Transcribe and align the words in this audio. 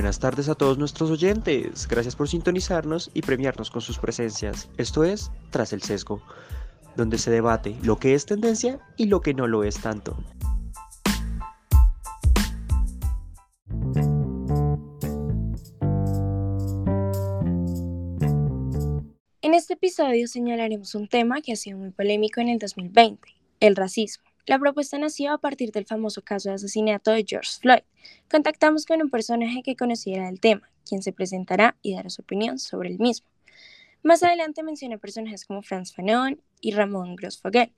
Buenas 0.00 0.18
tardes 0.18 0.48
a 0.48 0.54
todos 0.54 0.78
nuestros 0.78 1.10
oyentes. 1.10 1.86
Gracias 1.86 2.16
por 2.16 2.26
sintonizarnos 2.26 3.10
y 3.12 3.20
premiarnos 3.20 3.70
con 3.70 3.82
sus 3.82 3.98
presencias. 3.98 4.70
Esto 4.78 5.04
es 5.04 5.30
Tras 5.50 5.74
el 5.74 5.82
Sesgo, 5.82 6.22
donde 6.96 7.18
se 7.18 7.30
debate 7.30 7.76
lo 7.82 7.98
que 7.98 8.14
es 8.14 8.24
tendencia 8.24 8.80
y 8.96 9.08
lo 9.08 9.20
que 9.20 9.34
no 9.34 9.46
lo 9.46 9.62
es 9.62 9.78
tanto. 9.78 10.16
En 19.42 19.52
este 19.52 19.74
episodio 19.74 20.28
señalaremos 20.28 20.94
un 20.94 21.08
tema 21.08 21.42
que 21.42 21.52
ha 21.52 21.56
sido 21.56 21.76
muy 21.76 21.90
polémico 21.90 22.40
en 22.40 22.48
el 22.48 22.58
2020, 22.58 23.20
el 23.60 23.76
racismo. 23.76 24.29
La 24.46 24.58
propuesta 24.58 24.98
nació 24.98 25.32
a 25.32 25.38
partir 25.38 25.70
del 25.70 25.86
famoso 25.86 26.22
caso 26.22 26.48
de 26.48 26.56
asesinato 26.56 27.10
de 27.10 27.24
George 27.26 27.50
Floyd. 27.60 27.82
Contactamos 28.30 28.86
con 28.86 29.02
un 29.02 29.10
personaje 29.10 29.62
que 29.62 29.76
conociera 29.76 30.28
el 30.28 30.40
tema, 30.40 30.68
quien 30.88 31.02
se 31.02 31.12
presentará 31.12 31.76
y 31.82 31.94
dará 31.94 32.10
su 32.10 32.22
opinión 32.22 32.58
sobre 32.58 32.88
el 32.88 32.98
mismo. 32.98 33.28
Más 34.02 34.22
adelante 34.22 34.62
mencioné 34.62 34.96
personajes 34.96 35.44
como 35.44 35.60
Franz 35.60 35.94
Fanon 35.94 36.40
y 36.60 36.72
Ramón 36.72 37.16
Grossfogel, 37.16 37.70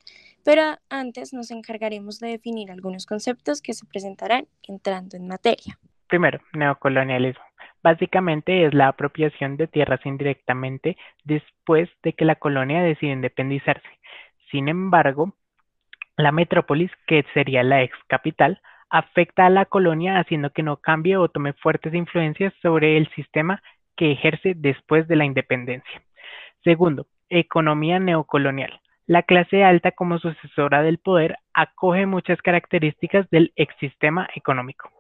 pero 0.45 0.63
antes 0.89 1.33
nos 1.33 1.51
encargaremos 1.51 2.21
de 2.21 2.29
definir 2.29 2.71
algunos 2.71 3.07
conceptos 3.07 3.61
que 3.61 3.75
se 3.75 3.87
presentarán 3.87 4.47
entrando 4.63 5.17
en 5.17 5.27
materia. 5.27 5.79
Primero, 6.07 6.41
neocolonialismo. 6.53 7.43
Básicamente 7.83 8.67
es 8.67 8.75
la 8.75 8.89
apropiación 8.89 9.57
de 9.57 9.67
tierras 9.67 10.01
indirectamente 10.05 10.97
después 11.25 11.89
de 12.05 12.13
que 12.13 12.25
la 12.25 12.37
colonia 12.37 12.83
decide 12.83 13.13
independizarse. 13.13 13.89
Sin 14.53 14.69
embargo, 14.69 15.35
la 16.17 16.33
metrópolis, 16.33 16.91
que 17.07 17.25
sería 17.35 17.63
la 17.63 17.83
ex 17.83 17.97
capital, 18.07 18.61
afecta 18.91 19.47
a 19.47 19.51
la 19.51 19.65
colonia 19.65 20.19
haciendo 20.19 20.51
que 20.51 20.63
no 20.63 20.77
cambie 20.77 21.17
o 21.17 21.29
tome 21.29 21.55
fuertes 21.55 21.95
influencias 21.95 22.53
sobre 22.61 22.99
el 22.99 23.09
sistema 23.15 23.63
que 23.97 24.13
ejerce 24.13 24.55
después 24.55 25.09
de 25.09 25.17
la 25.17 25.25
independencia. 25.25 26.03
Segundo, 26.63 27.07
economía 27.29 27.99
neocolonial. 27.99 28.81
La 29.07 29.23
clase 29.23 29.65
alta 29.65 29.93
como 29.93 30.19
sucesora 30.19 30.83
del 30.83 30.99
poder 30.99 31.39
acoge 31.55 32.07
muchas 32.07 32.41
características 32.41 33.29
del 33.31 33.53
exsistema 33.57 34.29
económico. 34.35 34.91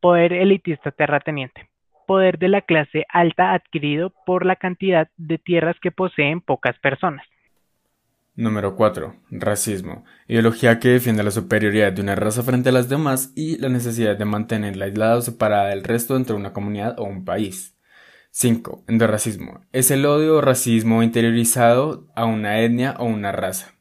Poder 0.00 0.32
elitista 0.32 0.90
terrateniente. 0.90 1.68
Poder 2.06 2.38
de 2.38 2.48
la 2.48 2.62
clase 2.62 3.06
alta 3.08 3.52
adquirido 3.52 4.12
por 4.26 4.44
la 4.44 4.56
cantidad 4.56 5.08
de 5.16 5.38
tierras 5.38 5.78
que 5.80 5.90
poseen 5.90 6.40
pocas 6.40 6.78
personas. 6.78 7.26
Número 8.38 8.76
4. 8.76 9.16
Racismo. 9.32 10.04
Ideología 10.28 10.78
que 10.78 10.90
defiende 10.90 11.24
la 11.24 11.32
superioridad 11.32 11.92
de 11.92 12.02
una 12.02 12.14
raza 12.14 12.44
frente 12.44 12.68
a 12.68 12.72
las 12.72 12.88
demás 12.88 13.32
y 13.34 13.58
la 13.58 13.68
necesidad 13.68 14.16
de 14.16 14.24
mantenerla 14.24 14.84
aislada 14.84 15.16
o 15.16 15.22
separada 15.22 15.70
del 15.70 15.82
resto 15.82 16.14
dentro 16.14 16.36
de 16.36 16.42
una 16.42 16.52
comunidad 16.52 17.00
o 17.00 17.02
un 17.02 17.24
país. 17.24 17.74
5. 18.30 18.84
Endorracismo. 18.86 19.62
Es 19.72 19.90
el 19.90 20.06
odio 20.06 20.36
o 20.36 20.40
racismo 20.40 21.02
interiorizado 21.02 22.06
a 22.14 22.26
una 22.26 22.60
etnia 22.60 22.94
o 23.00 23.06
una 23.06 23.32
raza. 23.32 23.74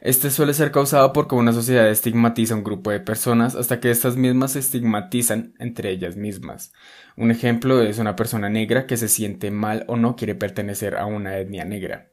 Este 0.00 0.32
suele 0.32 0.52
ser 0.52 0.72
causado 0.72 1.12
porque 1.12 1.36
una 1.36 1.52
sociedad 1.52 1.88
estigmatiza 1.88 2.54
a 2.54 2.56
un 2.56 2.64
grupo 2.64 2.90
de 2.90 2.98
personas 2.98 3.54
hasta 3.54 3.78
que 3.78 3.92
estas 3.92 4.16
mismas 4.16 4.54
se 4.54 4.58
estigmatizan 4.58 5.54
entre 5.60 5.90
ellas 5.90 6.16
mismas. 6.16 6.72
Un 7.16 7.30
ejemplo 7.30 7.80
es 7.82 8.00
una 8.00 8.16
persona 8.16 8.48
negra 8.48 8.88
que 8.88 8.96
se 8.96 9.06
siente 9.06 9.52
mal 9.52 9.84
o 9.86 9.96
no 9.96 10.16
quiere 10.16 10.34
pertenecer 10.34 10.96
a 10.96 11.06
una 11.06 11.38
etnia 11.38 11.64
negra. 11.64 12.10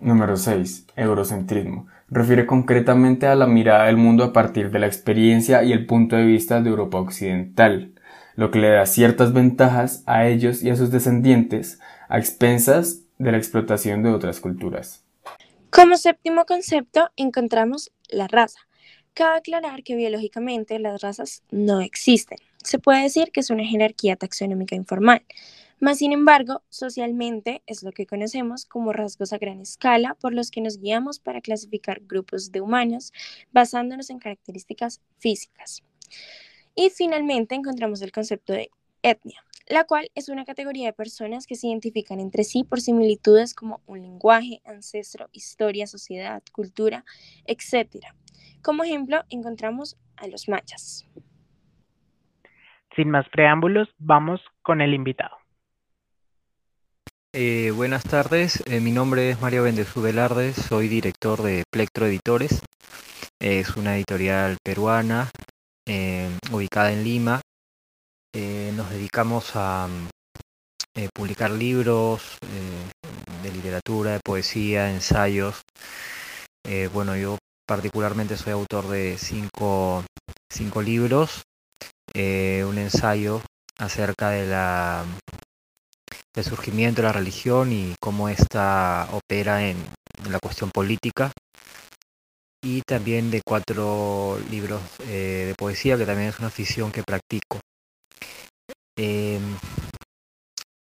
Número 0.00 0.36
6. 0.36 0.86
Eurocentrismo. 0.94 1.88
Refiere 2.08 2.46
concretamente 2.46 3.26
a 3.26 3.34
la 3.34 3.46
mirada 3.46 3.86
del 3.86 3.96
mundo 3.96 4.24
a 4.24 4.32
partir 4.32 4.70
de 4.70 4.78
la 4.78 4.86
experiencia 4.86 5.64
y 5.64 5.72
el 5.72 5.86
punto 5.86 6.14
de 6.16 6.24
vista 6.24 6.60
de 6.60 6.70
Europa 6.70 6.98
Occidental, 6.98 7.92
lo 8.36 8.50
que 8.50 8.60
le 8.60 8.70
da 8.70 8.86
ciertas 8.86 9.32
ventajas 9.32 10.04
a 10.06 10.26
ellos 10.26 10.62
y 10.62 10.70
a 10.70 10.76
sus 10.76 10.92
descendientes 10.92 11.80
a 12.08 12.18
expensas 12.18 13.02
de 13.18 13.32
la 13.32 13.38
explotación 13.38 14.04
de 14.04 14.10
otras 14.10 14.38
culturas. 14.38 15.04
Como 15.70 15.96
séptimo 15.96 16.44
concepto 16.46 17.10
encontramos 17.16 17.90
la 18.08 18.28
raza. 18.28 18.60
Cabe 19.14 19.38
aclarar 19.38 19.82
que 19.82 19.96
biológicamente 19.96 20.78
las 20.78 21.02
razas 21.02 21.42
no 21.50 21.80
existen. 21.80 22.38
Se 22.62 22.78
puede 22.78 23.02
decir 23.02 23.32
que 23.32 23.40
es 23.40 23.50
una 23.50 23.64
jerarquía 23.64 24.14
taxonómica 24.14 24.76
informal. 24.76 25.22
Más 25.80 25.98
sin 25.98 26.12
embargo, 26.12 26.62
socialmente 26.70 27.62
es 27.66 27.84
lo 27.84 27.92
que 27.92 28.06
conocemos 28.06 28.64
como 28.64 28.92
rasgos 28.92 29.32
a 29.32 29.38
gran 29.38 29.60
escala 29.60 30.14
por 30.14 30.34
los 30.34 30.50
que 30.50 30.60
nos 30.60 30.78
guiamos 30.78 31.20
para 31.20 31.40
clasificar 31.40 32.00
grupos 32.00 32.50
de 32.50 32.60
humanos 32.60 33.12
basándonos 33.52 34.10
en 34.10 34.18
características 34.18 35.00
físicas. 35.18 35.84
Y 36.74 36.90
finalmente 36.90 37.54
encontramos 37.54 38.02
el 38.02 38.10
concepto 38.10 38.52
de 38.52 38.70
etnia, 39.02 39.44
la 39.68 39.84
cual 39.84 40.10
es 40.16 40.28
una 40.28 40.44
categoría 40.44 40.86
de 40.86 40.92
personas 40.92 41.46
que 41.46 41.54
se 41.54 41.68
identifican 41.68 42.18
entre 42.18 42.42
sí 42.42 42.64
por 42.64 42.80
similitudes 42.80 43.54
como 43.54 43.80
un 43.86 44.02
lenguaje, 44.02 44.60
ancestro, 44.64 45.28
historia, 45.32 45.86
sociedad, 45.86 46.42
cultura, 46.52 47.04
etc. 47.46 48.04
Como 48.62 48.82
ejemplo, 48.82 49.22
encontramos 49.30 49.96
a 50.16 50.26
los 50.26 50.48
mayas. 50.48 51.06
Sin 52.96 53.10
más 53.10 53.28
preámbulos, 53.28 53.88
vamos 53.98 54.40
con 54.62 54.80
el 54.80 54.92
invitado. 54.92 55.36
Eh, 57.40 57.70
buenas 57.70 58.02
tardes, 58.02 58.64
eh, 58.66 58.80
mi 58.80 58.90
nombre 58.90 59.30
es 59.30 59.40
Mario 59.40 59.62
Bendezú 59.62 60.02
Velarde, 60.02 60.52
soy 60.54 60.88
director 60.88 61.40
de 61.40 61.62
Plectro 61.70 62.06
Editores. 62.06 62.62
Es 63.40 63.76
una 63.76 63.94
editorial 63.94 64.56
peruana 64.64 65.30
eh, 65.86 66.28
ubicada 66.50 66.90
en 66.90 67.04
Lima. 67.04 67.40
nos 68.34 68.90
dedicamos 68.90 69.52
a 69.54 69.88
publicar 71.14 71.52
libros 71.52 72.38
de 73.44 73.52
literatura, 73.52 74.14
de 74.14 74.20
poesía, 74.24 74.90
ensayos. 74.90 75.62
bueno, 76.92 77.16
yo 77.16 77.38
particularmente 77.68 78.36
soy 78.36 78.52
autor 78.52 78.88
de 78.88 79.16
cinco, 79.16 80.02
cinco 80.50 80.82
libros, 80.82 81.42
un 82.16 82.78
ensayo 82.78 83.42
acerca 83.78 84.30
de 84.30 84.46
la 84.48 85.04
el 86.38 86.44
surgimiento 86.44 87.02
de 87.02 87.08
la 87.08 87.12
religión 87.12 87.72
y 87.72 87.94
cómo 88.00 88.28
ésta 88.28 89.08
opera 89.12 89.68
en, 89.68 89.76
la 90.30 90.38
cuestión 90.40 90.70
política. 90.70 91.32
Y 92.62 92.82
también 92.82 93.30
de 93.30 93.40
cuatro 93.46 94.38
libros 94.50 94.80
eh, 95.06 95.44
de 95.48 95.54
poesía, 95.54 95.96
que 95.96 96.06
también 96.06 96.30
es 96.30 96.38
una 96.38 96.48
afición 96.48 96.90
que 96.90 97.02
practico. 97.02 97.60
Em, 98.96 99.56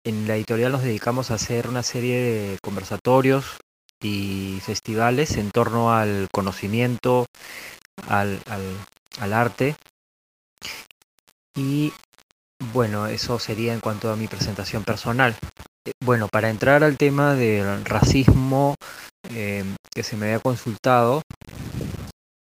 en 0.03 0.27
la 0.27 0.35
editorial 0.35 0.71
nos 0.71 0.81
dedicamos 0.83 1.29
a 1.29 1.35
hacer 1.35 1.67
una 1.67 1.83
serie 1.83 2.19
de 2.19 2.57
conversatorios 2.63 3.57
y 4.01 4.59
festivales 4.61 5.37
en 5.37 5.51
torno 5.51 5.93
al 5.93 6.29
conocimiento, 6.31 7.27
al, 8.07 8.41
al 9.19 9.33
arte 9.33 9.75
y 11.55 11.91
bueno, 12.73 13.07
eso 13.07 13.39
sería 13.39 13.73
en 13.73 13.79
cuanto 13.79 14.11
a 14.11 14.15
mi 14.15 14.27
presentación 14.27 14.83
personal. 14.83 15.35
Eh, 15.85 15.91
bueno, 16.03 16.27
para 16.31 16.49
entrar 16.49 16.83
al 16.83 16.97
tema 16.97 17.35
del 17.35 17.85
racismo 17.85 18.75
eh, 19.33 19.63
que 19.93 20.03
se 20.03 20.17
me 20.17 20.27
había 20.27 20.39
consultado, 20.39 21.21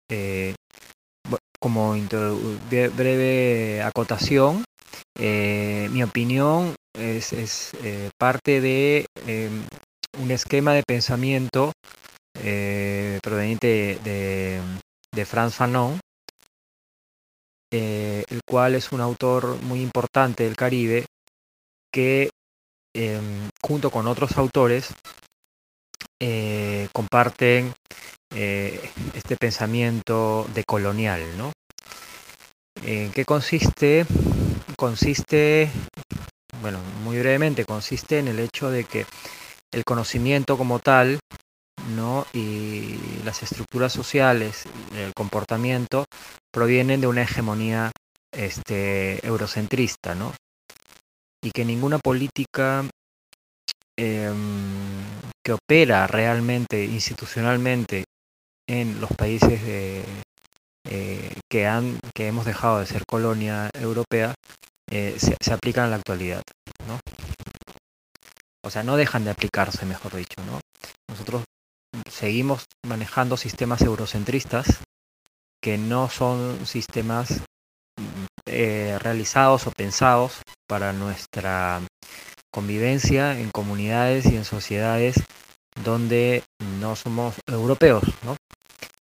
eh, 0.10 0.56
como 1.60 1.96
breve 2.70 3.82
acotación, 3.82 4.64
mi 5.18 6.04
opinión 6.04 6.76
es, 6.94 7.72
parte 8.20 8.62
de 8.62 9.08
un 10.20 10.32
esquema 10.32 10.74
de 10.74 10.84
pensamiento 10.84 11.72
proveniente 13.24 14.00
de 14.04 15.26
Franz 15.26 15.56
Fanon, 15.56 16.00
eh, 17.72 18.24
el 18.30 18.42
cual 18.48 18.76
es 18.76 18.92
un 18.92 19.02
autor 19.02 19.62
muy 19.64 19.82
importante 19.82 20.44
del 20.44 20.56
Caribe 20.56 21.06
que 21.92 22.30
em, 22.94 23.50
junto 23.62 23.90
con 23.90 24.08
otros 24.08 24.38
autores 24.38 24.94
eh, 26.20 26.88
comparten 26.94 27.74
eh, 28.34 28.90
este 29.14 29.38
pensamiento 29.38 30.48
decolonial. 30.54 31.22
¿no? 31.38 31.52
¿En 32.84 33.12
qué 33.12 33.26
consiste? 33.26 34.06
Consiste, 34.78 35.70
bueno, 36.62 36.80
muy 37.04 37.18
brevemente, 37.20 37.66
consiste 37.66 38.20
en 38.20 38.28
el 38.28 38.40
hecho 38.40 38.70
de 38.70 38.84
que 38.84 39.06
el 39.72 39.84
conocimiento 39.84 40.58
como 40.58 40.80
tal 40.80 41.20
¿no? 41.96 42.26
y 42.34 42.98
las 43.24 43.44
estructuras 43.44 43.94
sociales, 43.94 44.66
el 44.94 45.14
comportamiento, 45.14 46.06
provienen 46.52 47.02
de 47.02 47.08
una 47.08 47.24
hegemonía 47.24 47.92
este, 48.32 49.26
eurocentrista, 49.26 50.16
¿no? 50.16 50.34
y 51.44 51.52
que 51.52 51.66
ninguna 51.66 52.00
política 52.00 52.86
em, 53.98 54.36
que 55.44 55.54
opera 55.54 56.08
realmente 56.08 56.84
institucionalmente 56.84 58.06
en 58.68 59.00
los 59.00 59.12
países 59.12 59.64
de, 59.64 60.04
eh, 60.90 61.36
que, 61.50 61.68
han, 61.68 62.00
que 62.16 62.28
hemos 62.28 62.46
dejado 62.46 62.80
de 62.80 62.88
ser 62.88 63.04
colonia 63.06 63.70
europea 63.74 64.34
eh, 64.92 65.16
se, 65.20 65.36
se, 65.40 65.54
aplican 65.54 65.86
en 65.86 65.90
la 65.92 65.96
actualidad, 65.98 66.42
¿no? 66.88 67.00
O 68.64 68.70
sea, 68.72 68.84
no 68.84 68.98
dejan 68.98 69.24
de 69.24 69.32
aplicarse, 69.32 69.86
mejor 69.86 70.16
dicho, 70.16 70.44
¿no? 70.46 70.60
Nosotros 71.08 71.44
seguimos 72.10 72.66
manejando 72.86 73.38
sistemas 73.38 73.82
eurocentristas 73.82 74.80
que 75.62 75.78
no 75.78 76.10
son 76.10 76.66
sistemas 76.66 77.42
eh, 78.46 78.98
realizados 79.00 79.68
o 79.68 79.72
pensados 79.72 80.42
para 80.68 80.94
nuestra 80.94 81.82
convivencia 82.52 83.40
en 83.40 83.50
comunidades 83.52 84.26
y 84.26 84.36
en 84.36 84.46
sociedades 84.46 85.16
donde 85.84 86.44
no 86.80 86.96
somos 86.96 87.36
europeos, 87.48 88.04
¿no? 88.24 88.38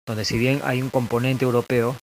Donde 0.06 0.25
si 0.25 0.38
bien 0.38 0.61
hay 0.64 0.82
un 0.82 0.91
componente 0.91 1.44
europeo. 1.44 1.97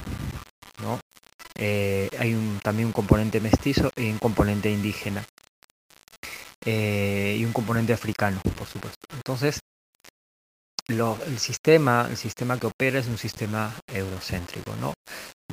Eh, 1.58 2.10
hay 2.20 2.34
un, 2.34 2.60
también 2.62 2.88
un 2.88 2.92
componente 2.92 3.40
mestizo 3.40 3.90
y 3.96 4.10
un 4.12 4.20
componente 4.20 4.70
indígena. 4.70 5.26
Eh, 6.66 7.38
y 7.40 7.46
un 7.46 7.54
componente 7.54 7.94
africano, 7.94 8.42
por 8.58 8.68
supuesto. 8.68 9.08
Entonces, 9.16 9.60
lo, 10.88 11.18
el 11.26 11.40
sistema, 11.40 12.08
el 12.10 12.18
sistema 12.18 12.60
que 12.60 12.68
opera 12.68 13.00
es 13.00 13.08
un 13.08 13.18
sistema 13.18 13.74
eurocéntrico, 13.88 14.76
¿no? 14.76 14.94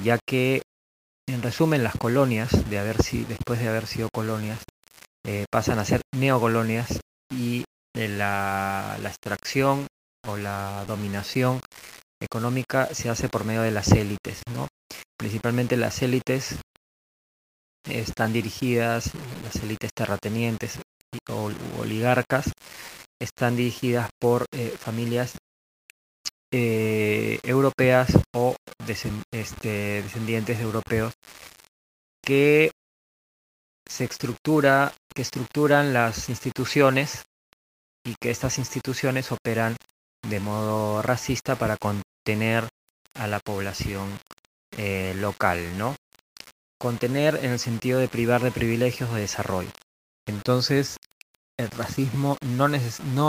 Ya 0.03 0.19
que, 0.19 0.63
en 1.29 1.43
resumen, 1.43 1.83
las 1.83 1.97
colonias, 1.97 2.69
de 2.69 2.79
haber 2.79 2.99
después 2.99 3.61
de 3.61 3.69
haber 3.69 3.87
sido 3.87 4.09
colonias, 4.13 4.61
eh, 5.25 5.47
pasan 5.51 5.79
a 5.79 5.85
ser 5.85 6.03
neocolonias 6.15 7.01
y 7.31 7.65
la, 7.95 8.99
la 9.01 9.09
extracción 9.09 9.87
o 10.27 10.37
la 10.37 10.85
dominación 10.87 11.61
económica 12.21 12.89
se 12.95 13.09
hace 13.09 13.29
por 13.29 13.45
medio 13.45 13.63
de 13.63 13.71
las 13.71 13.93
élites, 13.93 14.43
¿no? 14.55 14.69
Principalmente 15.19 15.77
las 15.77 16.03
élites 16.03 16.57
están 17.85 18.33
dirigidas, 18.33 19.13
las 19.43 19.57
élites 19.57 19.91
terratenientes 19.95 20.79
o 21.29 21.51
oligarcas, 21.79 22.53
están 23.23 23.57
dirigidas 23.57 24.11
por 24.21 24.47
eh, 24.53 24.75
familias 24.79 25.39
eh, 26.51 27.39
europeas 27.45 28.11
o 28.35 28.57
este, 29.31 30.03
descendientes 30.03 30.59
de 30.59 30.65
europeos 30.65 31.15
que 32.25 32.73
se 33.89 34.05
estructura, 34.05 34.93
que 35.15 35.23
estructuran 35.23 35.93
las 35.93 36.29
instituciones 36.29 37.25
y 38.05 38.15
que 38.21 38.31
estas 38.31 38.59
instituciones 38.59 39.31
operan 39.31 39.77
de 40.29 40.41
modo 40.41 41.03
racista 41.03 41.57
para 41.57 41.77
contener 41.77 42.69
a 43.15 43.27
la 43.29 43.39
población 43.41 44.19
eh, 44.77 45.15
local, 45.17 45.79
¿no? 45.79 45.95
Contener 46.79 47.37
en 47.37 47.53
el 47.53 47.59
sentido 47.59 48.01
de 48.01 48.09
privar 48.09 48.43
de 48.43 48.51
privilegios 48.51 49.11
o 49.11 49.15
de 49.15 49.23
desarrollo. 49.23 49.71
Entonces, 50.27 50.97
el 51.63 51.71
racismo 51.71 52.37
no, 52.43 52.67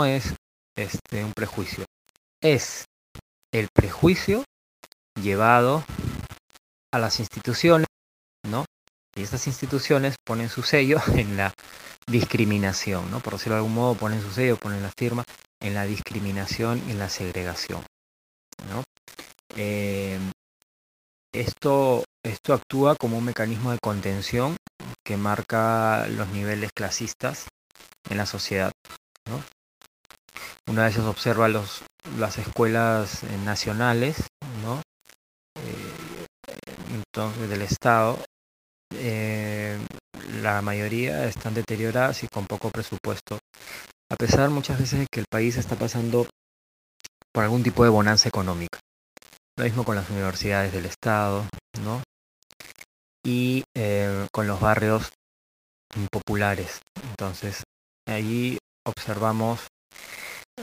es 0.04 0.34
este, 0.76 1.24
un 1.24 1.32
prejuicio, 1.32 1.84
es 2.42 2.84
el 3.52 3.68
prejuicio 3.72 4.44
llevado 5.20 5.84
a 6.92 6.98
las 6.98 7.20
instituciones, 7.20 7.86
¿no? 8.46 8.64
Y 9.16 9.22
estas 9.22 9.46
instituciones 9.46 10.16
ponen 10.24 10.48
su 10.48 10.62
sello 10.62 11.00
en 11.14 11.36
la 11.36 11.54
discriminación, 12.06 13.10
¿no? 13.10 13.20
Por 13.20 13.34
decirlo 13.34 13.54
de 13.54 13.60
algún 13.60 13.74
modo, 13.74 13.94
ponen 13.94 14.20
su 14.20 14.30
sello, 14.30 14.56
ponen 14.56 14.82
la 14.82 14.92
firma 14.98 15.24
en 15.60 15.74
la 15.74 15.84
discriminación 15.84 16.82
y 16.86 16.90
en 16.90 16.98
la 16.98 17.08
segregación, 17.08 17.82
¿no? 18.68 18.82
Eh, 19.56 20.18
esto, 21.32 22.04
esto 22.24 22.54
actúa 22.54 22.96
como 22.96 23.18
un 23.18 23.24
mecanismo 23.24 23.70
de 23.72 23.78
contención 23.82 24.56
que 25.04 25.16
marca 25.16 26.06
los 26.08 26.28
niveles 26.28 26.70
clasistas 26.74 27.46
en 28.10 28.16
la 28.16 28.26
sociedad. 28.26 28.72
¿no? 29.28 29.42
Una 30.66 30.84
vez 30.84 30.94
se 30.94 31.00
observa 31.00 31.48
los, 31.48 31.82
las 32.18 32.38
escuelas 32.38 33.22
eh, 33.22 33.38
nacionales 33.44 34.16
¿no? 34.62 34.80
Eh, 35.56 36.26
entonces, 36.92 37.48
del 37.48 37.62
Estado, 37.62 38.18
eh, 38.94 39.78
la 40.40 40.62
mayoría 40.62 41.26
están 41.26 41.54
deterioradas 41.54 42.22
y 42.24 42.28
con 42.28 42.46
poco 42.46 42.70
presupuesto. 42.70 43.38
A 44.10 44.16
pesar 44.16 44.50
muchas 44.50 44.78
veces 44.78 45.00
de 45.00 45.06
que 45.10 45.20
el 45.20 45.26
país 45.30 45.56
está 45.56 45.76
pasando 45.76 46.26
por 47.32 47.44
algún 47.44 47.62
tipo 47.62 47.84
de 47.84 47.90
bonanza 47.90 48.28
económica. 48.28 48.78
Lo 49.56 49.64
mismo 49.64 49.84
con 49.84 49.96
las 49.96 50.08
universidades 50.10 50.72
del 50.72 50.86
Estado, 50.86 51.46
¿no? 51.82 52.02
Y 53.24 53.64
con 54.32 54.46
los 54.46 54.60
barrios 54.60 55.10
populares. 56.10 56.80
Entonces, 57.10 57.62
allí 58.06 58.58
observamos 58.86 59.66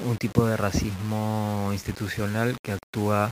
un 0.06 0.18
tipo 0.18 0.46
de 0.46 0.58
racismo 0.58 1.70
institucional 1.72 2.58
que 2.64 2.74
actúa 2.74 3.32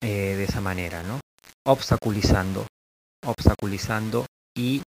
eh, 0.00 0.36
de 0.36 0.44
esa 0.44 0.60
manera, 0.60 1.02
¿no? 1.02 1.20
Obstaculizando, 1.66 2.66
obstaculizando 3.24 4.26
y 4.56 4.82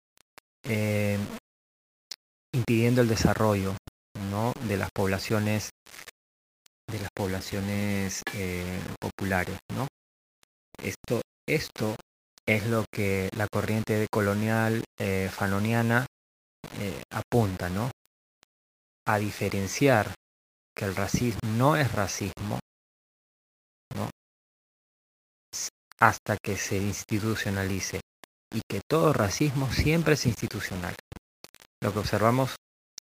eh, 0.63 1.17
impidiendo 2.53 3.01
el 3.01 3.07
desarrollo, 3.07 3.75
¿no? 4.29 4.53
De 4.67 4.77
las 4.77 4.89
poblaciones, 4.91 5.71
de 6.91 6.99
las 6.99 7.09
poblaciones 7.15 8.21
eh, 8.33 8.79
populares, 8.99 9.57
¿no? 9.73 9.87
Esto, 10.81 11.21
esto 11.47 11.95
es 12.47 12.65
lo 12.65 12.85
que 12.89 13.29
la 13.35 13.47
corriente 13.47 14.07
colonial 14.09 14.83
eh, 14.97 15.29
fanoniana 15.31 16.05
eh, 16.79 17.03
apunta, 17.11 17.69
¿no? 17.69 17.91
A 19.05 19.19
diferenciar 19.19 20.13
que 20.73 20.85
el 20.85 20.95
racismo 20.95 21.41
no 21.44 21.75
es 21.75 21.91
racismo, 21.91 22.59
¿no? 23.95 24.09
Hasta 25.99 26.38
que 26.38 26.57
se 26.57 26.77
institucionalice 26.77 27.99
y 28.53 28.61
que 28.69 28.79
todo 28.88 29.11
racismo 29.11 29.71
siempre 29.71 30.13
es 30.13 30.25
institucional. 30.25 30.95
Lo 31.81 31.91
que 31.91 31.99
observamos 31.99 32.55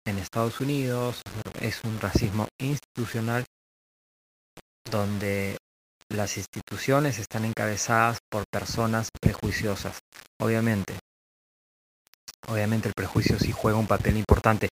en 0.06 0.18
Estados 0.18 0.60
Unidos 0.60 1.22
es 1.62 1.84
un 1.84 2.00
racismo 2.00 2.48
institucional 2.60 3.46
donde 4.90 5.58
las 6.10 6.38
instituciones 6.38 7.20
están 7.20 7.46
encabezadas 7.46 8.20
por 8.30 8.44
personas 8.52 9.10
prejuiciosas. 9.22 10.00
Obviamente, 10.40 11.00
obviamente 12.48 12.88
el 12.88 12.94
prejuicio 12.94 13.40
sí 13.40 13.52
juega 13.52 13.78
un 13.78 13.88
papel 13.88 14.18
importante, 14.18 14.70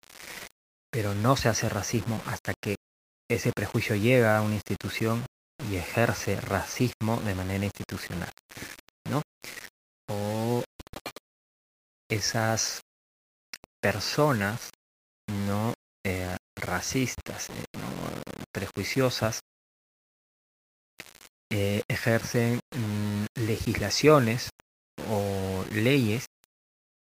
pero 0.91 1.15
no 1.15 1.35
se 1.35 1.49
hace 1.49 1.69
racismo 1.69 2.21
hasta 2.25 2.53
que 2.61 2.75
ese 3.29 3.51
prejuicio 3.53 3.95
llega 3.95 4.37
a 4.37 4.41
una 4.41 4.55
institución 4.55 5.25
y 5.69 5.75
ejerce 5.75 6.39
racismo 6.41 7.21
de 7.21 7.35
manera 7.35 7.65
institucional, 7.65 8.31
¿no? 9.09 9.21
O 10.09 10.63
esas 12.09 12.81
personas 13.81 14.69
no 15.27 15.73
eh, 16.03 16.35
racistas, 16.55 17.49
eh, 17.49 17.63
¿no? 17.77 18.21
prejuiciosas, 18.53 19.40
eh, 21.51 21.83
ejercen 21.89 22.61
mm, 22.73 23.25
legislaciones 23.45 24.49
o 25.09 25.65
leyes 25.71 26.25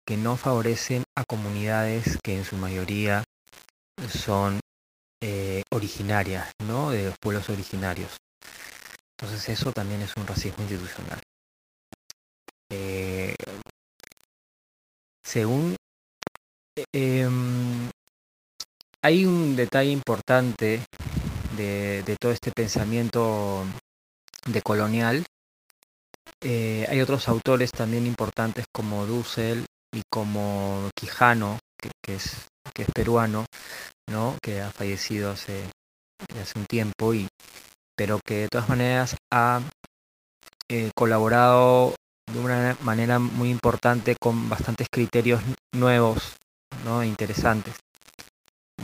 que 0.08 0.18
no 0.18 0.38
favorecen 0.38 1.04
a 1.16 1.24
comunidades 1.24 2.18
que 2.24 2.36
en 2.36 2.44
su 2.44 2.58
mayoría 2.58 3.24
son 4.10 4.60
eh, 5.22 5.62
originarias, 5.72 6.50
¿no? 6.64 6.90
De 6.90 7.06
los 7.06 7.16
pueblos 7.22 7.48
originarios. 7.50 8.18
Entonces 9.16 9.50
eso 9.50 9.72
también 9.72 10.02
es 10.02 10.16
un 10.18 10.26
racismo 10.26 10.64
institucional. 10.64 11.22
Eh, 12.72 13.36
según 15.24 15.76
em, 16.92 17.92
hay 19.04 19.26
un 19.26 19.56
detalle 19.56 19.92
importante 19.92 20.82
de, 21.56 22.02
de, 22.04 22.16
todo 22.20 22.32
este 22.32 22.52
pensamiento 22.52 23.64
de 24.52 24.62
colonial. 24.62 25.26
Eh, 26.42 26.86
hay 26.90 27.02
otros 27.02 27.28
autores 27.28 27.72
también 27.72 28.06
importantes 28.06 28.66
como 28.72 29.06
Dussel 29.06 29.66
y 29.92 30.02
como 30.10 30.90
Quijano, 30.96 31.60
que, 31.78 32.16
es, 32.16 32.48
que 32.74 32.84
es 32.84 32.92
peruano, 32.94 33.46
¿no? 34.10 34.38
que 34.42 34.62
ha 34.62 34.72
fallecido 34.72 35.32
hace, 35.32 35.70
hace 36.42 36.60
un 36.60 36.66
tiempo, 36.66 37.14
y, 37.14 37.28
pero 37.96 38.20
que 38.26 38.36
de 38.36 38.48
todas 38.48 38.70
maneras 38.70 39.16
ha 39.32 39.62
eh, 40.70 40.92
colaborado 40.96 41.96
de 42.32 42.40
una 42.40 42.78
manera 42.82 43.20
muy 43.20 43.50
importante 43.50 44.16
con 44.20 44.50
bastantes 44.50 44.88
criterios 44.90 45.42
nuevos, 45.74 46.36
¿no? 46.86 47.04
interesantes. 47.04 47.74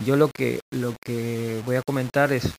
Yo 0.04 0.18
lo 0.18 0.30
que, 0.30 0.60
lo 0.72 0.94
que 1.02 1.62
voy 1.66 1.78
a 1.78 1.84
comentar 1.84 2.34
es 2.34 2.58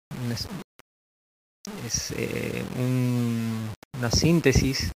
es 1.84 2.12
eh, 2.12 2.64
un, 2.76 3.72
una 3.98 4.10
síntesis 4.10 4.92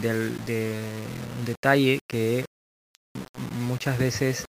del, 0.00 0.44
de 0.44 0.82
un 1.38 1.44
detalle 1.44 2.00
que 2.08 2.44
muchas 3.60 3.98
veces 3.98 4.44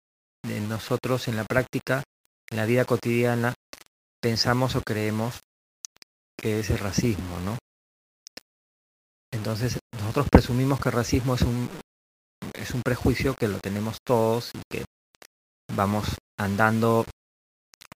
nosotros 0.68 1.28
en 1.28 1.36
la 1.36 1.44
práctica, 1.44 2.02
en 2.50 2.56
la 2.56 2.66
vida 2.66 2.84
cotidiana, 2.84 3.54
pensamos 4.20 4.76
o 4.76 4.82
creemos 4.82 5.40
que 6.36 6.60
es 6.60 6.70
el 6.70 6.78
racismo, 6.78 7.40
¿no? 7.40 7.58
Entonces, 9.32 9.78
nosotros 9.92 10.28
presumimos 10.30 10.80
que 10.80 10.88
el 10.90 10.94
racismo 10.94 11.34
es 11.34 11.42
un, 11.42 11.68
es 12.54 12.72
un 12.72 12.82
prejuicio 12.82 13.34
que 13.34 13.48
lo 13.48 13.58
tenemos 13.58 13.98
todos 14.04 14.50
y 14.54 14.60
que 14.70 14.84
vamos 15.74 16.06
andando 16.38 17.04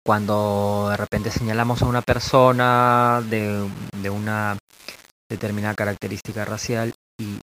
cuando 0.05 0.87
de 0.91 0.97
repente 0.97 1.31
señalamos 1.31 1.81
a 1.81 1.87
una 1.87 2.03
persona 2.03 3.23
de, 3.27 3.67
una 4.09 4.55
determinada 5.27 5.73
característica 5.73 6.45
racial 6.45 6.93
y 7.19 7.39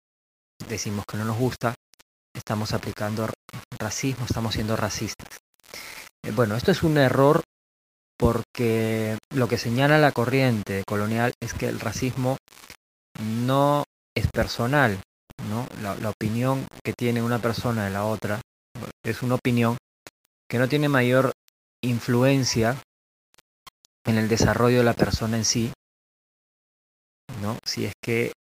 decimos 0.69 1.05
que 1.05 1.17
no 1.17 1.25
nos 1.25 1.39
gusta, 1.39 1.75
estamos 2.33 2.73
aplicando 2.73 3.29
racismo, 3.81 4.27
estamos 4.27 4.55
siendo 4.55 4.77
racistas. 4.77 5.41
Eh, 6.25 6.31
bueno, 6.31 6.55
esto 6.55 6.71
es 6.71 6.85
un 6.85 6.99
error 6.99 7.43
porque 8.17 9.19
lo 9.35 9.49
que 9.49 9.59
señala 9.59 9.99
la 9.99 10.13
corriente 10.13 10.85
colonial 10.87 11.33
es 11.41 11.55
que 11.55 11.67
el 11.67 11.81
racismo 11.81 12.37
no 13.21 13.83
es 14.15 14.29
personal, 14.29 15.01
¿no? 15.49 15.67
La, 15.83 15.97
la, 15.97 16.11
opinión 16.11 16.65
que 16.85 16.93
tiene 16.93 17.23
una 17.23 17.41
persona 17.41 17.87
de 17.87 17.91
la 17.91 18.05
otra 18.05 18.41
es 19.03 19.23
una 19.23 19.35
opinión 19.35 19.77
que 20.49 20.59
no 20.59 20.69
tiene 20.69 20.89
mayor 20.89 21.33
influencia 21.83 22.81
en 24.05 24.19
el 24.19 24.29
desarrollo 24.29 24.79
de 24.79 24.85
la 24.85 24.95
persona 24.95 25.37
en 25.37 25.45
sí, 25.45 25.73
¿no? 27.41 27.59
Si 27.65 27.85
es 27.85 27.93
que 28.03 28.33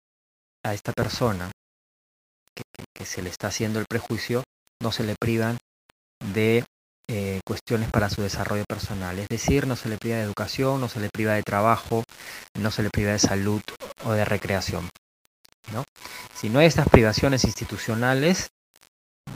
a 0.64 0.74
esta 0.74 0.92
persona 0.92 1.50
que, 2.54 3.04
se 3.04 3.22
le 3.22 3.30
está 3.30 3.48
haciendo 3.48 3.80
el 3.80 3.86
prejuicio 3.86 4.44
no 4.80 4.92
se 4.92 5.02
le 5.02 5.16
privan 5.20 5.58
de 6.32 6.64
eh, 7.08 7.40
cuestiones 7.44 7.90
para 7.90 8.08
su 8.08 8.22
desarrollo 8.22 8.64
personal. 8.68 9.18
Es 9.18 9.28
decir, 9.28 9.66
no 9.66 9.76
se 9.76 9.88
le 9.88 9.98
priva 9.98 10.16
de 10.16 10.22
educación, 10.22 10.80
no 10.80 10.88
se 10.88 11.00
le 11.00 11.08
priva 11.10 11.34
de 11.34 11.42
trabajo, 11.42 12.04
no 12.58 12.70
se 12.70 12.82
le 12.82 12.90
priva 12.90 13.12
de 13.12 13.18
salud 13.18 13.60
o 14.04 14.12
de 14.12 14.24
recreación. 14.24 14.88
¿no? 15.72 15.84
Si 16.34 16.48
no 16.48 16.60
hay 16.60 16.66
estas 16.66 16.88
privaciones 16.88 17.44
institucionales, 17.44 18.48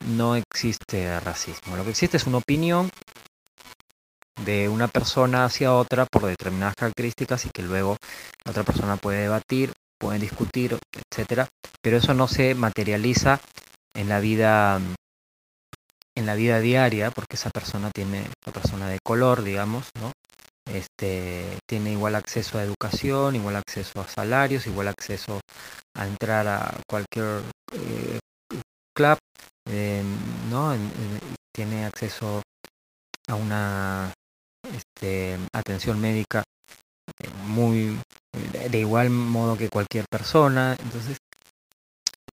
no 0.06 0.36
existe 0.36 1.18
racismo. 1.20 1.76
Lo 1.76 1.84
que 1.84 1.90
existe 1.90 2.16
es 2.16 2.26
una 2.26 2.38
opinión 2.38 2.90
de 4.44 4.68
una 4.68 4.88
persona 4.88 5.44
hacia 5.44 5.74
otra 5.74 6.06
por 6.06 6.26
determinadas 6.26 6.74
características 6.74 7.46
y 7.46 7.50
que 7.50 7.62
luego 7.62 7.96
la 8.44 8.50
otra 8.50 8.64
persona 8.64 8.96
puede 8.96 9.22
debatir, 9.22 9.72
pueden 9.98 10.20
discutir, 10.20 10.78
etcétera, 10.92 11.48
pero 11.80 11.96
eso 11.96 12.14
no 12.14 12.28
se 12.28 12.54
materializa 12.54 13.40
en 13.94 14.08
la 14.08 14.20
vida 14.20 14.80
en 16.14 16.26
la 16.26 16.34
vida 16.34 16.60
diaria 16.60 17.10
porque 17.10 17.36
esa 17.36 17.50
persona 17.50 17.90
tiene 17.90 18.24
una 18.46 18.52
persona 18.52 18.88
de 18.88 18.98
color, 19.04 19.42
digamos, 19.42 19.88
¿no? 20.00 20.12
Este, 20.66 21.58
tiene 21.68 21.92
igual 21.92 22.14
acceso 22.16 22.58
a 22.58 22.64
educación, 22.64 23.36
igual 23.36 23.56
acceso 23.56 24.00
a 24.00 24.08
salarios, 24.08 24.66
igual 24.66 24.88
acceso 24.88 25.40
a 25.94 26.06
entrar 26.06 26.48
a 26.48 26.74
cualquier 26.88 27.42
eh, 27.72 28.18
club, 28.94 29.18
eh, 29.70 30.02
¿no? 30.50 30.74
tiene 31.54 31.86
acceso 31.86 32.42
a 33.28 33.34
una 33.34 34.12
este, 34.74 35.38
atención 35.52 36.00
médica 36.00 36.42
eh, 37.18 37.28
muy 37.44 37.98
de 38.70 38.78
igual 38.78 39.10
modo 39.10 39.56
que 39.56 39.68
cualquier 39.68 40.04
persona. 40.10 40.76
Entonces 40.78 41.18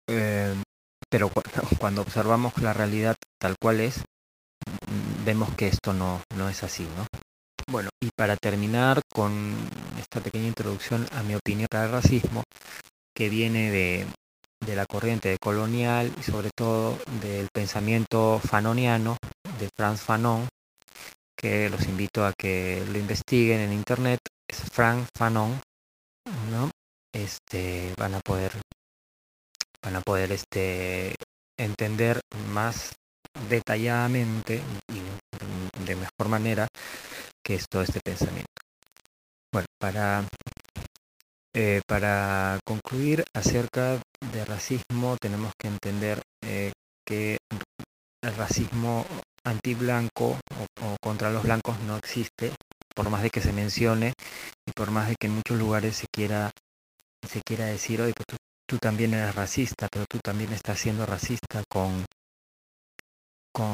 eh, 0.09 0.55
pero 1.09 1.31
cuando 1.79 2.03
observamos 2.03 2.57
la 2.59 2.73
realidad 2.73 3.17
tal 3.41 3.57
cual 3.61 3.81
es 3.81 4.05
vemos 5.25 5.55
que 5.55 5.69
esto 5.69 5.93
no, 5.93 6.23
no 6.37 6.49
es 6.49 6.63
así 6.63 6.85
no 6.97 7.07
bueno 7.69 7.91
y 8.01 8.11
para 8.17 8.37
terminar 8.37 9.03
con 9.13 9.55
esta 9.99 10.21
pequeña 10.21 10.47
introducción 10.47 11.07
a 11.13 11.23
mi 11.23 11.35
opinión 11.35 11.67
para 11.71 11.87
el 11.87 11.93
racismo 11.93 12.45
que 13.15 13.29
viene 13.29 13.71
de, 13.71 14.07
de 14.65 14.77
la 14.77 14.87
corriente 14.87 15.37
colonial 15.41 16.13
y 16.19 16.23
sobre 16.23 16.51
todo 16.57 16.99
del 17.21 17.49
pensamiento 17.53 18.41
fanoniano 18.45 19.17
de 19.59 19.69
Franz 19.77 20.03
Fanon 20.03 20.49
que 21.37 21.69
los 21.69 21.87
invito 21.87 22.25
a 22.25 22.33
que 22.33 22.85
lo 22.91 22.99
investiguen 22.99 23.61
en 23.61 23.73
internet, 23.73 24.21
es 24.49 24.59
Frank 24.73 25.07
Fanon, 25.17 25.61
¿no? 26.51 26.71
Este, 27.13 27.95
van 27.99 28.15
a 28.15 28.21
poder, 28.21 28.53
van 29.83 29.97
a 29.97 30.01
poder 30.01 30.33
este, 30.33 31.15
entender 31.59 32.21
más 32.53 32.95
detalladamente 33.49 34.63
y 34.89 35.85
de 35.85 35.97
mejor 35.97 36.29
manera 36.29 36.69
que 37.45 37.55
es 37.55 37.69
todo 37.69 37.83
este 37.83 38.01
pensamiento. 38.05 38.51
Bueno, 39.53 39.67
para, 39.79 40.25
eh, 41.55 41.81
para 41.87 42.59
concluir 42.67 43.25
acerca 43.35 44.01
de 44.33 44.45
racismo 44.45 45.17
tenemos 45.21 45.53
que 45.59 45.69
entender 45.69 46.23
eh, 46.45 46.73
que 47.07 47.39
el 48.23 48.37
racismo 48.37 49.07
antiblanco 49.47 50.39
o, 50.59 50.87
o 50.87 50.97
contra 51.01 51.31
los 51.31 51.43
blancos 51.43 51.79
no 51.81 51.97
existe, 51.97 52.53
por 52.97 53.11
más 53.11 53.23
de 53.23 53.31
que 53.31 53.43
se 53.43 53.53
mencione 53.53 54.15
y 54.67 54.73
por 54.73 54.91
más 54.91 55.09
de 55.09 55.17
que 55.21 55.27
en 55.27 55.35
muchos 55.35 55.59
lugares 55.59 55.97
se 55.97 56.07
quiera, 56.11 56.51
se 57.29 57.43
quiera 57.43 57.67
decir, 57.67 58.01
oye, 58.01 58.15
pues 58.17 58.39
tú, 58.67 58.79
también 58.79 59.13
eres 59.13 59.35
racista, 59.35 59.87
pero 59.93 60.07
tú 60.09 60.19
también 60.25 60.53
estás 60.53 60.81
siendo 60.81 61.05
racista 61.05 61.63
con, 61.69 62.07
con 63.53 63.67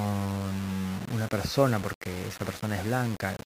una 1.15 1.29
persona 1.29 1.79
porque 1.79 2.29
esa 2.29 2.45
persona 2.45 2.77
es 2.77 2.85
blanca. 2.85 3.37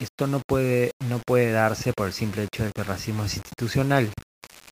Esto 0.00 0.26
no 0.26 0.42
puede, 0.46 0.90
no 1.08 1.20
puede 1.24 1.52
darse 1.52 1.92
por 1.92 2.08
el 2.08 2.12
simple 2.12 2.42
hecho 2.42 2.64
de 2.64 2.72
que 2.72 2.80
el 2.80 2.88
racismo 2.88 3.24
es 3.24 3.36
institucional 3.36 4.12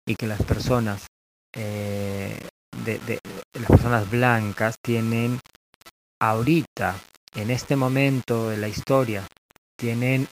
y 0.05 0.17
que 0.17 0.27
las 0.27 0.43
personas 0.43 1.07
eh, 1.55 2.37
de, 2.85 3.21
las 3.53 3.71
personas 3.71 4.11
blancas 4.11 4.75
tienen 4.83 5.39
ahorita, 6.23 7.01
en 7.35 7.51
este 7.51 7.75
momento 7.75 8.49
de 8.49 8.57
la 8.57 8.69
historia, 8.69 9.27
tienen 9.77 10.29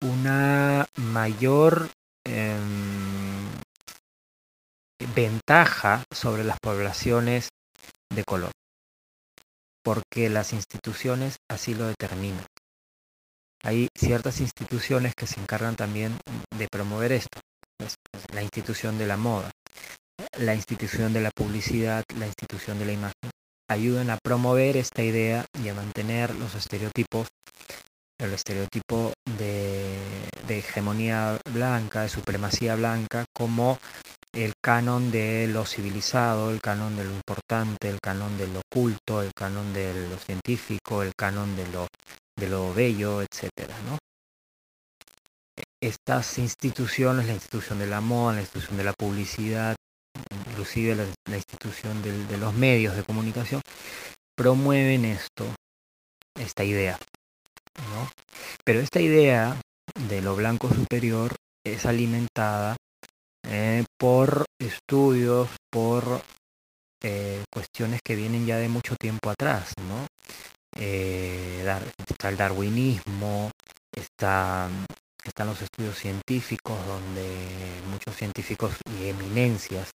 una 0.00 0.84
mayor 0.96 1.88
eh, 2.24 2.58
ventaja 5.14 6.02
sobre 6.12 6.42
las 6.42 6.58
poblaciones 6.58 7.50
de 8.12 8.24
color, 8.24 8.50
porque 9.84 10.28
las 10.28 10.52
instituciones 10.52 11.36
así 11.48 11.76
lo 11.76 11.86
determinan. 11.86 12.46
Hay 13.62 13.88
ciertas 13.96 14.40
instituciones 14.40 15.14
que 15.14 15.28
se 15.28 15.38
encargan 15.38 15.76
también 15.76 16.18
de 16.58 16.66
promover 16.66 17.12
esto. 17.12 17.38
La 18.32 18.42
institución 18.42 18.98
de 18.98 19.06
la 19.06 19.16
moda, 19.16 19.52
la 20.38 20.56
institución 20.56 21.12
de 21.12 21.20
la 21.20 21.30
publicidad, 21.30 22.02
la 22.18 22.26
institución 22.26 22.80
de 22.80 22.86
la 22.86 22.92
imagen, 22.92 23.30
ayudan 23.68 24.10
a 24.10 24.18
promover 24.18 24.76
esta 24.76 25.02
idea 25.02 25.44
y 25.62 25.68
a 25.68 25.74
mantener 25.74 26.34
los 26.34 26.54
estereotipos, 26.54 27.28
el 28.18 28.32
estereotipo 28.32 29.12
de, 29.38 29.98
de 30.46 30.58
hegemonía 30.58 31.38
blanca, 31.52 32.02
de 32.02 32.08
supremacía 32.08 32.76
blanca, 32.76 33.24
como 33.34 33.78
el 34.32 34.52
canon 34.62 35.10
de 35.10 35.48
lo 35.48 35.64
civilizado, 35.64 36.50
el 36.50 36.60
canon 36.60 36.96
de 36.96 37.04
lo 37.04 37.12
importante, 37.12 37.88
el 37.88 38.00
canon 38.00 38.36
de 38.36 38.46
lo 38.48 38.60
oculto, 38.70 39.22
el 39.22 39.32
canon 39.34 39.72
de 39.72 40.08
lo 40.08 40.18
científico, 40.18 41.02
el 41.02 41.14
canon 41.16 41.56
de 41.56 41.66
lo, 41.68 41.88
de 42.38 42.48
lo 42.48 42.74
bello, 42.74 43.22
etcétera, 43.22 43.74
¿no? 43.88 43.98
Estas 45.80 46.38
instituciones, 46.38 47.26
la 47.26 47.32
institución 47.32 47.78
de 47.78 47.86
la 47.86 48.00
moda, 48.00 48.34
la 48.34 48.40
institución 48.40 48.76
de 48.76 48.84
la 48.84 48.92
publicidad, 48.92 49.76
inclusive 50.56 50.94
la, 50.94 51.36
institución 51.36 52.02
del, 52.02 52.26
de 52.28 52.38
los 52.38 52.54
medios 52.54 52.96
de 52.96 53.04
comunicación, 53.04 53.60
promueven 54.34 55.04
esto, 55.04 55.44
esta 56.34 56.64
idea. 56.64 56.98
¿no? 57.92 58.08
Pero 58.64 58.80
esta 58.80 59.00
idea 59.00 59.60
de 60.08 60.22
lo 60.22 60.34
blanco 60.34 60.70
superior 60.72 61.34
es 61.62 61.84
alimentada 61.84 62.76
eh, 63.46 63.84
por 63.98 64.46
estudios, 64.58 65.50
por 65.70 66.22
eh, 67.02 67.44
cuestiones 67.52 68.00
que 68.02 68.16
vienen 68.16 68.46
ya 68.46 68.56
de 68.56 68.68
mucho 68.68 68.96
tiempo 68.96 69.28
atrás, 69.28 69.72
¿no? 69.86 70.06
Eh, 70.78 71.62
dar, 71.64 71.82
está 72.08 72.28
el 72.28 72.36
darwinismo, 72.36 73.50
está, 73.92 74.68
están 75.24 75.46
los 75.48 75.62
estudios 75.62 75.96
científicos 75.98 76.78
donde 76.86 77.26
muchos 77.90 78.16
científicos 78.16 78.74
y 78.98 79.08
eminencias 79.08 79.90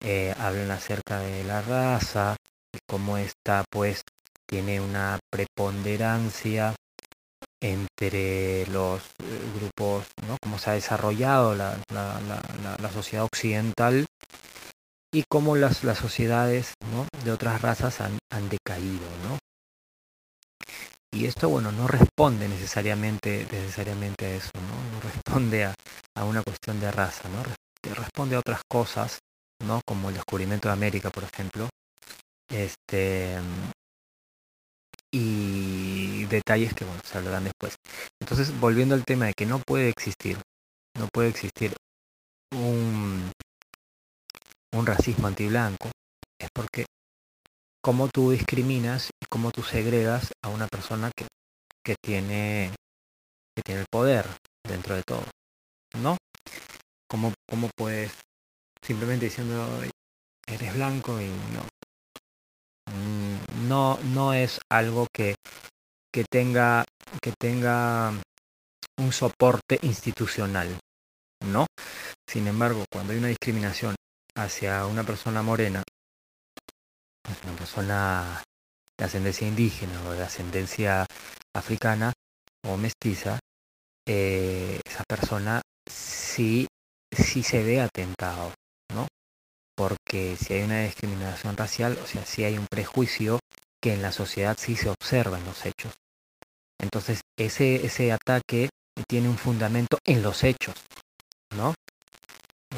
eh, 0.00 0.34
hablan 0.38 0.70
acerca 0.70 1.20
de 1.20 1.44
la 1.44 1.62
raza, 1.62 2.36
y 2.72 2.78
cómo 2.88 3.16
esta 3.18 3.64
pues 3.70 4.02
tiene 4.48 4.80
una 4.80 5.18
preponderancia 5.30 6.74
entre 7.62 8.66
los 8.66 9.02
eh, 9.18 9.40
grupos, 9.58 10.06
¿no? 10.26 10.36
cómo 10.42 10.58
se 10.58 10.70
ha 10.70 10.74
desarrollado 10.74 11.54
la, 11.54 11.78
la, 11.92 12.20
la, 12.20 12.76
la, 12.80 12.90
sociedad 12.90 13.24
occidental 13.24 14.06
y 15.12 15.24
cómo 15.28 15.56
las, 15.56 15.84
las 15.84 15.98
sociedades 15.98 16.74
¿no? 16.92 17.06
de 17.24 17.32
otras 17.32 17.60
razas 17.60 18.00
han, 18.00 18.18
han 18.32 18.48
decaído, 18.48 19.06
¿no? 19.24 19.38
Y 21.12 21.26
esto, 21.26 21.48
bueno, 21.48 21.72
no 21.72 21.88
responde 21.88 22.48
necesariamente, 22.48 23.46
necesariamente 23.50 24.26
a 24.26 24.34
eso, 24.36 24.52
¿no? 24.54 24.94
No 24.94 25.00
responde 25.00 25.64
a, 25.64 25.74
a 26.16 26.24
una 26.24 26.42
cuestión 26.42 26.78
de 26.78 26.90
raza, 26.92 27.28
¿no? 27.28 27.42
Responde 27.94 28.36
a 28.36 28.38
otras 28.38 28.60
cosas, 28.70 29.18
¿no? 29.64 29.80
Como 29.86 30.08
el 30.08 30.16
descubrimiento 30.16 30.68
de 30.68 30.74
América, 30.74 31.10
por 31.10 31.24
ejemplo. 31.24 31.68
Este, 32.48 33.38
y 35.12 36.24
detalles 36.26 36.74
que, 36.74 36.84
bueno, 36.84 37.00
se 37.04 37.18
hablarán 37.18 37.44
después. 37.44 37.76
Entonces, 38.20 38.58
volviendo 38.60 38.94
al 38.94 39.04
tema 39.04 39.26
de 39.26 39.34
que 39.34 39.46
no 39.46 39.58
puede 39.58 39.88
existir, 39.88 40.38
no 40.98 41.08
puede 41.12 41.28
existir 41.28 41.74
un, 42.52 43.32
un 44.72 44.86
racismo 44.86 45.26
antiblanco, 45.26 45.90
es 46.38 46.48
porque 46.54 46.86
cómo 47.82 48.08
tú 48.08 48.30
discriminas 48.30 49.10
y 49.20 49.26
cómo 49.26 49.50
tú 49.50 49.62
segregas 49.62 50.32
a 50.42 50.48
una 50.48 50.66
persona 50.68 51.10
que, 51.16 51.26
que 51.84 51.96
tiene 52.02 52.72
que 53.56 53.62
tiene 53.62 53.80
el 53.80 53.86
poder 53.90 54.26
dentro 54.66 54.94
de 54.94 55.02
todo, 55.02 55.24
¿no? 55.98 56.16
¿Cómo, 57.08 57.32
cómo 57.48 57.68
puedes 57.76 58.12
simplemente 58.82 59.26
diciendo 59.26 59.82
eres 60.46 60.74
blanco 60.74 61.20
y 61.20 61.28
no 61.54 61.66
no 63.68 63.98
no 64.02 64.32
es 64.32 64.60
algo 64.70 65.06
que 65.12 65.36
que 66.12 66.24
tenga 66.24 66.84
que 67.22 67.32
tenga 67.38 68.12
un 68.98 69.12
soporte 69.12 69.78
institucional, 69.82 70.78
¿no? 71.46 71.66
Sin 72.28 72.46
embargo, 72.46 72.84
cuando 72.92 73.12
hay 73.12 73.18
una 73.18 73.28
discriminación 73.28 73.94
hacia 74.36 74.86
una 74.86 75.04
persona 75.04 75.42
morena 75.42 75.82
una 77.44 77.56
persona 77.56 78.42
de 78.98 79.04
ascendencia 79.04 79.46
indígena 79.46 80.02
o 80.08 80.12
de 80.12 80.22
ascendencia 80.22 81.06
africana 81.54 82.12
o 82.66 82.76
mestiza, 82.76 83.38
eh, 84.06 84.80
esa 84.84 85.04
persona 85.08 85.62
sí, 85.88 86.66
sí 87.10 87.42
se 87.42 87.62
ve 87.62 87.80
atentado. 87.80 88.52
Porque 89.80 90.36
si 90.36 90.52
hay 90.52 90.62
una 90.64 90.82
discriminación 90.82 91.56
racial, 91.56 91.98
o 92.04 92.06
sea, 92.06 92.26
si 92.26 92.44
hay 92.44 92.58
un 92.58 92.66
prejuicio 92.66 93.38
que 93.82 93.94
en 93.94 94.02
la 94.02 94.12
sociedad 94.12 94.54
sí 94.60 94.76
se 94.76 94.90
observa 94.90 95.38
en 95.38 95.46
los 95.46 95.64
hechos. 95.64 95.94
Entonces, 96.78 97.22
ese, 97.38 97.86
ese 97.86 98.12
ataque 98.12 98.68
tiene 99.08 99.30
un 99.30 99.38
fundamento 99.38 99.96
en 100.04 100.20
los 100.22 100.44
hechos, 100.44 100.74
¿no? 101.56 101.72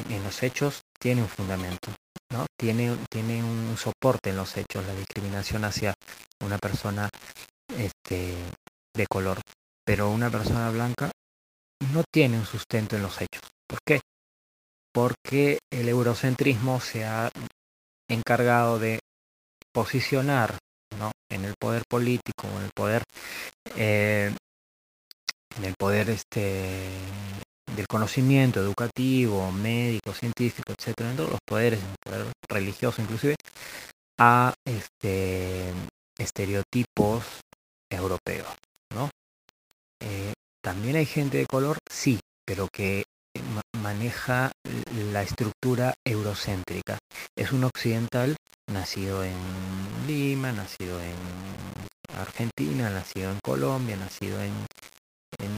En 0.09 0.23
los 0.23 0.43
hechos 0.43 0.83
tiene 0.97 1.21
un 1.21 1.27
fundamento. 1.27 1.91
¿no? 2.31 2.45
Tiene, 2.57 2.95
tiene 3.11 3.43
un 3.43 3.75
soporte 3.75 4.29
en 4.29 4.37
los 4.37 4.55
hechos, 4.55 4.85
la 4.87 4.95
discriminación 4.95 5.65
hacia 5.65 5.93
una 6.39 6.57
persona 6.57 7.09
este, 7.77 8.33
de 8.93 9.07
color. 9.07 9.41
Pero 9.83 10.09
una 10.09 10.29
persona 10.29 10.69
blanca 10.69 11.11
no 11.91 12.05
tiene 12.09 12.37
un 12.37 12.45
sustento 12.45 12.95
en 12.95 13.01
los 13.01 13.21
hechos. 13.21 13.41
¿Por 13.67 13.79
qué? 13.85 13.99
Porque 14.93 15.59
el 15.71 15.89
eurocentrismo 15.89 16.79
se 16.79 17.05
ha 17.05 17.31
encargado 18.07 18.79
de 18.79 18.99
posicionar 19.73 20.57
¿no? 20.99 21.11
en 21.29 21.45
el 21.45 21.55
poder 21.59 21.83
político, 21.89 22.47
en 22.57 22.63
el 22.63 22.69
poder, 22.75 23.03
eh, 23.75 24.35
en 25.57 25.65
el 25.65 25.73
poder 25.79 26.09
este, 26.11 26.79
del 27.75 27.87
conocimiento 27.87 28.59
educativo, 28.59 29.51
médico, 29.51 30.13
científico, 30.13 30.73
etcétera, 30.77 31.11
en 31.11 31.17
todos 31.17 31.31
los 31.31 31.39
poderes, 31.45 31.79
el 31.79 31.95
poder 32.03 32.27
religioso 32.47 33.01
inclusive, 33.01 33.35
a 34.19 34.53
este 34.65 35.73
estereotipos 36.17 37.23
europeos, 37.89 38.47
¿no? 38.93 39.09
Eh, 40.01 40.33
También 40.63 40.95
hay 40.95 41.05
gente 41.05 41.37
de 41.37 41.45
color, 41.47 41.77
sí, 41.89 42.19
pero 42.45 42.67
que 42.71 43.03
maneja 43.81 44.51
la 45.11 45.23
estructura 45.23 45.93
eurocéntrica. 46.05 46.97
Es 47.35 47.51
un 47.51 47.63
occidental 47.63 48.35
nacido 48.71 49.23
en 49.23 49.35
Lima, 50.07 50.51
nacido 50.51 51.01
en 51.01 51.15
Argentina, 52.17 52.89
nacido 52.89 53.31
en 53.31 53.39
Colombia, 53.43 53.97
nacido 53.97 54.41
en, 54.41 54.53
en 55.39 55.51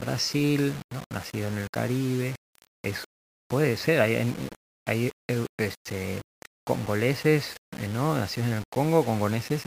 Brasil, 0.00 0.74
nacido 1.10 1.48
en 1.48 1.58
el 1.58 1.68
Caribe, 1.70 2.34
es, 2.84 3.04
puede 3.48 3.76
ser, 3.76 4.00
hay, 4.00 4.34
hay 4.86 5.10
eh, 5.28 5.46
este, 5.58 6.20
congoleses, 6.64 7.56
eh, 7.78 7.88
¿no? 7.88 8.16
nacidos 8.16 8.48
en 8.50 8.56
el 8.56 8.64
Congo, 8.70 9.04
congoleses, 9.04 9.62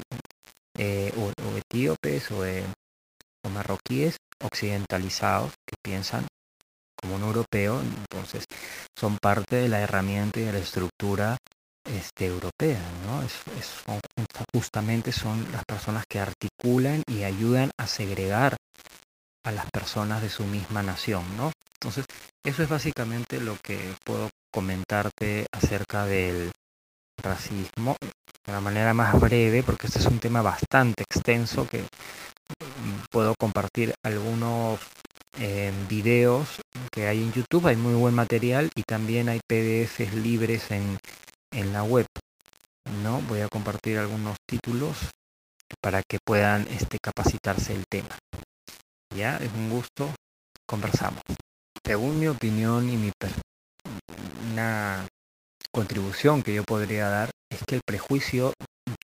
eh, 0.78 1.14
o, 1.18 1.28
o, 1.28 1.58
etíopes 1.58 2.32
o, 2.32 2.46
eh, 2.46 2.66
o 3.46 3.50
marroquíes 3.50 4.18
occidentalizados 4.44 5.54
que 5.66 5.76
piensan 5.82 6.28
como 7.06 7.18
un 7.18 7.24
europeo, 7.24 7.82
entonces 7.82 8.46
son 8.98 9.18
parte 9.22 9.58
de 9.58 9.70
la 9.70 9.80
herramienta 9.80 10.40
y 10.40 10.44
de 10.44 10.54
la 10.54 10.60
estructura 10.60 11.38
este, 11.88 12.26
europea, 12.26 12.82
¿no? 13.06 13.22
Es, 13.22 13.34
justamente 14.54 15.12
son 15.12 15.46
las 15.52 15.64
personas 15.66 16.06
que 16.10 16.20
articulan 16.20 17.04
y 17.08 17.24
ayudan 17.24 17.72
a 17.78 17.86
segregar 17.86 18.58
a 19.46 19.52
las 19.52 19.66
personas 19.72 20.22
de 20.22 20.30
su 20.30 20.44
misma 20.46 20.82
nación, 20.82 21.24
¿no? 21.38 21.52
Entonces, 21.80 22.06
eso 22.44 22.64
es 22.64 22.70
básicamente 22.70 23.40
lo 23.40 23.56
que 23.64 23.94
puedo 24.04 24.30
comentarte 24.52 25.46
acerca 25.52 26.06
del 26.06 26.52
racismo 27.22 27.98
de 28.02 28.52
una 28.52 28.62
manera 28.62 28.94
más 28.94 29.20
breve, 29.20 29.62
porque 29.62 29.88
este 29.88 30.00
es 30.00 30.06
un 30.06 30.20
tema 30.20 30.42
bastante 30.42 31.04
extenso 31.04 31.68
que 31.68 31.86
puedo 33.12 33.36
compartir 33.40 33.94
algunos 34.04 34.80
eh, 35.40 35.72
videos 35.90 36.62
que 36.92 37.08
hay 37.08 37.22
en 37.22 37.34
YouTube, 37.34 37.68
hay 37.68 37.76
muy 37.76 37.94
buen 37.94 38.14
material 38.14 38.70
y 38.76 38.84
también 38.84 39.30
hay 39.30 39.40
PDFs 39.48 40.14
libres 40.14 40.72
en, 40.72 40.98
en 41.52 41.74
la 41.74 41.84
web. 41.84 42.06
¿no? 43.04 43.22
Voy 43.22 43.42
a 43.42 43.48
compartir 43.48 43.98
algunos 43.98 44.38
títulos 44.48 44.98
para 45.82 46.02
que 46.04 46.20
puedan 46.26 46.68
este, 46.70 46.98
capacitarse 47.02 47.74
el 47.74 47.84
tema. 47.90 48.18
Ya, 49.16 49.38
es 49.38 49.52
un 49.54 49.70
gusto, 49.70 50.14
conversamos. 50.68 51.22
Según 51.86 52.20
mi 52.20 52.28
opinión 52.28 52.90
y 52.90 52.98
mi 52.98 53.12
una 54.52 55.08
contribución 55.72 56.42
que 56.42 56.56
yo 56.56 56.64
podría 56.64 57.10
dar 57.10 57.30
es 57.50 57.60
que 57.68 57.76
el 57.76 57.82
prejuicio 57.86 58.54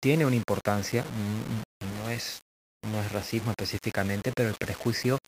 tiene 0.00 0.24
una 0.24 0.36
importancia, 0.36 1.04
no 2.02 2.10
es, 2.10 2.38
no 2.86 3.00
es 3.00 3.12
racismo 3.12 3.50
específicamente, 3.50 4.32
pero 4.34 4.50
el 4.50 4.54
prejuicio 4.54 5.18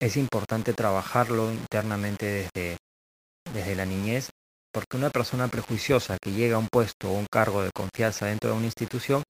es 0.00 0.16
importante 0.16 0.72
trabajarlo 0.72 1.52
internamente 1.52 2.26
desde, 2.54 2.76
desde 3.52 3.74
la 3.74 3.86
niñez, 3.86 4.30
porque 4.72 4.96
una 4.96 5.10
persona 5.10 5.48
prejuiciosa 5.48 6.18
que 6.20 6.32
llega 6.32 6.56
a 6.56 6.60
un 6.60 6.68
puesto 6.70 7.10
o 7.10 7.18
un 7.18 7.26
cargo 7.30 7.62
de 7.62 7.70
confianza 7.74 8.26
dentro 8.26 8.50
de 8.50 8.56
una 8.56 8.66
institución 8.66 9.22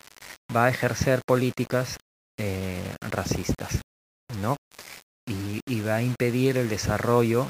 va 0.54 0.66
a 0.66 0.70
ejercer 0.70 1.20
políticas 1.26 1.96
eh, 2.38 2.94
racistas. 3.00 3.80
¿no? 4.40 4.56
Y, 5.26 5.60
y, 5.66 5.80
va 5.80 5.96
a 5.96 6.02
impedir 6.02 6.56
el 6.56 6.68
desarrollo, 6.68 7.48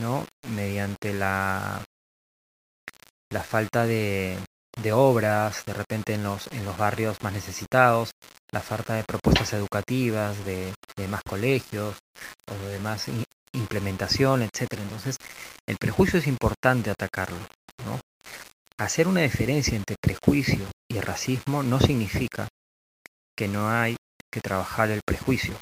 ¿no? 0.00 0.24
Mediante 0.48 1.12
la, 1.12 1.84
la 3.30 3.42
falta 3.42 3.86
de, 3.86 4.38
de 4.80 4.92
obras, 4.92 5.64
de 5.64 5.74
repente 5.74 6.14
en 6.14 6.22
los, 6.22 6.46
en 6.52 6.64
los 6.64 6.76
barrios 6.76 7.22
más 7.22 7.32
necesitados, 7.32 8.10
la 8.50 8.60
falta 8.60 8.94
de 8.94 9.04
propuestas 9.04 9.52
educativas, 9.52 10.44
de, 10.44 10.72
de 10.96 11.08
más 11.08 11.22
colegios 11.22 11.96
o 12.50 12.66
de 12.68 12.78
más 12.78 13.06
implementación, 13.52 14.42
etcétera. 14.42 14.82
Entonces, 14.82 15.16
el 15.66 15.76
prejuicio 15.76 16.18
es 16.18 16.26
importante 16.26 16.90
atacarlo, 16.90 17.38
¿no? 17.84 18.00
Hacer 18.78 19.06
una 19.06 19.20
diferencia 19.20 19.76
entre 19.76 19.96
prejuicio 20.00 20.66
y 20.90 21.00
racismo 21.00 21.62
no 21.62 21.78
significa 21.78 22.48
que 23.36 23.48
no 23.48 23.70
hay 23.70 23.96
que 24.30 24.40
trabajar 24.40 24.90
el 24.90 25.00
prejuicio, 25.06 25.54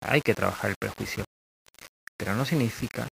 hay 0.00 0.20
que 0.20 0.34
trabajar 0.34 0.70
el 0.70 0.76
prejuicio. 0.78 1.24
Pero 2.16 2.34
no 2.34 2.44
significa 2.44 3.08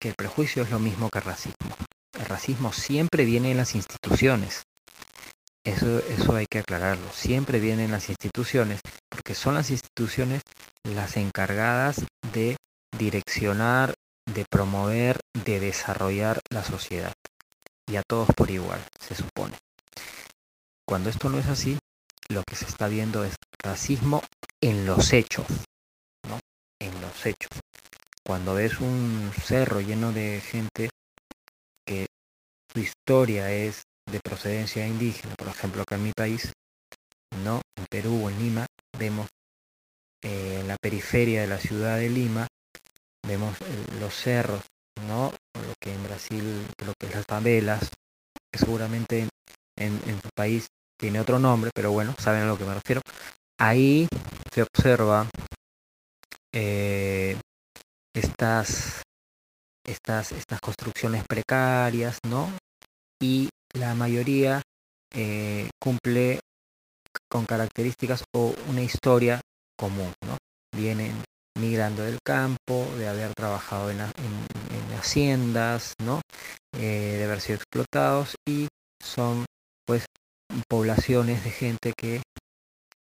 que 0.00 0.10
el 0.10 0.14
prejuicio 0.14 0.62
es 0.62 0.70
lo 0.70 0.78
mismo 0.78 1.08
que 1.10 1.18
el 1.18 1.24
racismo. 1.24 1.76
El 2.18 2.26
racismo 2.26 2.72
siempre 2.72 3.24
viene 3.24 3.50
en 3.50 3.56
las 3.56 3.74
instituciones. 3.74 4.62
Eso, 5.64 5.98
eso 5.98 6.36
hay 6.36 6.46
que 6.46 6.60
aclararlo. 6.60 7.12
Siempre 7.12 7.60
viene 7.60 7.84
en 7.84 7.90
las 7.90 8.08
instituciones, 8.08 8.80
porque 9.08 9.34
son 9.34 9.54
las 9.54 9.70
instituciones 9.70 10.42
las 10.84 11.16
encargadas 11.16 12.04
de 12.32 12.56
direccionar, 12.96 13.94
de 14.32 14.44
promover, 14.50 15.20
de 15.44 15.60
desarrollar 15.60 16.40
la 16.50 16.62
sociedad. 16.62 17.12
Y 17.88 17.96
a 17.96 18.02
todos 18.02 18.28
por 18.34 18.50
igual, 18.50 18.80
se 19.00 19.14
supone. 19.14 19.56
Cuando 20.86 21.10
esto 21.10 21.28
no 21.28 21.38
es 21.38 21.46
así, 21.46 21.78
lo 22.28 22.42
que 22.44 22.56
se 22.56 22.66
está 22.66 22.88
viendo 22.88 23.24
es 23.24 23.34
racismo 23.62 24.22
en 24.60 24.86
los 24.86 25.12
hechos, 25.12 25.46
en 26.80 27.00
los 27.00 27.26
hechos. 27.26 27.50
Cuando 28.24 28.54
ves 28.54 28.80
un 28.80 29.32
cerro 29.44 29.80
lleno 29.80 30.12
de 30.12 30.40
gente 30.40 30.90
que 31.86 32.06
su 32.72 32.80
historia 32.80 33.50
es 33.52 33.82
de 34.10 34.20
procedencia 34.20 34.86
indígena, 34.86 35.34
por 35.36 35.48
ejemplo 35.48 35.82
acá 35.82 35.94
en 35.96 36.04
mi 36.04 36.12
país, 36.12 36.52
¿no? 37.44 37.60
En 37.76 37.86
Perú 37.86 38.24
o 38.24 38.30
en 38.30 38.38
Lima, 38.38 38.66
vemos 38.98 39.28
eh, 40.22 40.58
en 40.60 40.68
la 40.68 40.76
periferia 40.76 41.42
de 41.42 41.46
la 41.46 41.58
ciudad 41.58 41.98
de 41.98 42.10
Lima, 42.10 42.46
vemos 43.26 43.60
eh, 43.60 43.64
los 44.00 44.14
cerros, 44.14 44.62
¿no? 45.06 45.32
Lo 45.54 45.74
que 45.80 45.92
en 45.92 46.02
Brasil, 46.04 46.66
lo 46.84 46.92
que 46.98 47.06
es 47.06 47.14
las 47.14 47.26
favelas, 47.26 47.90
que 48.52 48.58
seguramente 48.58 49.28
en, 49.78 50.00
en 50.06 50.20
su 50.22 50.28
país 50.34 50.66
tiene 50.98 51.20
otro 51.20 51.38
nombre, 51.38 51.70
pero 51.74 51.92
bueno, 51.92 52.14
saben 52.18 52.42
a 52.42 52.46
lo 52.46 52.58
que 52.58 52.64
me 52.64 52.74
refiero. 52.74 53.02
Ahí 53.58 54.08
se 54.52 54.62
observa 54.62 55.28
eh, 56.52 57.36
estas, 58.14 59.02
estas, 59.86 60.32
estas 60.32 60.60
construcciones 60.60 61.24
precarias, 61.26 62.18
¿no? 62.28 62.50
Y 63.20 63.48
la 63.72 63.94
mayoría 63.94 64.62
eh, 65.14 65.70
cumple 65.80 66.40
con 67.30 67.46
características 67.46 68.24
o 68.34 68.54
una 68.68 68.82
historia 68.82 69.40
común, 69.78 70.12
¿no? 70.26 70.36
Vienen 70.76 71.22
migrando 71.58 72.02
del 72.02 72.18
campo, 72.24 72.86
de 72.98 73.08
haber 73.08 73.32
trabajado 73.34 73.90
en, 73.90 74.00
haciendas, 74.98 75.94
¿no? 76.02 76.20
Eh, 76.76 77.16
de 77.18 77.24
haber 77.24 77.40
sido 77.40 77.56
explotados 77.56 78.34
y 78.46 78.68
son 79.02 79.44
pues 79.86 80.04
poblaciones 80.68 81.44
de 81.44 81.50
gente 81.50 81.92
que 81.96 82.22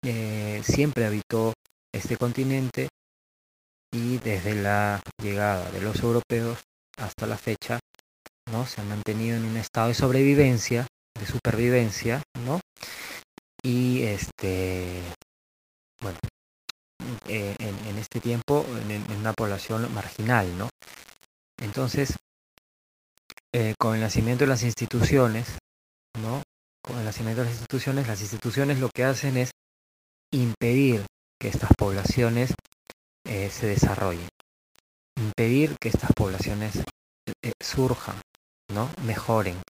eh, 0.05 0.63
siempre 0.65 1.07
habitó 1.07 1.53
este 1.93 2.17
continente 2.17 2.89
y 3.93 4.19
desde 4.19 4.55
la 4.55 5.01
llegada 5.23 5.71
de 5.71 5.81
los 5.81 6.03
europeos 6.03 6.59
hasta 6.97 7.27
la 7.27 7.37
fecha 7.37 7.79
¿no? 8.51 8.67
se 8.67 8.81
han 8.81 8.89
mantenido 8.89 9.37
en 9.37 9.45
un 9.45 9.57
estado 9.57 9.89
de 9.89 9.95
sobrevivencia, 9.95 10.87
de 11.19 11.27
supervivencia, 11.27 12.23
¿no? 12.45 12.61
Y 13.63 14.03
este 14.03 15.03
bueno, 16.01 16.19
eh, 17.29 17.55
en, 17.59 17.99
este 17.99 18.21
tiempo 18.21 18.67
en, 18.89 19.11
una 19.13 19.33
población 19.33 19.93
marginal, 19.95 20.59
¿no? 20.59 20.69
Entonces, 21.61 22.17
eh, 23.53 23.75
con 23.79 23.95
el 23.95 24.01
nacimiento 24.01 24.45
de 24.45 24.49
las 24.49 24.65
instituciones, 24.65 25.59
¿no? 26.21 26.43
Con 26.83 26.99
el 26.99 27.05
nacimiento 27.05 27.43
de 27.43 27.49
las 27.49 27.55
instituciones, 27.55 28.09
las 28.09 28.21
instituciones 28.21 28.81
lo 28.81 28.89
que 28.89 29.05
hacen 29.05 29.37
es 29.37 29.53
impedir 30.33 31.07
que 31.39 31.49
estas 31.49 31.71
poblaciones 31.79 32.53
eh, 33.33 33.51
se 33.51 33.67
desarrollen, 33.67 34.29
impedir 35.17 35.77
que 35.81 35.89
estas 35.89 36.13
poblaciones 36.13 36.83
surjan, 37.61 38.21
¿no? 38.73 38.91
Mejoren. 39.05 39.61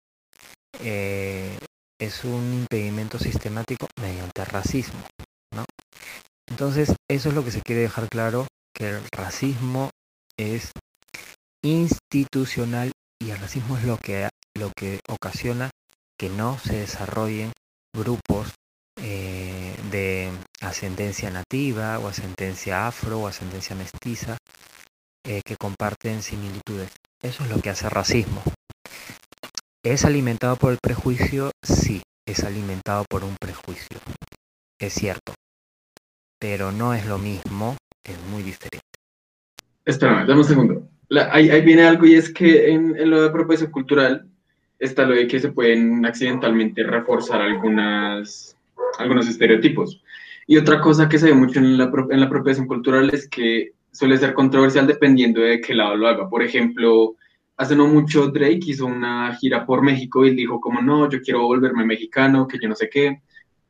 es 0.81 2.25
un 2.25 2.53
impedimento 2.53 3.19
sistemático 3.19 3.87
mediante 4.01 4.45
racismo, 4.45 5.07
¿no? 5.55 5.65
Entonces, 6.51 6.95
eso 7.09 7.29
es 7.29 7.35
lo 7.35 7.45
que 7.45 7.53
se 7.53 7.63
quiere 7.63 7.83
dejar 7.83 8.09
claro, 8.09 8.47
que 8.75 8.91
el 8.91 9.03
racismo 9.13 9.91
es 10.37 10.73
institucional 11.65 12.93
y 13.21 13.31
el 13.31 13.39
racismo 13.39 13.77
es 13.77 13.85
lo 13.85 13.99
que, 13.99 14.29
lo 14.59 14.73
que 14.77 15.01
ocasiona 15.09 15.71
que 16.19 16.29
no 16.29 16.59
se 16.59 16.77
desarrollen 16.77 17.53
grupos 17.95 18.53
eh, 19.01 19.77
de 19.91 20.31
ascendencia 20.63 21.31
nativa 21.31 21.99
o 21.99 22.09
ascendencia 22.09 22.87
afro 22.87 23.21
o 23.21 23.27
ascendencia 23.27 23.77
mestiza 23.77 24.39
eh, 25.25 25.43
que 25.45 25.57
comparten 25.57 26.23
similitudes. 26.23 26.91
Eso 27.23 27.45
es 27.45 27.51
lo 27.51 27.61
que 27.61 27.71
hace 27.71 27.89
racismo. 27.89 28.43
¿Es 29.85 30.05
alimentado 30.05 30.57
por 30.57 30.73
el 30.73 30.79
prejuicio? 30.83 31.51
Sí, 31.63 32.03
es 32.27 32.45
alimentado 32.45 33.05
por 33.09 33.25
un 33.25 33.37
prejuicio. 33.41 33.99
Es 34.81 34.95
cierto 34.95 35.35
pero 36.43 36.73
no 36.73 36.93
es 36.93 37.07
lo 37.07 37.19
mismo, 37.19 37.77
es 38.03 38.17
muy 38.33 38.43
diferente. 38.43 38.81
Espérame, 39.85 40.27
dame 40.27 40.41
un 40.41 40.45
segundo. 40.45 40.89
ahí, 41.31 41.61
viene 41.61 41.85
algo 41.85 42.05
y 42.05 42.15
es 42.15 42.35
que 42.35 42.69
en, 42.69 43.09
lo 43.09 43.23
de 43.23 43.29
apropiación 43.29 43.71
cultural 43.71 44.27
está 44.81 45.05
lo 45.05 45.15
de 45.15 45.29
que 45.29 45.39
se 45.39 45.53
pueden 45.53 46.05
accidentalmente 46.05 46.83
reforzar 46.83 47.41
algunas, 47.41 48.57
algunos 48.99 49.29
estereotipos. 49.29 50.03
Y 50.47 50.57
otra 50.57 50.81
cosa 50.81 51.09
que 51.09 51.19
se 51.19 51.27
ve 51.27 51.35
mucho 51.35 51.59
en 51.59 51.79
la, 51.79 51.91
en 52.11 52.21
la 52.21 52.27
apropiación 52.27 52.67
cultural 52.67 53.11
es 53.13 53.29
que 53.29 53.73
suele 53.93 54.17
ser 54.17 54.35
controversial 54.35 54.87
dependiendo 54.87 55.41
de 55.41 55.61
qué 55.61 55.75
lado 55.75 55.97
lo 55.97 56.09
haga. 56.09 56.29
Por 56.29 56.43
ejemplo, 56.43 57.17
hace 57.57 57.77
no 57.77 57.87
mucho 57.87 58.29
Drake 58.29 58.61
hizo 58.67 58.87
una 58.87 59.35
gira 59.37 59.65
por 59.65 59.83
México 59.83 60.25
y 60.25 60.35
dijo 60.35 60.61
como 60.61 60.81
no, 60.81 61.09
yo 61.09 61.21
quiero 61.21 61.43
volverme 61.43 61.85
mexicano, 61.85 62.49
que 62.49 62.59
yo 62.61 62.69
no 62.69 62.75
sé 62.75 62.89
qué. 62.89 63.23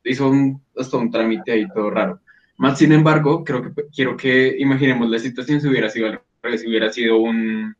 Hizo 0.03 0.29
un, 0.29 0.61
hasta 0.75 0.97
un 0.97 1.11
trámite 1.11 1.51
ahí 1.51 1.67
todo 1.73 1.89
raro. 1.89 2.19
Más 2.57 2.77
sin 2.77 2.91
embargo, 2.91 3.43
creo 3.43 3.61
que 3.61 3.83
quiero 3.93 4.17
que 4.17 4.55
imaginemos 4.59 5.09
la 5.09 5.19
situación 5.19 5.61
si 5.61 5.67
hubiera 5.67 5.89
sido 5.89 6.21
si 6.57 6.67
hubiera 6.67 6.91
sido 6.91 7.17
un, 7.19 7.73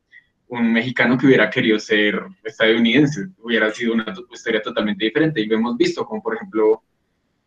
un 0.47 0.71
mexicano 0.71 1.17
que 1.17 1.25
hubiera 1.25 1.49
querido 1.49 1.77
ser 1.79 2.21
estadounidense, 2.43 3.27
hubiera 3.39 3.71
sido 3.71 3.93
una 3.93 4.05
historia 4.31 4.61
totalmente 4.61 5.05
diferente. 5.05 5.41
Y 5.41 5.47
lo 5.47 5.57
hemos 5.57 5.77
visto, 5.77 6.05
como 6.05 6.23
por 6.23 6.35
ejemplo 6.35 6.81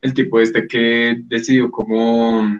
el 0.06 0.14
tipo 0.14 0.40
este 0.40 0.66
que 0.66 1.16
decidió 1.24 1.70
como 1.70 2.58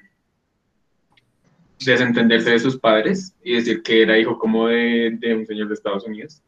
desentenderse 1.78 2.50
de 2.50 2.58
sus 2.58 2.78
padres 2.78 3.34
y 3.42 3.54
decir 3.54 3.82
que 3.82 4.02
era 4.02 4.18
hijo 4.18 4.38
como 4.38 4.66
de, 4.68 5.16
de 5.20 5.34
un 5.34 5.46
señor 5.46 5.68
de 5.68 5.74
Estados 5.74 6.04
Unidos. 6.04 6.42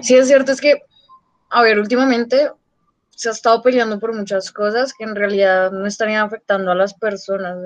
Sí, 0.00 0.14
es 0.14 0.28
cierto, 0.28 0.52
es 0.52 0.60
que, 0.60 0.80
a 1.50 1.62
ver, 1.62 1.78
últimamente 1.78 2.52
se 3.10 3.28
ha 3.28 3.32
estado 3.32 3.60
peleando 3.62 3.98
por 3.98 4.14
muchas 4.14 4.52
cosas 4.52 4.94
que 4.94 5.02
en 5.02 5.16
realidad 5.16 5.72
no 5.72 5.86
estarían 5.86 6.24
afectando 6.24 6.70
a 6.70 6.76
las 6.76 6.94
personas. 6.94 7.58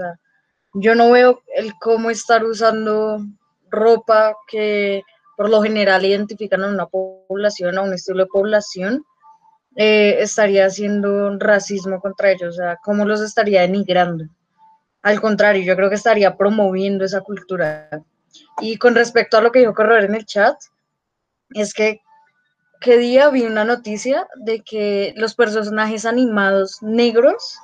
yo 0.73 0.95
no 0.95 1.11
veo 1.11 1.43
el 1.55 1.75
cómo 1.79 2.09
estar 2.09 2.43
usando 2.45 3.19
ropa 3.71 4.35
que 4.49 5.03
por 5.37 5.49
lo 5.51 5.63
general 5.63 6.05
identifican 6.05 6.63
a 6.63 6.69
una 6.69 6.87
población, 6.87 7.79
a 7.79 7.83
un 7.83 7.93
estilo 7.93 8.25
de 8.25 8.31
población, 8.31 9.05
eh, 9.77 10.17
estaría 10.21 10.67
haciendo 10.67 11.39
racismo 11.39 12.01
contra 12.01 12.31
ellos, 12.31 12.55
o 12.55 12.59
sea, 12.59 12.79
cómo 12.85 13.05
los 13.05 13.21
estaría 13.21 13.63
denigrando. 13.63 14.27
Al 15.03 15.21
contrario, 15.21 15.63
yo 15.65 15.75
creo 15.77 15.89
que 15.89 15.97
estaría 15.97 16.37
promoviendo 16.37 17.05
esa 17.05 17.23
cultura. 17.23 17.89
Y 18.61 18.77
con 18.77 18.95
respecto 18.95 19.37
a 19.37 19.41
lo 19.41 19.51
que 19.51 19.61
dijo 19.61 19.75
Correr 19.75 20.05
en 20.05 20.15
el 20.15 20.27
chat, 20.27 20.57
es 21.51 21.75
que 21.75 22.01
qué 22.81 22.99
día 22.99 23.31
vi 23.31 23.45
una 23.45 23.65
noticia 23.65 24.29
de 24.37 24.63
que 24.63 25.15
los 25.17 25.35
personajes 25.35 26.05
animados 26.05 26.83
negros 26.83 27.57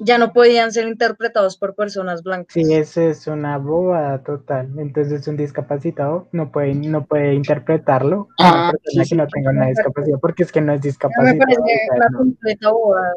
ya 0.00 0.18
no 0.18 0.32
podían 0.32 0.72
ser 0.72 0.88
interpretados 0.88 1.56
por 1.56 1.74
personas 1.74 2.22
blancas. 2.22 2.52
Sí, 2.52 2.74
eso 2.74 3.02
es 3.02 3.26
una 3.26 3.58
boba 3.58 4.22
total. 4.22 4.70
Entonces 4.78 5.26
un 5.28 5.36
discapacitado 5.36 6.28
no 6.32 6.50
puede, 6.50 6.74
no 6.74 7.04
puede 7.06 7.34
interpretarlo 7.34 8.28
ah, 8.38 8.72
una 8.94 9.04
que 9.04 9.14
no 9.14 9.26
tenga 9.28 9.50
una 9.50 9.66
discapacidad, 9.66 10.18
porque 10.20 10.42
es 10.42 10.52
que 10.52 10.60
no 10.60 10.72
es 10.74 10.80
discapacidad. 10.80 11.34
Me 11.34 11.38
parece 11.38 11.88
una 11.96 12.18
completa 12.18 12.70
boba. 12.70 13.12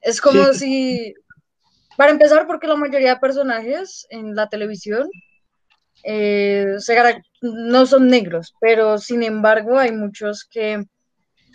es 0.00 0.20
como 0.20 0.52
si, 0.52 1.14
para 1.96 2.12
empezar, 2.12 2.46
porque 2.46 2.66
la 2.66 2.76
mayoría 2.76 3.14
de 3.14 3.20
personajes 3.20 4.06
en 4.10 4.34
la 4.34 4.48
televisión 4.48 5.08
eh, 6.04 6.76
no 7.42 7.86
son 7.86 8.08
negros, 8.08 8.54
pero 8.60 8.98
sin 8.98 9.22
embargo 9.22 9.78
hay 9.78 9.92
muchos 9.92 10.44
que, 10.44 10.84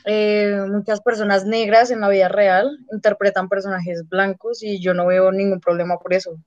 eh, 0.06 0.66
muchas 0.70 1.02
personas 1.02 1.46
negras 1.46 1.92
en 1.92 2.02
la 2.02 2.10
vida 2.10 2.28
real 2.28 2.78
interpretan 2.92 3.50
personajes 3.50 4.08
blancos 4.10 4.64
y 4.64 4.80
yo 4.82 4.94
no 4.94 5.08
veo 5.08 5.32
ningún 5.32 5.60
problema 5.60 5.98
por 5.98 6.14
eso. 6.14 6.38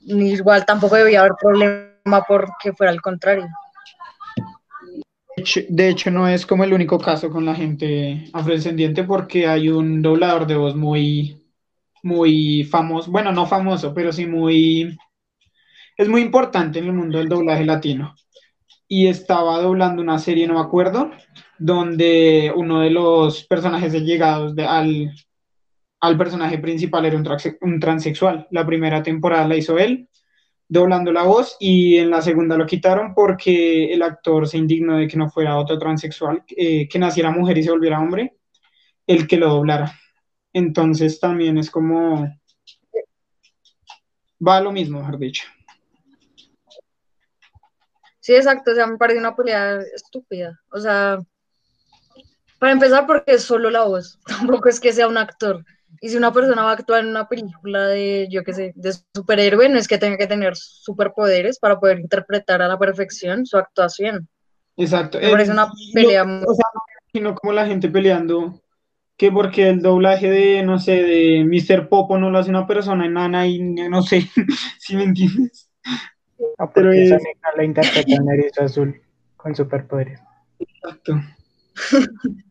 Ni 0.00 0.30
igual 0.32 0.64
tampoco 0.64 0.96
debía 0.96 1.20
haber 1.20 1.32
problema 1.40 2.24
porque 2.26 2.72
fuera 2.72 2.92
al 2.92 3.00
contrario. 3.00 3.46
De 5.68 5.88
hecho, 5.88 6.10
no 6.10 6.28
es 6.28 6.44
como 6.44 6.64
el 6.64 6.72
único 6.72 6.98
caso 6.98 7.30
con 7.30 7.46
la 7.46 7.54
gente 7.54 8.24
afrodescendiente 8.32 9.04
porque 9.04 9.46
hay 9.46 9.68
un 9.68 10.02
doblador 10.02 10.46
de 10.46 10.56
voz 10.56 10.74
muy, 10.76 11.46
muy 12.02 12.64
famoso, 12.64 13.10
bueno, 13.10 13.32
no 13.32 13.46
famoso, 13.46 13.94
pero 13.94 14.12
sí 14.12 14.26
muy 14.26 14.98
es 15.96 16.08
muy 16.08 16.22
importante 16.22 16.78
en 16.78 16.86
el 16.86 16.92
mundo 16.94 17.18
del 17.18 17.28
doblaje 17.28 17.64
latino. 17.66 18.14
Y 18.88 19.06
estaba 19.08 19.60
doblando 19.60 20.00
una 20.00 20.18
serie, 20.18 20.46
no 20.46 20.54
me 20.54 20.60
acuerdo, 20.60 21.10
donde 21.60 22.50
uno 22.56 22.80
de 22.80 22.88
los 22.88 23.44
personajes 23.44 23.92
llegados 23.92 24.54
al, 24.66 25.12
al 26.00 26.16
personaje 26.16 26.58
principal 26.58 27.04
era 27.04 27.18
un, 27.18 27.28
un 27.60 27.78
transexual. 27.78 28.48
La 28.50 28.64
primera 28.64 29.02
temporada 29.02 29.46
la 29.46 29.56
hizo 29.56 29.78
él, 29.78 30.08
doblando 30.66 31.12
la 31.12 31.24
voz, 31.24 31.58
y 31.60 31.98
en 31.98 32.08
la 32.10 32.22
segunda 32.22 32.56
lo 32.56 32.64
quitaron 32.64 33.12
porque 33.12 33.92
el 33.92 34.00
actor 34.00 34.48
se 34.48 34.56
indignó 34.56 34.96
de 34.96 35.06
que 35.06 35.18
no 35.18 35.28
fuera 35.28 35.58
otro 35.58 35.78
transexual, 35.78 36.42
eh, 36.48 36.88
que 36.88 36.98
naciera 36.98 37.30
mujer 37.30 37.58
y 37.58 37.62
se 37.62 37.70
volviera 37.70 38.00
hombre, 38.00 38.38
el 39.06 39.26
que 39.26 39.36
lo 39.36 39.50
doblara. 39.50 39.92
Entonces 40.54 41.20
también 41.20 41.58
es 41.58 41.70
como... 41.70 42.26
Va 44.46 44.62
lo 44.62 44.72
mismo, 44.72 45.00
mejor 45.00 45.18
dicho. 45.18 45.44
Sí, 48.20 48.34
exacto, 48.34 48.70
o 48.70 48.74
sea, 48.74 48.86
me 48.86 48.96
parece 48.96 49.18
una 49.18 49.36
pelea 49.36 49.78
estúpida. 49.94 50.58
O 50.72 50.80
sea, 50.80 51.18
para 52.60 52.72
empezar, 52.72 53.06
porque 53.06 53.32
es 53.32 53.42
solo 53.42 53.70
la 53.70 53.84
voz, 53.84 54.20
tampoco 54.26 54.68
es 54.68 54.78
que 54.78 54.92
sea 54.92 55.08
un 55.08 55.18
actor. 55.18 55.64
Y 56.00 56.10
si 56.10 56.16
una 56.16 56.32
persona 56.32 56.62
va 56.62 56.70
a 56.70 56.74
actuar 56.74 57.00
en 57.00 57.08
una 57.08 57.26
película 57.26 57.88
de, 57.88 58.28
yo 58.30 58.44
qué 58.44 58.52
sé, 58.52 58.72
de 58.76 58.92
superhéroe, 59.12 59.68
no 59.68 59.78
es 59.78 59.88
que 59.88 59.98
tenga 59.98 60.16
que 60.16 60.28
tener 60.28 60.56
superpoderes 60.56 61.58
para 61.58 61.80
poder 61.80 61.98
interpretar 61.98 62.62
a 62.62 62.68
la 62.68 62.78
perfección 62.78 63.44
su 63.44 63.58
actuación. 63.58 64.28
Exacto. 64.76 65.18
Me 65.18 65.30
parece 65.30 65.50
una 65.50 65.68
pelea 65.92 66.24
muy... 66.24 66.44
O 66.46 66.54
sea, 66.54 66.64
no 66.72 66.80
me 66.86 67.18
imagino 67.18 67.34
como 67.34 67.52
la 67.52 67.66
gente 67.66 67.88
peleando 67.88 68.62
que 69.16 69.32
porque 69.32 69.68
el 69.68 69.82
doblaje 69.82 70.30
de, 70.30 70.62
no 70.62 70.78
sé, 70.78 71.02
de 71.02 71.44
Mr. 71.44 71.88
Popo 71.88 72.16
no 72.18 72.30
lo 72.30 72.38
hace 72.38 72.50
una 72.50 72.66
persona 72.66 73.04
enana 73.04 73.46
y 73.46 73.58
no 73.60 74.02
sé, 74.02 74.30
si 74.78 74.96
me 74.96 75.04
entiendes. 75.04 75.68
No, 76.58 76.70
pero 76.72 76.92
es... 76.92 77.10
la 77.56 77.64
interpreta 77.64 78.14
en 78.14 78.64
azul 78.64 79.02
con 79.36 79.54
superpoderes. 79.54 80.20
Exacto. 80.58 81.20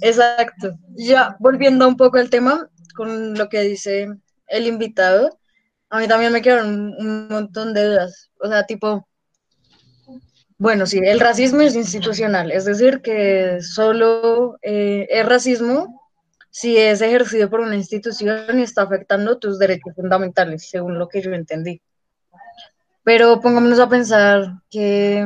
Exacto. 0.00 0.78
Ya 0.96 1.36
volviendo 1.40 1.86
un 1.88 1.96
poco 1.96 2.18
al 2.18 2.30
tema, 2.30 2.68
con 2.94 3.34
lo 3.34 3.48
que 3.48 3.60
dice 3.60 4.08
el 4.48 4.66
invitado, 4.66 5.38
a 5.90 6.00
mí 6.00 6.08
también 6.08 6.32
me 6.32 6.42
quedaron 6.42 6.94
un 6.98 7.28
montón 7.28 7.74
de 7.74 7.86
dudas. 7.86 8.30
O 8.40 8.48
sea, 8.48 8.64
tipo, 8.66 9.06
bueno, 10.58 10.86
sí, 10.86 10.98
el 10.98 11.20
racismo 11.20 11.62
es 11.62 11.76
institucional, 11.76 12.50
es 12.50 12.64
decir, 12.64 13.00
que 13.00 13.60
solo 13.62 14.58
eh, 14.62 15.06
es 15.08 15.24
racismo 15.24 15.98
si 16.50 16.76
es 16.76 17.00
ejercido 17.00 17.48
por 17.48 17.60
una 17.60 17.76
institución 17.76 18.58
y 18.58 18.62
está 18.62 18.82
afectando 18.82 19.38
tus 19.38 19.60
derechos 19.60 19.94
fundamentales, 19.94 20.68
según 20.68 20.98
lo 20.98 21.08
que 21.08 21.22
yo 21.22 21.32
entendí. 21.32 21.80
Pero 23.04 23.40
pongámonos 23.40 23.78
a 23.78 23.88
pensar 23.88 24.54
que, 24.68 25.24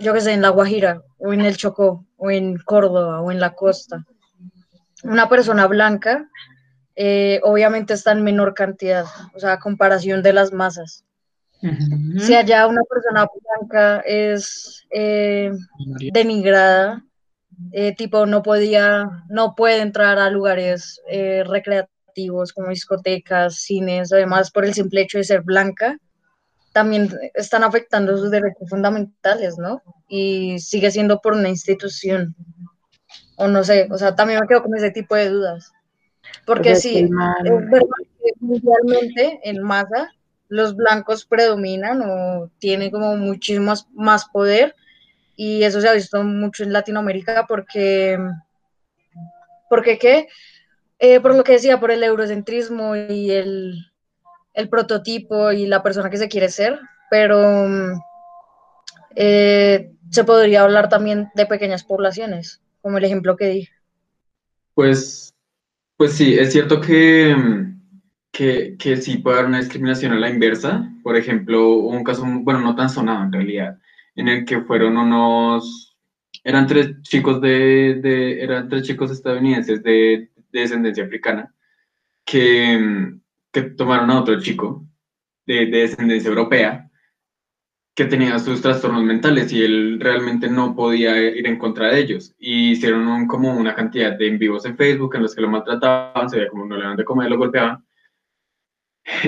yo 0.00 0.12
qué 0.12 0.20
sé, 0.20 0.32
en 0.32 0.42
La 0.42 0.48
Guajira, 0.48 1.02
o 1.18 1.32
en 1.32 1.42
el 1.42 1.56
Chocó, 1.56 2.04
o 2.16 2.30
en 2.30 2.58
Córdoba, 2.58 3.20
o 3.20 3.30
en 3.30 3.40
la 3.40 3.54
costa, 3.54 4.04
una 5.04 5.28
persona 5.28 5.66
blanca 5.66 6.28
eh, 7.02 7.40
obviamente 7.44 7.94
está 7.94 8.12
en 8.12 8.22
menor 8.22 8.52
cantidad, 8.52 9.06
o 9.34 9.40
sea, 9.40 9.52
a 9.52 9.58
comparación 9.58 10.22
de 10.22 10.34
las 10.34 10.52
masas. 10.52 11.04
Si 12.18 12.34
allá 12.34 12.66
una 12.66 12.82
persona 12.82 13.26
blanca 13.58 14.00
es 14.00 14.86
eh, 14.90 15.50
denigrada, 16.12 17.02
eh, 17.72 17.94
tipo 17.94 18.26
no 18.26 18.42
podía, 18.42 19.08
no 19.30 19.54
puede 19.54 19.80
entrar 19.80 20.18
a 20.18 20.28
lugares 20.28 21.00
recreativos 21.46 22.52
como 22.52 22.68
discotecas, 22.68 23.56
cines, 23.56 24.12
además 24.12 24.50
por 24.50 24.66
el 24.66 24.74
simple 24.74 25.00
hecho 25.00 25.16
de 25.16 25.24
ser 25.24 25.40
blanca, 25.40 25.96
también 26.72 27.10
están 27.34 27.64
afectando 27.64 28.16
sus 28.16 28.30
derechos 28.30 28.68
fundamentales, 28.68 29.58
¿no? 29.58 29.82
Y 30.08 30.58
sigue 30.60 30.90
siendo 30.90 31.20
por 31.20 31.34
una 31.34 31.48
institución. 31.48 32.34
O 33.36 33.48
no 33.48 33.64
sé, 33.64 33.88
o 33.90 33.98
sea, 33.98 34.14
también 34.14 34.40
me 34.40 34.46
quedo 34.46 34.62
con 34.62 34.76
ese 34.76 34.90
tipo 34.90 35.14
de 35.14 35.30
dudas. 35.30 35.72
Porque 36.46 36.76
sí, 36.76 36.98
es 36.98 37.10
verdad 37.10 37.88
que 38.18 38.32
mundialmente 38.40 39.40
en 39.44 39.62
masa 39.62 40.10
los 40.48 40.76
blancos 40.76 41.24
predominan 41.24 42.02
o 42.02 42.50
tienen 42.58 42.90
como 42.90 43.16
muchísimo 43.16 43.72
más 43.94 44.26
poder 44.26 44.74
y 45.36 45.62
eso 45.62 45.80
se 45.80 45.88
ha 45.88 45.94
visto 45.94 46.22
mucho 46.22 46.64
en 46.64 46.72
Latinoamérica 46.72 47.46
porque, 47.48 48.18
porque 49.70 49.98
¿qué? 49.98 50.28
Eh, 50.98 51.20
por 51.20 51.34
lo 51.34 51.44
que 51.44 51.52
decía, 51.52 51.80
por 51.80 51.90
el 51.90 52.02
eurocentrismo 52.02 52.94
y 52.94 53.30
el, 53.30 53.89
el 54.54 54.68
prototipo 54.68 55.52
y 55.52 55.66
la 55.66 55.82
persona 55.82 56.10
que 56.10 56.16
se 56.16 56.28
quiere 56.28 56.48
ser, 56.48 56.78
pero 57.10 57.66
eh, 59.16 59.92
se 60.10 60.24
podría 60.24 60.62
hablar 60.62 60.88
también 60.88 61.28
de 61.34 61.46
pequeñas 61.46 61.84
poblaciones, 61.84 62.60
como 62.80 62.98
el 62.98 63.04
ejemplo 63.04 63.36
que 63.36 63.46
di. 63.46 63.68
Pues, 64.74 65.34
pues 65.96 66.12
sí, 66.12 66.38
es 66.38 66.52
cierto 66.52 66.80
que, 66.80 67.36
que, 68.32 68.76
que 68.78 68.96
sí 68.96 69.18
puede 69.18 69.38
haber 69.38 69.48
una 69.48 69.60
discriminación 69.60 70.12
a 70.12 70.18
la 70.18 70.30
inversa. 70.30 70.88
Por 71.02 71.16
ejemplo, 71.16 71.74
un 71.74 72.04
caso, 72.04 72.24
bueno, 72.26 72.60
no 72.60 72.74
tan 72.74 72.88
sonado 72.88 73.24
en 73.24 73.32
realidad, 73.32 73.78
en 74.14 74.28
el 74.28 74.44
que 74.44 74.60
fueron 74.62 74.96
unos, 74.96 75.96
eran 76.44 76.66
tres 76.66 77.02
chicos 77.02 77.40
de, 77.40 78.00
de 78.02 78.42
eran 78.42 78.68
tres 78.68 78.84
chicos 78.84 79.10
estadounidenses 79.10 79.82
de, 79.82 80.30
de 80.52 80.60
descendencia 80.60 81.04
africana 81.04 81.52
que, 82.24 83.19
que 83.52 83.62
tomaron 83.62 84.10
a 84.10 84.20
otro 84.20 84.40
chico 84.40 84.86
de, 85.46 85.66
descendencia 85.66 86.28
europea 86.28 86.90
que 87.94 88.04
tenía 88.06 88.38
sus 88.38 88.62
trastornos 88.62 89.02
mentales 89.02 89.52
y 89.52 89.62
él 89.62 89.98
realmente 90.00 90.48
no 90.48 90.74
podía 90.74 91.20
ir 91.20 91.46
en 91.46 91.58
contra 91.58 91.88
de 91.88 92.00
ellos. 92.00 92.34
Y 92.38 92.70
hicieron 92.70 93.26
como 93.26 93.54
una 93.54 93.74
cantidad 93.74 94.16
de 94.16 94.28
en 94.28 94.38
vivos 94.38 94.64
en 94.64 94.76
Facebook 94.76 95.16
en 95.16 95.22
los 95.22 95.34
que 95.34 95.42
lo 95.42 95.50
maltrataban, 95.50 96.30
se 96.30 96.36
veía 96.36 96.48
como 96.48 96.66
no 96.66 96.76
le 96.76 96.82
daban 96.82 96.96
de 96.96 97.04
comer, 97.04 97.30
lo 97.30 97.38
golpeaban. 97.38 97.84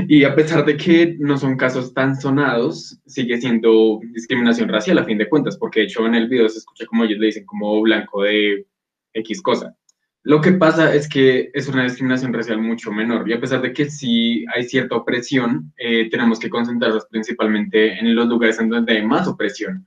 Y 0.08 0.24
a 0.24 0.34
pesar 0.34 0.64
de 0.64 0.76
que 0.76 1.16
no 1.18 1.36
son 1.36 1.56
casos 1.56 1.92
tan 1.92 2.14
sonados, 2.18 2.98
sigue 3.04 3.38
siendo 3.38 4.00
discriminación 4.12 4.68
racial 4.68 4.98
a 4.98 5.04
fin 5.04 5.18
de 5.18 5.28
cuentas, 5.28 5.56
porque 5.56 5.80
de 5.80 5.86
hecho 5.86 6.06
en 6.06 6.14
el 6.14 6.28
video 6.28 6.48
se 6.48 6.58
escucha 6.58 6.86
como 6.86 7.04
ellos 7.04 7.18
le 7.18 7.26
dicen 7.26 7.44
como 7.44 7.80
blanco 7.82 8.22
de 8.22 8.66
X 9.12 9.42
cosa. 9.42 9.76
Lo 10.24 10.40
que 10.40 10.52
pasa 10.52 10.94
es 10.94 11.08
que 11.08 11.50
es 11.52 11.66
una 11.66 11.82
discriminación 11.82 12.32
racial 12.32 12.58
mucho 12.58 12.92
menor 12.92 13.28
y 13.28 13.32
a 13.32 13.40
pesar 13.40 13.60
de 13.60 13.72
que 13.72 13.90
sí 13.90 14.44
hay 14.54 14.64
cierta 14.64 14.94
opresión, 14.94 15.72
eh, 15.76 16.08
tenemos 16.10 16.38
que 16.38 16.48
concentrarnos 16.48 17.06
principalmente 17.06 17.98
en 17.98 18.14
los 18.14 18.28
lugares 18.28 18.60
en 18.60 18.68
donde 18.68 18.92
hay 18.92 19.04
más 19.04 19.26
opresión. 19.26 19.84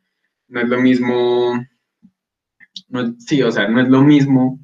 No 0.49 0.59
es 0.59 0.67
lo 0.67 0.81
mismo, 0.81 1.53
no, 2.89 3.15
sí, 3.17 3.41
o 3.43 3.51
sea, 3.51 3.69
no 3.69 3.81
es 3.81 3.87
lo 3.87 4.01
mismo 4.01 4.59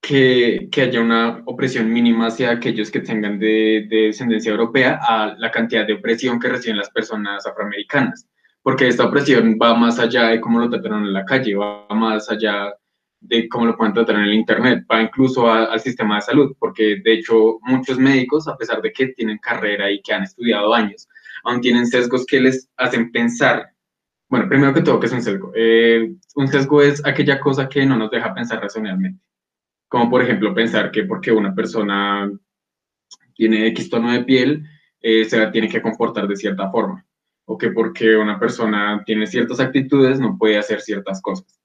que, 0.00 0.68
que, 0.70 0.82
haya 0.82 1.00
una 1.00 1.42
opresión 1.46 1.92
mínima 1.92 2.28
hacia 2.28 2.52
aquellos 2.52 2.90
que 2.92 3.00
tengan 3.00 3.38
de, 3.40 3.86
de 3.90 4.02
descendencia 4.06 4.52
europea 4.52 5.00
a 5.02 5.34
la 5.38 5.50
cantidad 5.50 5.86
de 5.86 5.94
opresión 5.94 6.38
que 6.38 6.48
reciben 6.48 6.78
las 6.78 6.90
personas 6.90 7.44
afroamericanas, 7.46 8.28
porque 8.62 8.86
esta 8.86 9.06
opresión 9.06 9.58
va 9.60 9.74
más 9.74 9.98
allá 9.98 10.28
de 10.28 10.40
cómo 10.40 10.60
lo 10.60 10.70
trataron 10.70 11.04
en 11.04 11.12
la 11.12 11.24
calle, 11.24 11.56
va 11.56 11.88
más 11.90 12.30
allá 12.30 12.72
de 13.20 13.48
cómo 13.48 13.66
lo 13.66 13.76
pueden 13.76 13.94
tratar 13.94 14.16
en 14.16 14.22
el 14.22 14.34
Internet, 14.34 14.84
va 14.90 15.02
incluso 15.02 15.50
al 15.50 15.80
sistema 15.80 16.16
de 16.16 16.22
salud, 16.22 16.56
porque 16.58 17.00
de 17.02 17.14
hecho 17.14 17.58
muchos 17.62 17.98
médicos, 17.98 18.46
a 18.48 18.56
pesar 18.56 18.80
de 18.80 18.92
que 18.92 19.08
tienen 19.08 19.38
carrera 19.38 19.90
y 19.90 20.00
que 20.00 20.12
han 20.12 20.22
estudiado 20.22 20.72
años, 20.74 21.08
aún 21.44 21.60
tienen 21.60 21.86
sesgos 21.86 22.24
que 22.26 22.40
les 22.40 22.68
hacen 22.76 23.10
pensar, 23.10 23.72
bueno, 24.28 24.48
primero 24.48 24.72
que 24.74 24.82
todo, 24.82 25.00
¿qué 25.00 25.06
es 25.06 25.12
un 25.12 25.22
sesgo? 25.22 25.52
Eh, 25.54 26.14
un 26.36 26.48
sesgo 26.48 26.82
es 26.82 27.04
aquella 27.04 27.40
cosa 27.40 27.68
que 27.68 27.84
no 27.84 27.96
nos 27.96 28.10
deja 28.10 28.34
pensar 28.34 28.60
racionalmente, 28.60 29.20
como 29.88 30.10
por 30.10 30.22
ejemplo 30.22 30.54
pensar 30.54 30.90
que 30.90 31.04
porque 31.04 31.32
una 31.32 31.54
persona 31.54 32.30
tiene 33.34 33.66
X 33.68 33.90
tono 33.90 34.12
de 34.12 34.24
piel, 34.24 34.64
eh, 35.00 35.24
se 35.24 35.46
tiene 35.48 35.68
que 35.68 35.82
comportar 35.82 36.26
de 36.28 36.36
cierta 36.36 36.70
forma, 36.70 37.04
o 37.46 37.56
que 37.58 37.70
porque 37.70 38.16
una 38.16 38.38
persona 38.38 39.02
tiene 39.04 39.26
ciertas 39.26 39.60
actitudes 39.60 40.20
no 40.20 40.36
puede 40.36 40.58
hacer 40.58 40.80
ciertas 40.80 41.20
cosas. 41.22 41.57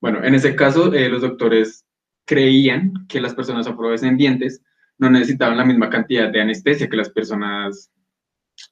Bueno, 0.00 0.24
en 0.24 0.34
ese 0.34 0.56
caso, 0.56 0.92
eh, 0.92 1.08
los 1.08 1.22
doctores 1.22 1.84
creían 2.24 3.06
que 3.08 3.20
las 3.20 3.34
personas 3.34 3.66
afrodescendientes 3.66 4.62
no 4.98 5.10
necesitaban 5.10 5.58
la 5.58 5.64
misma 5.64 5.90
cantidad 5.90 6.30
de 6.30 6.40
anestesia 6.40 6.88
que 6.88 6.96
las 6.96 7.10
personas 7.10 7.90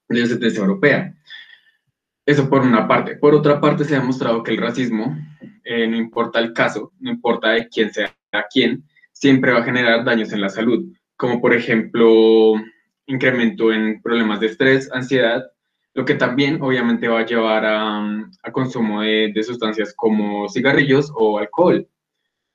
de 0.09 0.21
descendencia 0.21 0.61
europea. 0.61 1.15
Eso 2.25 2.49
por 2.49 2.63
una 2.63 2.87
parte. 2.87 3.17
Por 3.17 3.35
otra 3.35 3.61
parte, 3.61 3.85
se 3.85 3.97
ha 3.97 4.01
demostrado 4.01 4.43
que 4.43 4.51
el 4.51 4.59
racismo, 4.59 5.17
eh, 5.65 5.87
no 5.87 5.97
importa 5.97 6.39
el 6.39 6.53
caso, 6.53 6.93
no 7.01 7.11
importa 7.11 7.51
de 7.51 7.69
quién 7.69 7.93
sea 7.93 8.15
quién, 8.53 8.85
siempre 9.13 9.53
va 9.53 9.61
a 9.61 9.65
generar 9.65 10.05
daños 10.05 10.33
en 10.33 10.41
la 10.41 10.49
salud, 10.49 10.85
como 11.17 11.41
por 11.41 11.55
ejemplo 11.55 12.55
incremento 13.07 13.73
en 13.73 14.01
problemas 14.03 14.41
de 14.41 14.47
estrés, 14.47 14.91
ansiedad 14.93 15.45
lo 15.99 16.05
que 16.05 16.15
también 16.15 16.63
obviamente 16.63 17.09
va 17.09 17.19
a 17.19 17.27
llevar 17.27 17.67
a, 17.67 18.53
consumo 18.53 19.03
de, 19.03 19.43
sustancias 19.43 19.93
como 19.97 20.49
cigarrillos 20.49 21.13
o 21.13 21.41
alcohol, 21.41 21.89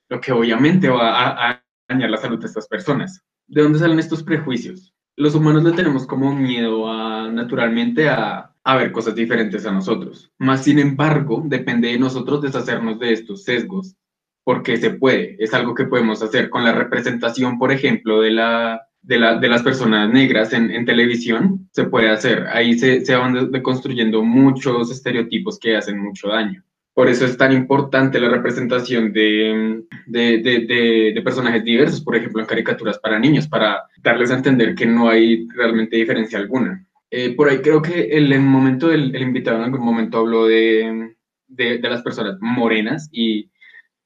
lo 0.07 0.21
que 0.21 0.31
obviamente 0.31 0.87
va 0.87 1.49
a, 1.49 1.61
dañar 1.89 2.09
la 2.09 2.15
salud 2.15 2.39
de 2.39 2.45
estas 2.45 2.69
personas. 2.69 3.21
¿De 3.45 3.61
dónde 3.61 3.79
salen 3.79 3.99
estos 3.99 4.23
prejuicios? 4.23 4.93
Los 5.17 5.35
humanos 5.35 5.65
le 5.65 5.73
tenemos 5.73 6.07
como 6.07 6.33
miedo 6.33 6.89
a, 6.89 7.29
naturalmente 7.29 8.07
a, 8.07 8.55
a 8.63 8.77
ver 8.77 8.93
cosas 8.93 9.13
diferentes 9.13 9.65
a 9.65 9.73
nosotros. 9.73 10.31
Más 10.37 10.63
sin 10.63 10.79
embargo, 10.79 11.43
depende 11.43 11.89
de 11.89 11.99
nosotros 11.99 12.41
deshacernos 12.41 12.97
de 12.97 13.11
estos 13.11 13.43
sesgos, 13.43 13.97
porque 14.45 14.77
se 14.77 14.91
puede. 14.91 15.35
Es 15.37 15.53
algo 15.53 15.75
que 15.75 15.83
podemos 15.83 16.23
hacer 16.23 16.49
con 16.49 16.63
la 16.63 16.71
representación, 16.71 17.59
por 17.59 17.73
ejemplo, 17.73 18.21
de 18.21 18.31
la, 18.31 18.87
de, 19.03 19.19
la, 19.19 19.37
de, 19.37 19.49
las 19.49 19.61
personas 19.61 20.11
negras 20.11 20.53
en, 20.53 20.71
en, 20.71 20.85
televisión 20.85 21.69
se 21.71 21.83
puede 21.83 22.09
hacer. 22.09 22.47
Ahí 22.47 22.77
se, 22.79 23.05
se 23.05 23.15
van 23.15 23.51
deconstruyendo 23.51 24.23
muchos 24.23 24.89
estereotipos 24.91 25.59
que 25.59 25.75
hacen 25.75 25.99
mucho 25.99 26.29
daño. 26.29 26.63
Por 26.93 27.09
eso 27.09 27.25
es 27.25 27.37
tan 27.37 27.51
importante 27.51 28.19
la 28.19 28.29
representación 28.29 29.11
de, 29.11 29.83
de, 30.05 30.37
de, 30.37 31.11
de, 31.13 31.21
personajes 31.23 31.63
diversos, 31.63 32.01
por 32.01 32.15
ejemplo, 32.15 32.39
en 32.39 32.47
caricaturas 32.47 32.99
para 32.99 33.19
niños, 33.19 33.47
para 33.47 33.83
darles 34.03 34.29
a 34.29 34.35
entender 34.35 34.75
que 34.75 34.85
no 34.85 35.09
hay 35.09 35.47
realmente 35.55 35.97
diferencia 35.97 36.37
alguna. 36.37 36.85
Eh, 37.09 37.35
por 37.35 37.49
ahí 37.49 37.59
creo 37.59 37.81
que 37.81 38.03
el, 38.11 38.31
en 38.31 38.45
momento 38.45 38.91
el, 38.91 39.15
invitado 39.15 39.57
en 39.57 39.63
algún 39.63 39.81
momento 39.81 40.19
habló 40.19 40.45
de, 40.45 41.15
de, 41.47 41.79
las 41.79 42.03
personas 42.03 42.37
morenas 42.41 43.09
y 43.11 43.49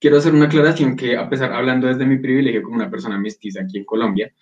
quiero 0.00 0.16
hacer 0.16 0.32
una 0.34 0.46
aclaración 0.46 0.96
que 0.96 1.16
a 1.16 1.28
pesar, 1.28 1.52
hablando 1.52 1.88
desde 1.88 2.06
mi 2.06 2.18
privilegio 2.18 2.62
como 2.62 2.76
una 2.76 2.90
persona 2.90 3.18
mestiza 3.18 3.62
aquí 3.62 3.78
en 3.78 3.84
Colombia, 3.84 4.32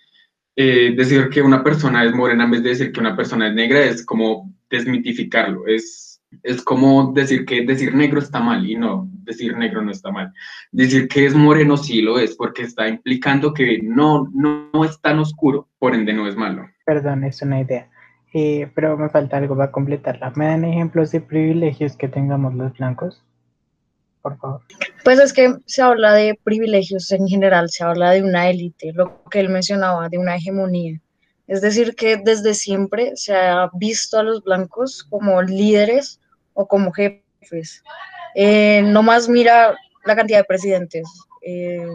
eh, 0.59 0.95
decir 0.97 1.29
que 1.29 1.43
una 1.43 1.63
persona 1.63 2.03
es 2.03 2.13
morena 2.15 2.45
en 2.45 2.51
vez 2.51 2.63
de 2.63 2.69
decir 2.69 2.91
que 2.91 2.99
una 2.99 3.15
persona 3.15 3.47
es 3.47 3.53
negra 3.53 3.79
es 3.79 4.03
como 4.03 4.51
desmitificarlo, 4.71 5.67
es, 5.67 6.19
es 6.41 6.63
como 6.63 7.13
decir 7.13 7.45
que 7.45 7.63
decir 7.63 7.93
negro 7.93 8.19
está 8.19 8.39
mal 8.39 8.67
y 8.67 8.75
no, 8.75 9.07
decir 9.23 9.55
negro 9.55 9.83
no 9.83 9.91
está 9.91 10.11
mal. 10.11 10.33
Decir 10.71 11.07
que 11.07 11.27
es 11.27 11.35
moreno 11.35 11.77
sí 11.77 12.01
lo 12.01 12.17
es 12.17 12.35
porque 12.35 12.63
está 12.63 12.87
implicando 12.87 13.53
que 13.53 13.79
no, 13.83 14.27
no, 14.33 14.69
no 14.73 14.83
es 14.83 14.99
tan 14.99 15.19
oscuro, 15.19 15.69
por 15.77 15.93
ende 15.93 16.11
no 16.11 16.27
es 16.27 16.35
malo. 16.35 16.67
Perdón, 16.85 17.23
es 17.23 17.39
una 17.43 17.61
idea. 17.61 17.87
Eh, 18.33 18.69
pero 18.73 18.97
me 18.97 19.09
falta 19.09 19.37
algo 19.37 19.55
para 19.55 19.71
completarla. 19.71 20.33
¿Me 20.35 20.47
dan 20.47 20.65
ejemplos 20.65 21.11
de 21.11 21.21
privilegios 21.21 21.95
que 21.95 22.07
tengamos 22.07 22.55
los 22.55 22.73
blancos? 22.73 23.23
Por 24.21 24.37
favor. 24.37 24.61
Pues 25.03 25.19
es 25.19 25.33
que 25.33 25.55
se 25.65 25.81
habla 25.81 26.13
de 26.13 26.37
privilegios 26.43 27.11
en 27.11 27.27
general, 27.27 27.69
se 27.69 27.83
habla 27.83 28.11
de 28.11 28.23
una 28.23 28.49
élite, 28.49 28.91
lo 28.93 29.23
que 29.29 29.39
él 29.39 29.49
mencionaba, 29.49 30.09
de 30.09 30.17
una 30.17 30.35
hegemonía. 30.35 30.99
Es 31.47 31.61
decir, 31.61 31.95
que 31.95 32.17
desde 32.17 32.53
siempre 32.53 33.13
se 33.15 33.35
ha 33.35 33.69
visto 33.73 34.19
a 34.19 34.23
los 34.23 34.43
blancos 34.43 35.05
como 35.09 35.41
líderes 35.41 36.19
o 36.53 36.67
como 36.67 36.91
jefes. 36.91 37.83
Eh, 38.35 38.81
no 38.83 39.01
más 39.01 39.29
mira 39.29 39.75
la 40.05 40.15
cantidad 40.15 40.39
de 40.39 40.43
presidentes. 40.43 41.07
Eh, 41.41 41.87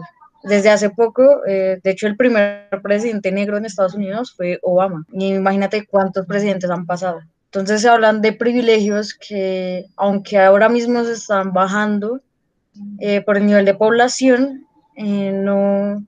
desde 0.43 0.69
hace 0.71 0.89
poco, 0.89 1.45
eh, 1.45 1.79
de 1.83 1.91
hecho, 1.91 2.07
el 2.07 2.17
primer 2.17 2.67
presidente 2.81 3.31
negro 3.31 3.57
en 3.57 3.65
Estados 3.65 3.93
Unidos 3.93 4.33
fue 4.35 4.59
Obama. 4.61 5.05
Y 5.11 5.35
imagínate 5.35 5.85
cuántos 5.85 6.25
presidentes 6.25 6.69
han 6.69 6.85
pasado. 6.85 7.21
Entonces 7.53 7.83
se 7.83 7.89
hablan 7.89 8.23
de 8.23 8.33
privilegios 8.33 9.13
que, 9.13 9.85
aunque 9.95 10.39
ahora 10.39 10.69
mismo 10.69 11.03
se 11.03 11.13
están 11.13 11.53
bajando 11.53 12.19
eh, 12.99 13.21
por 13.21 13.37
el 13.37 13.45
nivel 13.45 13.63
de 13.65 13.75
población, 13.75 14.65
eh, 14.95 15.31
no, 15.31 16.03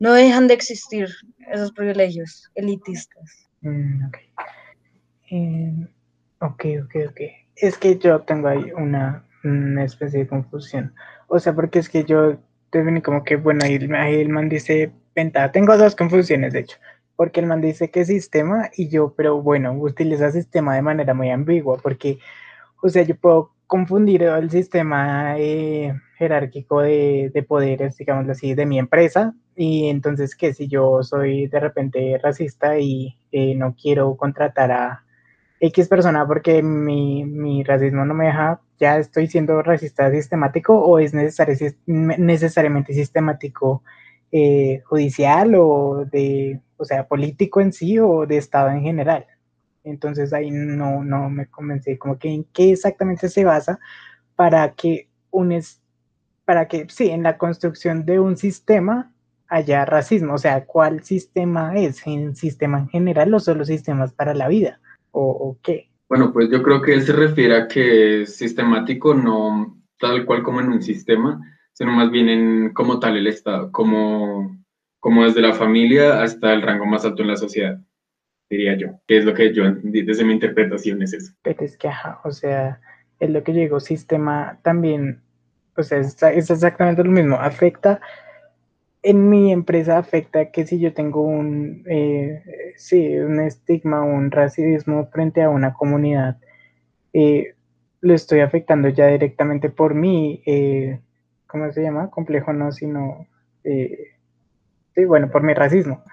no 0.00 0.12
dejan 0.12 0.48
de 0.48 0.54
existir 0.54 1.08
esos 1.52 1.70
privilegios 1.70 2.50
elitistas. 2.56 3.48
Mm, 3.60 4.04
ok, 4.06 4.16
ok, 6.40 6.64
ok, 6.82 6.96
ok. 7.10 7.20
Es 7.54 7.78
que 7.78 7.96
yo 7.96 8.22
tengo 8.22 8.48
ahí 8.48 8.72
una, 8.72 9.24
especie 9.84 10.18
de 10.18 10.26
confusión. 10.26 10.92
O 11.28 11.38
sea, 11.38 11.54
porque 11.54 11.78
es 11.78 11.88
que 11.88 12.02
yo 12.02 12.36
como 13.04 13.22
que, 13.22 13.36
bueno, 13.36 13.64
ahí, 13.64 13.76
el 14.20 14.28
man 14.28 14.48
dice 14.48 14.90
ventaja. 15.14 15.52
Tengo 15.52 15.76
dos 15.76 15.94
confusiones, 15.94 16.52
de 16.52 16.60
hecho. 16.60 16.78
Porque 17.20 17.40
el 17.40 17.46
man 17.46 17.60
dice 17.60 17.90
que 17.90 18.06
sistema 18.06 18.70
y 18.74 18.88
yo, 18.88 19.12
pero 19.14 19.42
bueno, 19.42 19.74
utiliza 19.74 20.32
sistema 20.32 20.74
de 20.74 20.80
manera 20.80 21.12
muy 21.12 21.28
ambigua. 21.28 21.76
Porque, 21.76 22.18
o 22.80 22.88
sea, 22.88 23.02
yo 23.02 23.14
puedo 23.14 23.52
confundir 23.66 24.22
el 24.22 24.50
sistema 24.50 25.34
eh, 25.36 25.92
jerárquico 26.16 26.80
de, 26.80 27.30
de, 27.34 27.42
poderes, 27.42 27.98
digámoslo 27.98 28.32
así, 28.32 28.54
de 28.54 28.64
mi 28.64 28.78
empresa. 28.78 29.34
Y 29.54 29.90
entonces, 29.90 30.34
que 30.34 30.54
si 30.54 30.66
yo 30.66 31.02
soy 31.02 31.46
de 31.46 31.60
repente 31.60 32.18
racista 32.22 32.78
y 32.78 33.18
eh, 33.32 33.54
no 33.54 33.76
quiero 33.78 34.16
contratar 34.16 34.72
a 34.72 35.04
X 35.60 35.88
persona 35.88 36.26
porque 36.26 36.62
mi, 36.62 37.26
mi 37.26 37.62
racismo 37.64 38.06
no 38.06 38.14
me 38.14 38.28
deja 38.28 38.62
ya 38.78 38.96
estoy 38.98 39.26
siendo 39.26 39.62
racista 39.62 40.10
sistemático 40.10 40.74
o 40.74 40.98
es 40.98 41.12
necesario, 41.12 41.54
necesariamente 41.86 42.94
sistemático 42.94 43.82
eh, 44.32 44.82
judicial 44.86 45.54
o 45.56 46.04
de, 46.10 46.60
o 46.76 46.84
sea, 46.84 47.06
político 47.06 47.60
en 47.60 47.72
sí 47.72 47.98
o 47.98 48.26
de 48.26 48.36
Estado 48.36 48.70
en 48.70 48.82
general. 48.82 49.26
Entonces 49.84 50.32
ahí 50.32 50.50
no, 50.50 51.02
no 51.02 51.30
me 51.30 51.46
convencí 51.46 51.96
como 51.96 52.18
que 52.18 52.28
en 52.28 52.44
qué 52.52 52.72
exactamente 52.72 53.28
se 53.28 53.44
basa 53.44 53.78
para 54.36 54.72
que 54.72 55.08
un 55.30 55.58
para 56.44 56.66
que 56.66 56.86
sí, 56.88 57.10
en 57.10 57.22
la 57.22 57.38
construcción 57.38 58.04
de 58.04 58.18
un 58.18 58.36
sistema 58.36 59.12
haya 59.48 59.84
racismo, 59.84 60.34
o 60.34 60.38
sea, 60.38 60.64
¿cuál 60.64 61.02
sistema 61.02 61.74
es? 61.76 62.06
¿Un 62.06 62.34
sistema 62.36 62.78
en 62.78 62.88
general 62.88 63.34
o 63.34 63.40
solo 63.40 63.64
sistemas 63.64 64.12
para 64.12 64.34
la 64.34 64.48
vida? 64.48 64.80
¿O, 65.10 65.22
o 65.22 65.58
qué? 65.62 65.90
Bueno, 66.08 66.32
pues 66.32 66.50
yo 66.50 66.62
creo 66.62 66.82
que 66.82 66.94
él 66.94 67.02
se 67.02 67.12
refiere 67.12 67.56
a 67.56 67.68
que 67.68 68.22
es 68.22 68.36
sistemático, 68.36 69.14
no 69.14 69.76
tal 69.98 70.24
cual 70.24 70.42
como 70.42 70.60
en 70.60 70.68
un 70.68 70.82
sistema, 70.82 71.40
sino 71.80 71.92
más 71.92 72.10
bien 72.10 72.28
en 72.28 72.74
como 72.74 73.00
tal 73.00 73.16
el 73.16 73.26
Estado, 73.26 73.72
como, 73.72 74.62
como 74.98 75.24
desde 75.24 75.40
la 75.40 75.54
familia 75.54 76.22
hasta 76.22 76.52
el 76.52 76.60
rango 76.60 76.84
más 76.84 77.06
alto 77.06 77.22
en 77.22 77.28
la 77.28 77.36
sociedad, 77.36 77.80
diría 78.50 78.76
yo, 78.76 79.00
que 79.08 79.16
es 79.16 79.24
lo 79.24 79.32
que 79.32 79.54
yo, 79.54 79.64
desde 79.82 80.24
mi 80.24 80.34
interpretación 80.34 81.00
es 81.00 81.14
eso. 81.14 81.32
es 81.42 81.78
que, 81.78 81.88
ajá, 81.88 82.20
o 82.22 82.32
sea, 82.32 82.82
es 83.18 83.30
lo 83.30 83.42
que 83.42 83.54
llegó 83.54 83.80
sistema 83.80 84.58
también, 84.62 85.22
o 85.74 85.82
sea, 85.82 86.00
es, 86.00 86.22
es 86.22 86.50
exactamente 86.50 87.02
lo 87.02 87.10
mismo, 87.10 87.36
afecta 87.36 87.98
en 89.02 89.30
mi 89.30 89.50
empresa 89.50 89.96
afecta 89.96 90.50
que 90.50 90.66
si 90.66 90.78
yo 90.78 90.92
tengo 90.92 91.22
un, 91.22 91.82
eh, 91.88 92.42
sí, 92.76 93.16
un 93.16 93.40
estigma, 93.40 94.02
un 94.02 94.30
racismo 94.30 95.06
frente 95.06 95.40
a 95.40 95.48
una 95.48 95.72
comunidad, 95.72 96.36
eh, 97.14 97.54
lo 98.02 98.12
estoy 98.12 98.40
afectando 98.40 98.90
ya 98.90 99.06
directamente 99.06 99.70
por 99.70 99.94
mí, 99.94 100.42
eh, 100.44 101.00
¿cómo 101.50 101.72
se 101.72 101.82
llama? 101.82 102.10
Complejo 102.10 102.52
no, 102.52 102.72
sino, 102.72 103.26
sí, 103.62 105.04
bueno, 105.04 105.30
por 105.30 105.42
mi 105.42 105.54
racismo. 105.54 106.04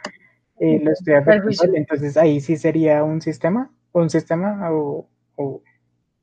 lo 0.59 0.91
estoy 0.91 1.13
afectando, 1.13 1.75
entonces 1.75 2.17
ahí 2.17 2.41
sí 2.41 2.57
sería 2.57 3.03
un 3.03 3.21
sistema, 3.21 3.71
un 3.91 4.09
sistema 4.09 4.71
o, 4.71 5.07
o, 5.35 5.61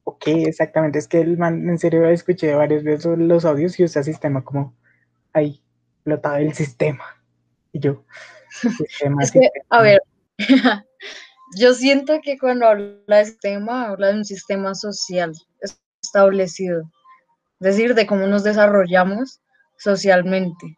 o 0.04 0.18
qué 0.18 0.42
exactamente, 0.42 0.98
es 0.98 1.08
que 1.08 1.20
el 1.20 1.38
man, 1.38 1.68
en 1.68 1.78
serio 1.78 2.04
escuché 2.06 2.54
varias 2.54 2.84
veces 2.84 3.18
los 3.18 3.44
audios 3.44 3.78
y 3.78 3.84
usa 3.84 4.02
sistema 4.02 4.44
como 4.44 4.74
ahí 5.32 5.64
explotado 6.04 6.36
el 6.36 6.52
sistema. 6.52 7.04
Y 7.72 7.80
yo, 7.80 8.04
a 9.70 9.82
ver, 9.82 10.00
yo 11.56 11.74
siento 11.74 12.20
que 12.22 12.38
cuando 12.38 12.66
habla 12.66 13.16
de 13.16 13.24
sistema, 13.24 13.88
habla 13.88 14.08
de 14.08 14.18
un 14.18 14.24
sistema 14.24 14.74
social 14.74 15.32
establecido, 16.02 16.90
es 17.60 17.76
decir, 17.76 17.94
de 17.94 18.06
cómo 18.06 18.26
nos 18.26 18.44
desarrollamos 18.44 19.40
socialmente. 19.78 20.76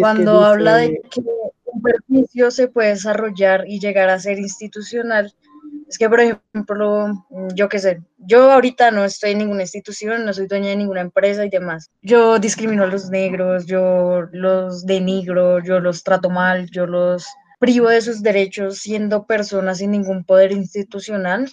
cuando 0.00 0.44
habla 0.44 0.76
de 0.76 1.00
que 1.10 1.20
un 1.64 1.82
perjuicio 1.82 2.50
se 2.50 2.68
puede 2.68 2.90
desarrollar 2.90 3.64
y 3.66 3.78
llegar 3.78 4.08
a 4.08 4.18
ser 4.18 4.38
institucional, 4.38 5.34
es 5.88 5.98
que, 5.98 6.08
por 6.08 6.20
ejemplo, 6.20 7.24
yo 7.54 7.68
qué 7.68 7.78
sé, 7.78 8.02
yo 8.18 8.50
ahorita 8.50 8.90
no 8.90 9.04
estoy 9.04 9.32
en 9.32 9.38
ninguna 9.38 9.62
institución, 9.62 10.24
no 10.24 10.32
soy 10.32 10.48
dueña 10.48 10.70
de 10.70 10.76
ninguna 10.76 11.00
empresa 11.00 11.44
y 11.44 11.50
demás. 11.50 11.90
Yo 12.02 12.38
discrimino 12.40 12.82
a 12.82 12.88
los 12.88 13.08
negros, 13.10 13.66
yo 13.66 14.22
los 14.32 14.84
denigro, 14.84 15.62
yo 15.62 15.78
los 15.78 16.02
trato 16.02 16.28
mal, 16.28 16.68
yo 16.70 16.86
los 16.86 17.26
privo 17.60 17.88
de 17.88 18.00
sus 18.00 18.22
derechos 18.22 18.78
siendo 18.78 19.26
personas 19.26 19.78
sin 19.78 19.92
ningún 19.92 20.24
poder 20.24 20.52
institucional. 20.52 21.48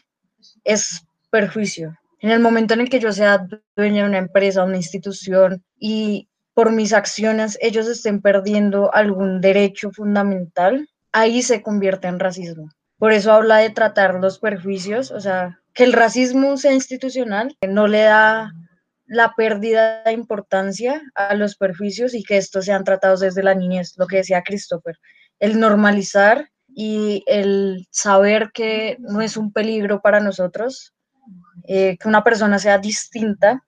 Es 0.64 1.06
perjuicio. 1.30 1.98
En 2.24 2.32
el 2.32 2.40
momento 2.40 2.74
en 2.74 2.80
el 2.80 2.90
que 2.90 3.02
yo 3.02 3.12
sea 3.12 3.46
dueña 3.76 4.04
de 4.04 4.08
una 4.08 4.18
empresa, 4.18 4.64
una 4.64 4.78
institución 4.78 5.62
y 5.78 6.30
por 6.54 6.72
mis 6.72 6.94
acciones 6.94 7.58
ellos 7.60 7.86
estén 7.90 8.22
perdiendo 8.22 8.96
algún 8.96 9.42
derecho 9.42 9.92
fundamental, 9.92 10.88
ahí 11.12 11.42
se 11.42 11.62
convierte 11.62 12.08
en 12.08 12.20
racismo. 12.20 12.70
Por 12.98 13.12
eso 13.12 13.34
habla 13.34 13.58
de 13.58 13.72
tratar 13.72 14.22
los 14.22 14.40
perjuicios, 14.40 15.12
o 15.12 15.20
sea, 15.20 15.60
que 15.74 15.84
el 15.84 15.92
racismo 15.92 16.56
sea 16.56 16.72
institucional, 16.72 17.58
que 17.60 17.68
no 17.68 17.88
le 17.88 18.04
da 18.04 18.54
la 19.06 19.34
pérdida 19.36 20.04
de 20.04 20.14
importancia 20.14 21.02
a 21.16 21.36
los 21.36 21.58
perjuicios 21.58 22.14
y 22.14 22.24
que 22.24 22.38
estos 22.38 22.64
sean 22.64 22.86
tratados 22.86 23.20
desde 23.20 23.44
la 23.44 23.54
niñez, 23.54 23.96
lo 23.98 24.08
que 24.08 24.18
decía 24.18 24.44
Christopher. 24.44 24.98
El 25.40 25.60
normalizar 25.60 26.48
y 26.70 27.22
el 27.28 27.86
saber 27.92 28.52
que 28.54 28.96
no 29.02 29.20
es 29.20 29.36
un 29.36 29.52
peligro 29.52 30.00
para 30.00 30.22
nosotros, 30.22 30.93
eh, 31.68 31.98
que 31.98 32.08
una 32.08 32.24
persona 32.24 32.60
sea 32.60 32.78
distinta, 32.78 33.64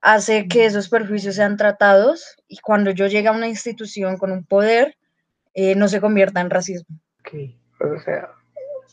hace 0.00 0.46
que 0.48 0.66
esos 0.66 0.88
perjuicios 0.88 1.34
sean 1.34 1.56
tratados 1.56 2.36
y 2.46 2.58
cuando 2.58 2.90
yo 2.90 3.06
llegue 3.06 3.28
a 3.28 3.32
una 3.32 3.48
institución 3.48 4.16
con 4.16 4.32
un 4.32 4.44
poder, 4.44 4.96
eh, 5.54 5.74
no 5.74 5.88
se 5.88 6.00
convierta 6.00 6.40
en 6.40 6.50
racismo. 6.50 6.96
Ok, 7.20 7.34
o 7.80 8.00
sea, 8.00 8.30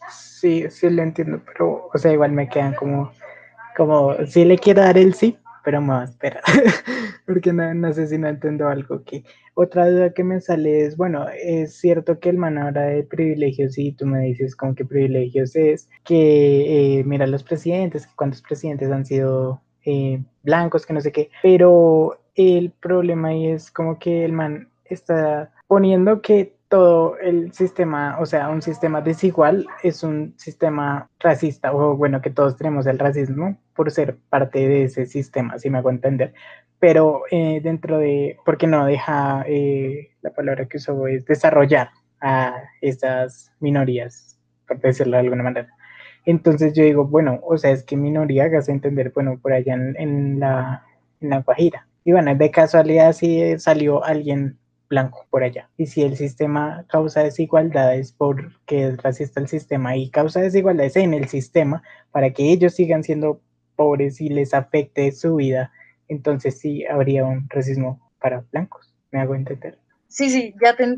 sí, 0.10 0.66
sí 0.70 0.90
lo 0.90 1.04
entiendo, 1.04 1.42
pero, 1.46 1.90
o 1.94 1.98
sea, 1.98 2.12
igual 2.12 2.32
me 2.32 2.50
quedan 2.50 2.74
como, 2.74 3.12
como, 3.76 4.16
sí 4.26 4.46
le 4.46 4.58
quiero 4.58 4.82
dar 4.82 4.98
el 4.98 5.14
sí, 5.14 5.38
pero 5.66 5.82
me 5.82 5.94
va 5.94 6.02
a 6.02 6.06
esperar, 6.06 6.44
porque 7.26 7.52
no, 7.52 7.74
no, 7.74 7.92
sé 7.92 8.08
si 8.08 8.18
no 8.18 8.28
entiendo 8.30 8.70
algo 8.70 9.04
que... 9.04 9.26
Otra 9.56 9.90
duda 9.90 10.14
que 10.14 10.24
me 10.24 10.40
sale 10.40 10.86
es, 10.86 10.96
bueno, 10.96 11.26
es 11.30 11.76
cierto 11.78 12.20
que 12.20 12.30
el 12.30 12.38
man 12.38 12.58
habla 12.58 12.84
de 12.84 13.04
privilegios 13.04 13.78
y 13.78 13.94
tú 13.94 14.06
me 14.06 14.20
dices 14.20 14.56
como 14.56 14.76
que 14.76 14.86
privilegios 14.86 15.56
es 15.56 15.90
que, 16.04 17.00
eh, 17.00 17.04
mira, 17.06 17.26
los 17.26 17.44
presidentes, 17.44 18.08
cuántos 18.16 18.42
presidentes 18.42 18.92
han 18.92 19.06
sido 19.06 19.62
eh, 19.86 20.22
blancos, 20.44 20.86
que 20.86 20.94
no 20.94 21.02
sé 21.02 21.12
qué, 21.12 21.30
pero 21.42 22.20
el 22.36 22.72
problema 22.72 23.30
ahí 23.30 23.48
es 23.48 23.72
como 23.72 23.98
que 23.98 24.24
el 24.26 24.34
man 24.34 24.70
está 24.86 25.52
poniendo 25.68 26.22
que 26.22 26.55
todo 26.68 27.18
el 27.20 27.54
sistema, 27.54 28.18
o 28.20 28.26
sea, 28.26 28.50
un 28.50 28.62
sistema 28.62 29.02
desigual 29.02 29.68
es 29.84 30.04
un 30.04 30.34
sistema 30.38 31.10
racista, 31.20 31.74
o 31.74 31.96
bueno, 31.96 32.22
que 32.22 32.30
todos 32.30 32.58
tenemos 32.58 32.88
el 32.88 33.00
racismo 33.00 33.58
por 33.76 33.92
ser 33.92 34.18
parte 34.30 34.68
de 34.68 34.84
ese 34.86 35.06
sistema, 35.06 35.60
si 35.60 35.70
me 35.70 35.78
hago 35.78 35.90
entender. 35.90 36.34
Pero 36.80 37.24
eh, 37.32 37.62
dentro 37.64 37.98
de, 38.00 38.38
porque 38.46 38.68
no 38.68 38.86
deja, 38.86 39.44
eh, 39.48 40.12
la 40.22 40.32
palabra 40.32 40.66
que 40.66 40.78
uso 40.78 41.08
es 41.08 41.26
desarrollar 41.26 41.90
a 42.22 42.56
esas 42.82 43.52
minorías, 43.60 44.38
por 44.68 44.80
decirlo 44.80 45.14
de 45.18 45.24
alguna 45.24 45.44
manera. 45.44 45.70
Entonces 46.26 46.74
yo 46.74 46.84
digo, 46.84 47.06
bueno, 47.06 47.40
o 47.44 47.58
sea, 47.58 47.72
es 47.72 47.84
que 47.84 47.96
minoría 47.96 48.46
hagas 48.46 48.68
entender, 48.70 49.12
bueno, 49.14 49.40
por 49.42 49.54
allá 49.54 49.76
en, 49.76 50.40
la, 50.40 50.84
en 51.22 51.30
la 51.30 51.42
Guajira. 51.42 51.88
Y 52.04 52.12
bueno, 52.12 52.36
de 52.36 52.52
casualidad 52.52 53.14
sí 53.14 53.58
salió 53.60 54.04
alguien 54.04 54.58
blanco 54.90 55.26
por 55.30 55.44
allá. 55.44 55.70
Y 55.78 55.88
si 55.88 56.04
el 56.04 56.16
sistema 56.18 56.86
causa 56.90 57.24
desigualdades 57.24 58.12
porque 58.12 58.88
es 58.88 58.98
racista 59.02 59.40
el 59.40 59.48
sistema 59.48 59.96
y 59.96 60.10
causa 60.10 60.42
desigualdades 60.42 60.96
en 60.96 61.14
el 61.14 61.28
sistema 61.28 61.84
para 62.12 62.32
que 62.32 62.52
ellos 62.52 62.76
sigan 62.76 63.04
siendo 63.04 63.42
pobres 63.76 64.22
y 64.22 64.30
les 64.30 64.54
afecte 64.54 65.12
su 65.12 65.36
vida, 65.36 65.72
entonces 66.08 66.60
sí 66.60 66.86
habría 66.86 67.26
un 67.26 67.50
racismo 67.50 68.12
para 68.20 68.46
blancos. 68.52 68.94
¿Me 69.12 69.22
hago 69.22 69.36
entender? 69.36 69.78
Sí, 70.08 70.30
sí, 70.30 70.54
ya 70.62 70.76
te, 70.76 70.98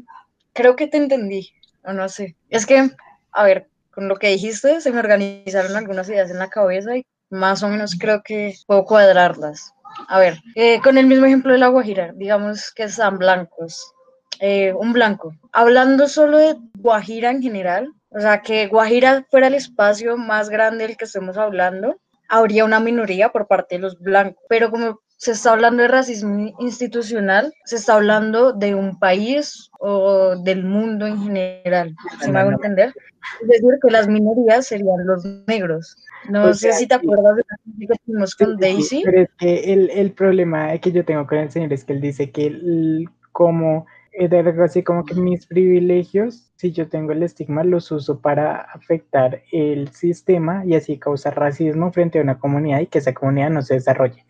creo 0.53 0.75
que 0.75 0.87
te 0.87 0.97
entendí, 0.97 1.49
o 1.83 1.93
no 1.93 2.09
sé. 2.09 2.35
Es 2.49 2.65
que, 2.65 2.89
a 3.31 3.43
ver, 3.43 3.69
con 3.91 4.07
lo 4.07 4.17
que 4.17 4.29
dijiste, 4.29 4.81
se 4.81 4.91
me 4.91 4.99
organizaron 4.99 5.75
algunas 5.75 6.09
ideas 6.09 6.29
en 6.29 6.39
la 6.39 6.49
cabeza 6.49 6.97
y 6.97 7.05
más 7.29 7.63
o 7.63 7.69
menos 7.69 7.97
creo 7.99 8.21
que 8.23 8.55
puedo 8.65 8.85
cuadrarlas. 8.85 9.73
A 10.07 10.19
ver, 10.19 10.39
eh, 10.55 10.79
con 10.81 10.97
el 10.97 11.07
mismo 11.07 11.25
ejemplo 11.25 11.51
de 11.51 11.59
la 11.59 11.67
Guajira, 11.67 12.11
digamos 12.15 12.71
que 12.71 12.83
están 12.83 13.17
blancos. 13.17 13.93
Eh, 14.39 14.73
un 14.73 14.93
blanco. 14.93 15.33
Hablando 15.51 16.07
solo 16.07 16.37
de 16.37 16.55
Guajira 16.77 17.31
en 17.31 17.41
general, 17.41 17.91
o 18.09 18.19
sea, 18.19 18.41
que 18.41 18.67
Guajira 18.67 19.25
fuera 19.29 19.47
el 19.47 19.55
espacio 19.55 20.17
más 20.17 20.49
grande 20.49 20.87
del 20.87 20.97
que 20.97 21.05
estemos 21.05 21.37
hablando, 21.37 21.97
habría 22.29 22.65
una 22.65 22.79
minoría 22.79 23.29
por 23.29 23.47
parte 23.47 23.75
de 23.75 23.81
los 23.81 23.99
blancos. 23.99 24.43
Pero 24.47 24.69
como 24.69 24.99
se 25.17 25.31
está 25.31 25.51
hablando 25.51 25.81
de 25.81 25.87
racismo 25.87 26.55
institucional, 26.59 27.53
se 27.65 27.75
está 27.75 27.95
hablando 27.95 28.53
de 28.53 28.75
un 28.75 28.99
país 28.99 29.69
o 29.79 30.35
del 30.35 30.63
mundo 30.63 31.07
en 31.07 31.21
general, 31.21 31.95
¿se 32.21 32.31
me 32.31 32.39
hago 32.39 32.51
entender? 32.51 32.93
Es 33.41 33.47
decir, 33.47 33.79
que 33.81 33.91
las 33.91 34.07
minorías 34.07 34.67
serían 34.67 35.05
los 35.05 35.25
negros. 35.47 35.97
No 36.29 36.53
sé 36.53 36.71
si 36.73 36.87
te 36.87 36.93
acuerdas 36.93 37.35
de 37.35 37.43
la 37.49 37.87
que 37.87 37.99
tuvimos 38.05 38.35
con 38.35 38.57
Daisy. 38.57 39.01
Pero 39.03 39.21
es 39.23 39.29
que 39.37 39.73
el, 39.73 39.89
el, 39.89 40.11
problema 40.11 40.77
que 40.77 40.91
yo 40.91 41.03
tengo 41.03 41.25
con 41.27 41.39
el 41.39 41.51
señor 41.51 41.73
es 41.73 41.83
que 41.83 41.93
él 41.93 42.01
dice 42.01 42.31
que 42.31 42.47
el, 42.47 43.09
como 43.31 43.85
algo 44.19 44.63
así 44.63 44.83
como 44.83 45.05
que 45.05 45.13
mis 45.13 45.45
privilegios, 45.45 46.49
si 46.55 46.71
yo 46.71 46.89
tengo 46.89 47.11
el 47.11 47.23
estigma, 47.23 47.63
los 47.63 47.91
uso 47.91 48.19
para 48.19 48.61
afectar 48.61 49.43
el 49.51 49.89
sistema 49.89 50.63
y 50.65 50.75
así 50.75 50.97
causar 50.97 51.37
racismo 51.37 51.91
frente 51.91 52.19
a 52.19 52.23
una 52.23 52.39
comunidad 52.39 52.79
y 52.79 52.87
que 52.87 52.97
esa 52.97 53.13
comunidad 53.13 53.51
no 53.51 53.61
se 53.61 53.75
desarrolle. 53.75 54.25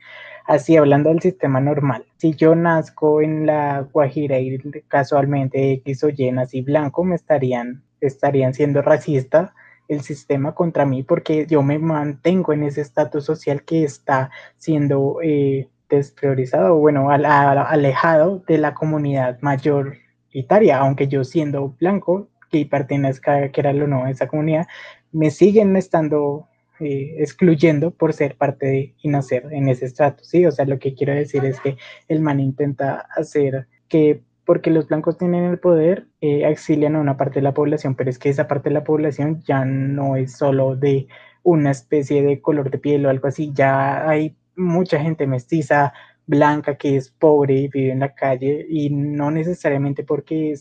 Así 0.47 0.77
hablando 0.77 1.09
del 1.09 1.21
sistema 1.21 1.59
normal, 1.59 2.05
si 2.15 2.33
yo 2.33 2.55
nazco 2.55 3.21
en 3.21 3.45
la 3.45 3.81
Guajira 3.81 4.39
y 4.39 4.57
casualmente 4.87 5.73
X 5.73 6.05
o 6.05 6.09
Y 6.09 6.31
nací 6.31 6.61
blanco, 6.61 7.03
me 7.03 7.15
estarían, 7.15 7.83
estarían 7.99 8.53
siendo 8.53 8.81
racista 8.81 9.53
el 9.89 10.01
sistema 10.01 10.55
contra 10.55 10.85
mí 10.85 11.03
porque 11.03 11.45
yo 11.47 11.63
me 11.63 11.79
mantengo 11.79 12.53
en 12.53 12.63
ese 12.63 12.79
estatus 12.79 13.25
social 13.25 13.63
que 13.63 13.83
está 13.83 14.31
siendo 14.55 15.19
eh, 15.21 15.67
despriorizado, 15.89 16.77
bueno, 16.77 17.09
alejado 17.09 18.41
de 18.47 18.57
la 18.57 18.73
comunidad 18.73 19.39
mayoritaria, 19.41 20.77
aunque 20.77 21.09
yo 21.09 21.25
siendo 21.25 21.75
blanco, 21.77 22.29
que 22.49 22.65
pertenezca, 22.65 23.49
que 23.51 23.59
era 23.59 23.73
lo 23.73 23.85
no, 23.87 24.05
a 24.05 24.11
esa 24.11 24.27
comunidad, 24.27 24.65
me 25.11 25.29
siguen 25.29 25.75
estando 25.75 26.47
eh, 26.79 27.15
excluyendo 27.19 27.91
por 27.91 28.13
ser 28.13 28.35
parte 28.35 28.65
de 28.67 28.95
y 29.01 29.09
nacer 29.09 29.47
en 29.51 29.69
ese 29.69 29.85
estrato, 29.85 30.23
¿sí? 30.23 30.45
O 30.45 30.51
sea, 30.51 30.65
lo 30.65 30.79
que 30.79 30.93
quiero 30.93 31.13
decir 31.13 31.43
es 31.45 31.59
que 31.59 31.77
el 32.07 32.21
man 32.21 32.39
intenta 32.39 33.07
hacer 33.15 33.67
que 33.87 34.21
porque 34.45 34.71
los 34.71 34.87
blancos 34.87 35.17
tienen 35.17 35.43
el 35.43 35.59
poder, 35.59 36.07
eh, 36.21 36.49
exilian 36.49 36.95
a 36.95 37.01
una 37.01 37.17
parte 37.17 37.35
de 37.35 37.41
la 37.41 37.53
población, 37.53 37.95
pero 37.95 38.09
es 38.09 38.17
que 38.17 38.29
esa 38.29 38.47
parte 38.47 38.69
de 38.69 38.75
la 38.75 38.85
población 38.85 39.43
ya 39.43 39.65
no 39.65 40.15
es 40.15 40.37
solo 40.37 40.77
de 40.77 41.07
una 41.43 41.71
especie 41.71 42.23
de 42.23 42.39
color 42.41 42.71
de 42.71 42.77
piel 42.77 43.05
o 43.05 43.09
algo 43.09 43.27
así, 43.27 43.51
ya 43.53 44.07
hay 44.09 44.37
mucha 44.55 44.99
gente 45.01 45.27
mestiza, 45.27 45.93
blanca, 46.27 46.77
que 46.77 46.95
es 46.95 47.09
pobre 47.09 47.55
y 47.55 47.67
vive 47.67 47.91
en 47.91 47.99
la 47.99 48.13
calle, 48.15 48.65
y 48.69 48.89
no 48.89 49.31
necesariamente 49.31 50.03
porque 50.03 50.55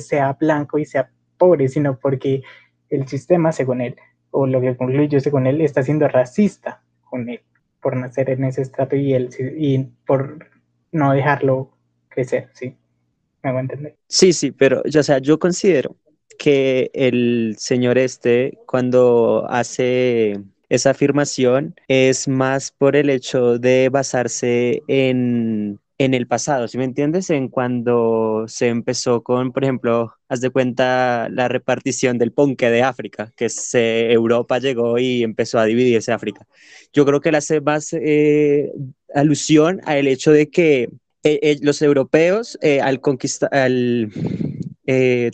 sea 0.00 0.32
blanco 0.34 0.78
y 0.78 0.84
sea 0.84 1.10
pobre, 1.38 1.68
sino 1.68 1.98
porque 1.98 2.42
el 2.90 3.06
sistema, 3.08 3.52
según 3.52 3.80
él, 3.80 3.96
o 4.30 4.46
lo 4.46 4.60
que 4.60 4.76
concluyo 4.76 5.20
según 5.20 5.46
él, 5.46 5.60
está 5.60 5.82
siendo 5.82 6.08
racista 6.08 6.82
con 7.02 7.28
él 7.28 7.40
por 7.80 7.96
nacer 7.96 8.30
en 8.30 8.44
ese 8.44 8.62
estrato 8.62 8.96
y, 8.96 9.14
él, 9.14 9.30
y 9.56 9.78
por 10.06 10.46
no 10.92 11.12
dejarlo 11.12 11.70
crecer, 12.08 12.48
¿sí? 12.52 12.76
¿Me 13.42 13.50
a 13.50 13.60
entender? 13.60 13.96
Sí, 14.06 14.32
sí, 14.32 14.50
pero 14.50 14.82
o 14.82 15.02
sea, 15.02 15.18
yo 15.18 15.38
considero 15.38 15.96
que 16.38 16.90
el 16.94 17.54
señor 17.58 17.98
este, 17.98 18.58
cuando 18.66 19.46
hace 19.48 20.38
esa 20.70 20.90
afirmación, 20.90 21.74
es 21.88 22.28
más 22.28 22.70
por 22.70 22.96
el 22.96 23.10
hecho 23.10 23.58
de 23.58 23.88
basarse 23.88 24.82
en, 24.86 25.80
en 26.00 26.14
el 26.14 26.26
pasado, 26.26 26.66
¿sí 26.66 26.78
me 26.78 26.84
entiendes? 26.84 27.28
En 27.28 27.48
cuando 27.48 28.46
se 28.48 28.68
empezó 28.68 29.22
con, 29.22 29.52
por 29.52 29.64
ejemplo, 29.64 30.14
haz 30.30 30.40
de 30.40 30.48
cuenta 30.48 31.28
la 31.28 31.46
repartición 31.46 32.16
del 32.16 32.32
ponque 32.32 32.70
de 32.70 32.82
África, 32.82 33.30
que 33.36 33.50
se, 33.50 34.10
Europa 34.10 34.58
llegó 34.58 34.98
y 34.98 35.22
empezó 35.22 35.58
a 35.58 35.66
dividirse 35.66 36.10
África. 36.10 36.46
Yo 36.94 37.04
creo 37.04 37.20
que 37.20 37.30
le 37.30 37.36
hace 37.36 37.60
más 37.60 37.92
eh, 37.92 38.72
alusión 39.14 39.82
al 39.84 40.06
hecho 40.06 40.32
de 40.32 40.48
que 40.48 40.84
eh, 41.22 41.38
eh, 41.42 41.58
los 41.60 41.82
europeos, 41.82 42.58
eh, 42.62 42.80
al, 42.80 43.02
conquistar, 43.02 43.52
al 43.52 44.10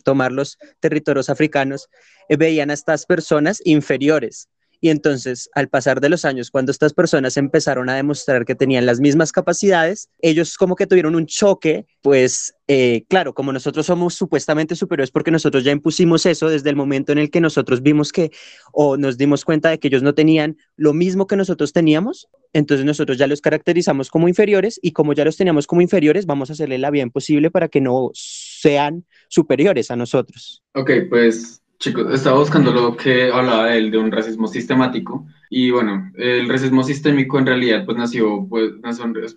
tomar 0.03 0.33
los 0.33 0.59
territorios 0.81 1.31
africanos, 1.31 1.89
veían 2.29 2.71
a 2.71 2.75
estas 2.75 3.07
personas 3.07 3.63
inferiores 3.65 4.49
y 4.81 4.91
entonces, 4.91 5.49
al 5.55 5.69
pasar 5.69 6.01
de 6.01 6.09
los 6.09 6.25
años, 6.25 6.51
cuando 6.51 6.73
estas 6.73 6.93
personas 6.93 7.37
empezaron 7.37 7.89
a 7.89 7.95
demostrar 7.95 8.45
que 8.45 8.55
tenían 8.55 8.87
las 8.87 9.01
mismas 9.01 9.33
capacidades, 9.33 10.11
ellos 10.21 10.57
como 10.57 10.77
que 10.77 10.87
tuvieron 10.87 11.15
un 11.15 11.27
choque, 11.27 11.87
pues 12.03 12.55
eh, 12.69 13.05
claro, 13.09 13.33
como 13.33 13.53
nosotros 13.53 13.87
somos 13.87 14.15
supuestamente 14.15 14.75
superiores 14.75 15.11
porque 15.11 15.31
nosotros 15.31 15.65
ya 15.65 15.73
impusimos 15.73 16.27
eso 16.27 16.49
desde 16.49 16.71
el 16.71 16.77
momento 16.77 17.13
en 17.13 17.19
el 17.19 17.31
que 17.31 17.41
nosotros 17.41 17.83
vimos 17.83 18.13
que 18.13 18.31
o 18.73 18.97
nos 18.97 19.17
dimos 19.17 19.45
cuenta 19.45 19.71
de 19.71 19.79
que 19.79 19.89
ellos 19.89 20.03
no 20.03 20.15
tenían 20.15 20.57
lo 20.77 20.93
mismo 20.93 21.27
que 21.27 21.37
nosotros 21.37 21.73
teníamos, 21.73 22.29
entonces 22.53 22.85
nosotros 22.85 23.19
ya 23.19 23.27
los 23.27 23.41
caracterizamos 23.41 24.11
como 24.11 24.29
inferiores 24.29 24.81
y 24.83 24.93
como 24.93 25.13
ya 25.13 25.25
los 25.25 25.37
teníamos 25.37 25.67
como 25.67 25.81
inferiores, 25.81 26.27
vamos 26.27 26.51
a 26.51 26.55
hacerle 26.55 26.79
la 26.79 26.91
bien 26.91 27.11
posible 27.11 27.51
para 27.51 27.69
que 27.69 27.81
no 27.81 28.11
sean 28.15 29.05
superiores 29.29 29.91
a 29.91 29.97
nosotros. 29.97 30.63
Ok, 30.75 30.91
pues 31.09 31.63
Chicos, 31.79 32.13
estaba 32.15 32.39
buscando 32.39 32.73
lo 32.73 32.97
que 32.97 33.31
hablaba 33.31 33.75
él 33.75 33.91
de 33.91 33.99
un 33.99 34.11
racismo 34.11 34.49
sistemático 34.49 35.27
y 35.51 35.71
bueno, 35.71 36.11
el 36.17 36.49
racismo 36.49 36.83
sistémico 36.83 37.39
en 37.39 37.47
realidad 37.47 37.85
pues 37.85 37.99
nació, 37.99 38.47
pues, 38.49 38.73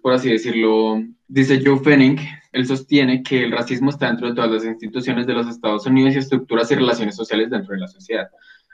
por 0.01 0.13
así 0.13 0.31
decirlo, 0.31 1.03
dice 1.27 1.61
Joe 1.63 1.79
Fenning, 1.79 2.17
él 2.53 2.65
sostiene 2.65 3.23
que 3.23 3.43
el 3.43 3.51
racismo 3.51 3.89
está 3.89 4.07
dentro 4.07 4.29
de 4.29 4.35
todas 4.35 4.51
las 4.51 4.65
instituciones 4.65 5.27
de 5.27 5.33
los 5.33 5.47
Estados 5.47 5.85
Unidos 5.85 6.15
y 6.15 6.19
estructuras 6.19 6.71
y 6.71 6.75
relaciones 6.75 7.15
sociales 7.15 7.49
dentro 7.49 7.73
de 7.73 7.81
la 7.81 7.87
sociedad. 7.87 8.29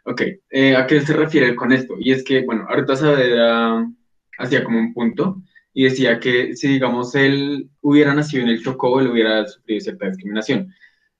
Ok, 0.06 0.22
eh, 0.52 0.76
¿a 0.76 0.86
qué 0.86 1.02
se 1.02 1.14
refiere 1.14 1.56
con 1.56 1.72
esto? 1.72 1.96
Y 2.00 2.12
es 2.12 2.24
que, 2.24 2.46
bueno, 2.46 2.68
ahorita 2.70 2.96
Saavedra 2.96 3.90
hacía 4.38 4.64
como 4.64 4.78
un 4.78 4.94
punto 4.94 5.42
y 5.74 5.86
decía 5.86 6.20
que 6.20 6.56
si, 6.56 6.68
digamos, 6.68 7.16
él 7.16 7.70
hubiera 7.82 8.14
nacido 8.14 8.44
en 8.44 8.50
el 8.50 8.64
Chocó, 8.64 9.00
él 9.00 9.08
hubiera 9.08 9.46
sufrido 9.48 9.82
cierta 9.82 10.08
discriminación. 10.08 10.72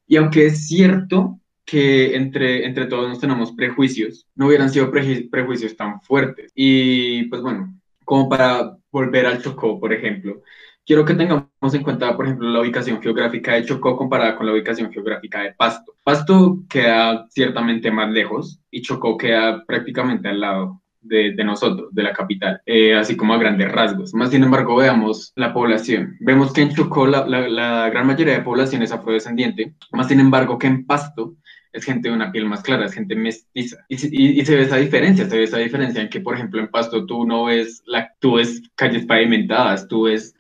Y 0.08 0.18
aunque 0.18 0.46
es 0.46 0.68
cierto 0.68 1.40
que 1.66 2.16
entre, 2.16 2.66
entre 2.66 2.86
todos 2.86 3.10
nos 3.10 3.20
tenemos 3.20 3.52
prejuicios, 3.54 4.28
no 4.36 4.48
hubieran 4.48 4.70
sido 4.70 4.92
prejuicios 4.92 5.76
tan 5.76 6.02
fuertes. 6.02 6.52
Y 6.56 7.24
pues 7.24 7.42
bueno, 7.42 7.74
como 8.04 8.30
para 8.30 8.78
volver 8.92 9.26
al 9.26 9.42
Chocó, 9.42 9.80
por 9.80 9.92
ejemplo, 9.92 10.42
quiero 10.86 11.04
que 11.04 11.16
tengamos 11.16 11.74
en 11.74 11.84
cuenta, 11.84 12.16
por 12.16 12.26
ejemplo, 12.26 12.48
la 12.50 12.62
ubicación 12.62 13.02
geográfica 13.02 13.54
de 13.54 13.66
Chocó 13.66 13.98
comparada 13.98 14.36
con 14.36 14.46
la 14.46 14.54
ubicación 14.54 14.92
geográfica 14.92 15.42
de 15.42 15.54
Pasto. 15.54 15.94
Pasto 16.04 16.60
queda 16.70 17.26
ciertamente 17.30 17.90
más 17.92 18.12
lejos 18.12 18.62
y 18.70 18.82
Chocó 18.82 19.18
queda 19.18 19.64
prácticamente 19.66 20.30
al 20.30 20.40
lado. 20.40 20.82
De, 21.08 21.36
de 21.36 21.44
nosotros, 21.44 21.94
de 21.94 22.02
la 22.02 22.14
capital, 22.14 22.60
eh, 22.66 22.96
así 22.96 23.16
como 23.16 23.36
a 23.36 23.38
grandes 23.38 23.72
rasgos. 23.72 24.16
Más 24.16 24.32
sin 24.32 24.44
embargo, 24.44 24.76
veamos 24.76 25.34
la 25.36 25.54
población. 25.54 26.18
Vemos 26.20 26.52
que 26.52 26.64
en 26.64 26.74
Chocó 26.74 27.06
la, 27.06 27.28
la, 27.28 27.48
la 27.48 27.90
gran 27.92 28.08
mayoría 28.08 28.34
de 28.34 28.42
población 28.42 28.82
es 28.82 28.92
afrodescendiente, 28.92 29.76
más 29.92 30.08
sin 30.08 30.20
embargo 30.20 30.58
que 30.58 30.66
en 30.66 30.84
Pasto 30.88 31.36
es 31.76 31.84
gente 31.84 32.08
de 32.08 32.16
una 32.16 32.32
piel 32.32 32.46
más 32.46 32.64
clara, 32.64 32.86
es 32.86 32.94
gente 32.94 33.16
mestiza. 33.16 33.86
Y, 33.90 33.98
se 33.98 34.56
ve 34.56 34.62
esa 34.64 34.78
diferencia, 34.78 35.30
se 35.30 35.38
ve 35.38 35.44
esa 35.44 35.58
diferencia 35.58 36.02
en 36.02 36.10
que, 36.10 36.22
por 36.22 36.36
ejemplo, 36.36 36.62
en 36.62 36.70
Pasto 36.70 37.06
tú 37.06 37.26
no 37.26 37.46
ves, 37.46 37.84
la, 37.86 38.14
tú 38.20 38.36
ves 38.36 38.62
calles 38.76 39.06
pavimentadas, 39.06 39.88
tú 39.88 40.04
ves 40.04 40.34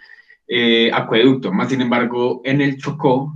eh, 0.47 0.89
acueducto, 0.93 1.51
más 1.51 1.69
sin 1.69 1.81
embargo, 1.81 2.41
en 2.45 2.61
el 2.61 2.77
Chocó 2.77 3.35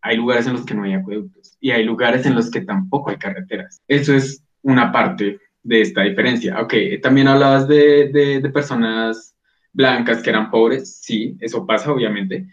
hay 0.00 0.16
lugares 0.16 0.46
en 0.46 0.52
los 0.54 0.64
que 0.64 0.74
no 0.74 0.84
hay 0.84 0.94
acueductos 0.94 1.56
y 1.60 1.72
hay 1.72 1.84
lugares 1.84 2.24
en 2.24 2.36
los 2.36 2.50
que 2.50 2.60
tampoco 2.60 3.10
hay 3.10 3.16
carreteras. 3.16 3.82
Eso 3.88 4.14
es 4.14 4.42
una 4.62 4.92
parte 4.92 5.38
de 5.62 5.80
esta 5.80 6.02
diferencia. 6.02 6.60
Ok, 6.60 6.74
también 7.02 7.28
hablabas 7.28 7.66
de, 7.66 8.10
de, 8.12 8.40
de 8.40 8.50
personas 8.50 9.34
blancas 9.72 10.22
que 10.22 10.30
eran 10.30 10.50
pobres, 10.50 11.00
sí, 11.00 11.36
eso 11.40 11.66
pasa 11.66 11.92
obviamente, 11.92 12.46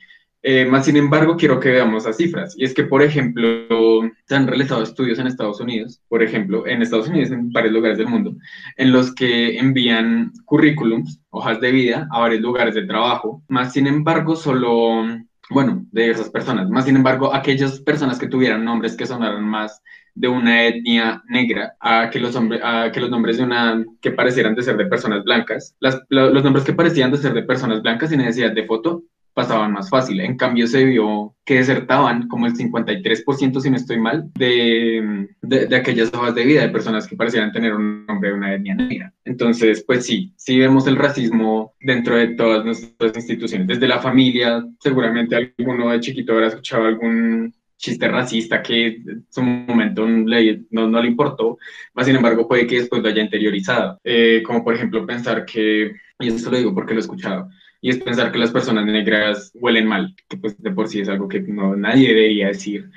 eh, 0.49 0.65
más 0.65 0.85
sin 0.85 0.95
embargo, 0.95 1.35
quiero 1.35 1.59
que 1.59 1.71
veamos 1.71 2.05
las 2.05 2.15
cifras. 2.15 2.55
Y 2.57 2.63
es 2.63 2.73
que, 2.73 2.85
por 2.85 3.01
ejemplo, 3.01 4.09
se 4.23 4.33
han 4.33 4.47
realizado 4.47 4.81
estudios 4.81 5.19
en 5.19 5.27
Estados 5.27 5.59
Unidos, 5.59 6.01
por 6.07 6.23
ejemplo, 6.23 6.65
en 6.65 6.81
Estados 6.81 7.09
Unidos, 7.09 7.31
en 7.31 7.51
varios 7.51 7.73
lugares 7.73 7.97
del 7.97 8.07
mundo, 8.07 8.33
en 8.77 8.93
los 8.93 9.13
que 9.13 9.59
envían 9.59 10.31
currículums, 10.45 11.19
hojas 11.31 11.59
de 11.59 11.73
vida, 11.73 12.07
a 12.13 12.21
varios 12.21 12.41
lugares 12.41 12.75
de 12.75 12.85
trabajo. 12.85 13.43
Más 13.49 13.73
sin 13.73 13.87
embargo, 13.87 14.37
solo, 14.37 15.03
bueno, 15.49 15.85
de 15.91 16.11
esas 16.11 16.29
personas. 16.29 16.69
Más 16.69 16.85
sin 16.85 16.95
embargo, 16.95 17.35
aquellas 17.35 17.81
personas 17.81 18.17
que 18.17 18.29
tuvieran 18.29 18.63
nombres 18.63 18.95
que 18.95 19.05
sonaran 19.05 19.43
más 19.43 19.81
de 20.15 20.29
una 20.29 20.65
etnia 20.65 21.21
negra 21.27 21.75
a 21.81 22.09
que 22.09 22.21
los, 22.21 22.37
hombres, 22.37 22.61
a 22.63 22.89
que 22.93 23.01
los 23.01 23.09
nombres 23.09 23.37
de 23.37 23.43
una 23.43 23.83
que 23.99 24.11
parecieran 24.11 24.55
de 24.55 24.63
ser 24.63 24.77
de 24.77 24.85
personas 24.85 25.25
blancas, 25.25 25.75
las, 25.81 25.99
los 26.07 26.41
nombres 26.41 26.63
que 26.63 26.71
parecían 26.71 27.11
de 27.11 27.17
ser 27.17 27.33
de 27.33 27.43
personas 27.43 27.81
blancas 27.81 28.11
sin 28.11 28.19
necesidad 28.19 28.53
de 28.53 28.65
foto 28.65 29.03
pasaban 29.37 29.71
más 29.71 29.91
fácil. 29.91 30.19
En 30.19 30.35
cambio, 30.35 30.65
se 30.65 30.83
vio 30.83 31.35
que 31.45 31.57
desertaban 31.57 32.27
como 32.27 32.47
el 32.47 32.55
53%, 32.55 33.61
si 33.61 33.69
no 33.69 33.75
estoy 33.75 33.99
mal, 33.99 34.31
de, 34.33 35.27
de, 35.43 35.75
aquellas 35.75 36.11
hojas 36.11 36.33
de 36.33 36.43
vida 36.43 36.61
de 36.61 36.69
personas 36.69 37.05
que 37.05 37.15
parecieran 37.15 37.51
tener 37.51 37.75
un 37.75 38.03
nombre 38.07 38.29
de 38.29 38.35
una 38.35 38.55
etnia 38.55 38.73
negra. 38.73 39.13
Entonces, 39.25 39.83
pues 39.85 40.07
sí, 40.07 40.33
sí 40.37 40.57
vemos 40.57 40.87
el 40.87 40.95
racismo 40.95 41.75
dentro 41.79 42.15
de 42.15 42.29
todas 42.29 42.65
nuestras 42.65 43.15
instituciones, 43.15 43.67
desde 43.67 43.87
la 43.87 43.99
familia, 43.99 44.65
seguramente 44.79 45.35
alguno 45.35 45.91
de 45.91 45.99
chiquito 45.99 46.33
habrá 46.33 46.47
escuchado 46.47 46.85
algún 46.85 47.53
chiste 47.77 48.07
racista 48.07 48.63
que 48.63 48.87
en 48.87 49.27
su 49.29 49.43
momento 49.43 50.07
no, 50.07 50.87
no, 50.87 51.01
le 51.01 51.07
importó, 51.07 51.59
más 51.93 52.07
sin 52.07 52.15
embargo 52.15 52.47
puede 52.47 52.65
que 52.65 52.79
después 52.79 53.03
lo 53.03 53.09
haya 53.09 53.21
interiorizado, 53.21 53.99
eh, 54.03 54.41
como 54.43 54.63
por 54.63 54.73
ejemplo 54.73 55.05
pensar 55.05 55.45
que, 55.45 55.91
y 56.19 56.27
esto 56.27 56.49
lo 56.49 56.57
digo 56.57 56.73
porque 56.73 56.95
lo 56.95 56.99
he 56.99 57.01
escuchado, 57.01 57.49
y 57.81 57.89
es 57.89 57.97
pensar 57.97 58.31
que 58.31 58.39
las 58.39 58.51
personas 58.51 58.85
negras 58.85 59.51
huelen 59.55 59.87
mal, 59.87 60.15
que 60.27 60.37
pues 60.37 60.61
de 60.61 60.71
por 60.71 60.87
sí 60.87 61.01
es 61.01 61.09
algo 61.09 61.27
que 61.27 61.41
no, 61.41 61.75
nadie 61.75 62.09
debería 62.09 62.47
decir, 62.47 62.89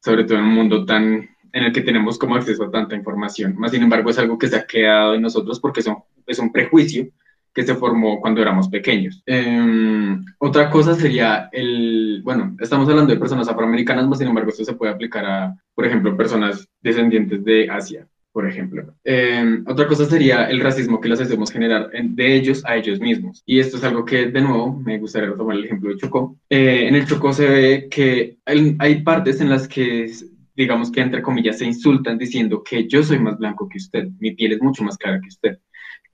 sobre 0.00 0.24
todo 0.24 0.38
en 0.38 0.44
un 0.44 0.54
mundo 0.54 0.84
tan 0.84 1.28
en 1.52 1.64
el 1.64 1.72
que 1.72 1.80
tenemos 1.80 2.18
como 2.18 2.36
acceso 2.36 2.64
a 2.64 2.70
tanta 2.70 2.94
información. 2.94 3.56
Más 3.56 3.70
sin 3.70 3.82
embargo, 3.82 4.10
es 4.10 4.18
algo 4.18 4.38
que 4.38 4.48
se 4.48 4.56
ha 4.56 4.66
quedado 4.66 5.14
en 5.14 5.22
nosotros 5.22 5.58
porque 5.58 5.82
son, 5.82 5.98
es 6.26 6.38
un 6.38 6.52
prejuicio 6.52 7.08
que 7.54 7.62
se 7.62 7.74
formó 7.74 8.20
cuando 8.20 8.42
éramos 8.42 8.68
pequeños. 8.68 9.22
Em, 9.24 10.22
otra 10.38 10.68
cosa 10.68 10.94
sería 10.94 11.48
el, 11.52 12.20
bueno, 12.22 12.54
estamos 12.60 12.86
hablando 12.88 13.14
de 13.14 13.18
personas 13.18 13.48
afroamericanas, 13.48 14.06
más 14.06 14.18
sin 14.18 14.28
embargo, 14.28 14.50
esto 14.50 14.64
se 14.64 14.74
puede 14.74 14.92
aplicar 14.92 15.24
a, 15.24 15.56
por 15.74 15.86
ejemplo, 15.86 16.16
personas 16.16 16.68
descendientes 16.82 17.42
de 17.44 17.70
Asia 17.70 18.06
por 18.36 18.46
ejemplo. 18.46 18.94
Em, 19.02 19.64
otra 19.66 19.86
cosa 19.86 20.04
sería 20.04 20.50
el 20.50 20.60
racismo 20.60 21.00
que 21.00 21.08
les 21.08 21.18
hacemos 21.22 21.50
generar 21.50 21.90
de 21.90 22.36
ellos 22.36 22.62
a 22.66 22.76
ellos 22.76 23.00
mismos. 23.00 23.42
Y 23.46 23.60
esto 23.60 23.78
es 23.78 23.84
algo 23.84 24.04
que, 24.04 24.26
de 24.26 24.42
nuevo, 24.42 24.78
me 24.78 24.98
gustaría 24.98 25.34
tomar 25.34 25.56
el 25.56 25.64
ejemplo 25.64 25.88
de 25.88 25.96
Chocó. 25.96 26.36
Eh, 26.50 26.86
en 26.86 26.94
el 26.96 27.06
Chocó 27.06 27.32
se 27.32 27.48
ve 27.48 27.88
que 27.90 28.36
hay, 28.44 28.76
hay 28.78 29.02
partes 29.02 29.40
en 29.40 29.48
las 29.48 29.66
que 29.66 30.12
digamos 30.54 30.92
que 30.92 31.00
entre 31.00 31.22
comillas 31.22 31.56
se 31.56 31.64
insultan 31.64 32.18
diciendo 32.18 32.62
que 32.62 32.86
yo 32.86 33.02
soy 33.02 33.18
más 33.18 33.38
blanco 33.38 33.70
que 33.70 33.78
usted, 33.78 34.08
mi 34.20 34.32
piel 34.32 34.52
es 34.52 34.60
mucho 34.60 34.84
más 34.84 34.98
clara 34.98 35.18
que 35.18 35.28
usted. 35.28 35.58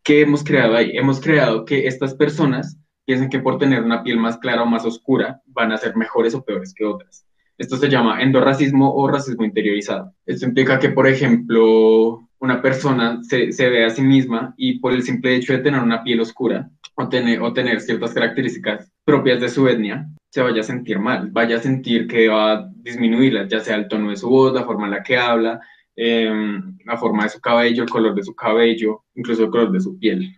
¿Qué 0.04 0.20
hemos 0.20 0.44
creado 0.44 0.76
ahí? 0.76 0.96
Hemos 0.96 1.20
creado 1.20 1.64
que 1.64 1.88
estas 1.88 2.14
personas 2.14 2.78
piensen 3.04 3.30
que 3.30 3.40
por 3.40 3.58
tener 3.58 3.82
una 3.82 4.04
piel 4.04 4.18
más 4.18 4.38
clara 4.38 4.62
o 4.62 4.66
más 4.66 4.84
oscura 4.84 5.42
van 5.46 5.72
a 5.72 5.76
ser 5.76 5.96
mejores 5.96 6.36
o 6.36 6.44
peores 6.44 6.72
que 6.72 6.84
otras. 6.84 7.26
Esto 7.58 7.76
se 7.76 7.88
llama 7.88 8.22
endorracismo 8.22 8.92
o 8.94 9.08
racismo 9.08 9.44
interiorizado. 9.44 10.12
Esto 10.26 10.46
implica 10.46 10.78
que, 10.78 10.90
por 10.90 11.06
ejemplo, 11.06 12.28
una 12.38 12.60
persona 12.60 13.20
se, 13.22 13.52
se, 13.52 13.68
ve 13.68 13.84
a 13.84 13.90
sí 13.90 14.02
misma 14.02 14.54
y 14.56 14.80
por 14.80 14.92
el 14.92 15.02
simple 15.02 15.36
hecho 15.36 15.52
de 15.52 15.60
tener 15.60 15.80
una 15.80 16.02
piel 16.02 16.20
oscura 16.20 16.68
o 16.94 17.08
tener, 17.08 17.40
o 17.40 17.52
tener 17.52 17.80
ciertas 17.80 18.12
características 18.12 18.90
propias 19.04 19.40
de 19.40 19.48
su 19.48 19.68
etnia, 19.68 20.08
se 20.30 20.40
vaya 20.40 20.60
a 20.60 20.64
sentir 20.64 20.98
mal, 20.98 21.30
vaya 21.30 21.56
a 21.56 21.60
sentir 21.60 22.06
que 22.06 22.28
va 22.28 22.52
a 22.52 22.68
disminuirla, 22.76 23.46
ya 23.48 23.60
sea 23.60 23.76
el 23.76 23.88
tono 23.88 24.10
de 24.10 24.16
su 24.16 24.28
voz, 24.28 24.52
la 24.54 24.64
forma 24.64 24.86
en 24.86 24.92
la 24.92 25.02
que 25.02 25.16
habla, 25.16 25.60
em, 25.94 26.76
la 26.86 26.96
forma 26.96 27.24
de 27.24 27.28
su 27.28 27.40
cabello, 27.40 27.82
el 27.82 27.90
color 27.90 28.14
de 28.14 28.22
su 28.22 28.34
cabello, 28.34 29.04
incluso 29.14 29.44
el 29.44 29.50
color 29.50 29.72
de 29.72 29.80
su 29.80 29.98
piel. 29.98 30.34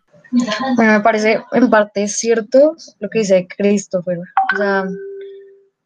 Bueno, 0.76 0.92
me 0.92 1.00
parece 1.00 1.40
en 1.52 1.70
parte 1.70 2.08
cierto 2.08 2.74
lo 2.98 3.08
que 3.08 3.20
dice 3.20 3.46
Christopher. 3.56 4.18
O 4.52 4.56
sea, 4.56 4.84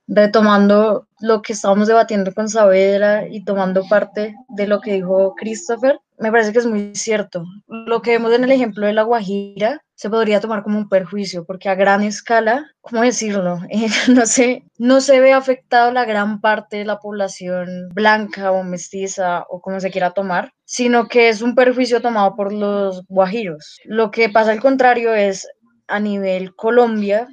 retomando 0.08 1.06
lo 1.20 1.42
que 1.42 1.52
estábamos 1.52 1.86
debatiendo 1.86 2.32
con 2.32 2.48
Saavedra 2.48 3.28
y 3.28 3.44
tomando 3.44 3.86
parte 3.88 4.34
de 4.48 4.66
lo 4.66 4.80
que 4.80 4.94
dijo 4.94 5.34
Christopher, 5.36 6.00
me 6.18 6.32
parece 6.32 6.52
que 6.52 6.58
es 6.58 6.66
muy 6.66 6.94
cierto. 6.94 7.44
Lo 7.68 8.02
que 8.02 8.12
vemos 8.12 8.32
en 8.32 8.44
el 8.44 8.50
ejemplo 8.50 8.86
de 8.86 8.92
la 8.92 9.02
Guajira 9.02 9.82
se 9.94 10.10
podría 10.10 10.40
tomar 10.40 10.62
como 10.62 10.78
un 10.78 10.88
perjuicio, 10.88 11.44
porque 11.44 11.68
a 11.68 11.74
gran 11.74 12.02
escala, 12.02 12.66
¿cómo 12.80 13.02
decirlo? 13.02 13.60
no, 14.08 14.26
sé, 14.26 14.64
no 14.78 15.00
se 15.00 15.20
ve 15.20 15.32
afectado 15.32 15.92
la 15.92 16.04
gran 16.04 16.40
parte 16.40 16.78
de 16.78 16.84
la 16.84 16.98
población 16.98 17.88
blanca 17.92 18.50
o 18.50 18.64
mestiza 18.64 19.44
o 19.48 19.60
como 19.60 19.80
se 19.80 19.90
quiera 19.90 20.12
tomar, 20.12 20.52
sino 20.64 21.08
que 21.08 21.28
es 21.28 21.42
un 21.42 21.54
perjuicio 21.54 22.00
tomado 22.00 22.34
por 22.34 22.52
los 22.52 23.04
guajiros. 23.08 23.78
Lo 23.84 24.10
que 24.10 24.28
pasa 24.28 24.52
al 24.52 24.60
contrario 24.60 25.14
es 25.14 25.46
a 25.88 26.00
nivel 26.00 26.54
Colombia, 26.54 27.28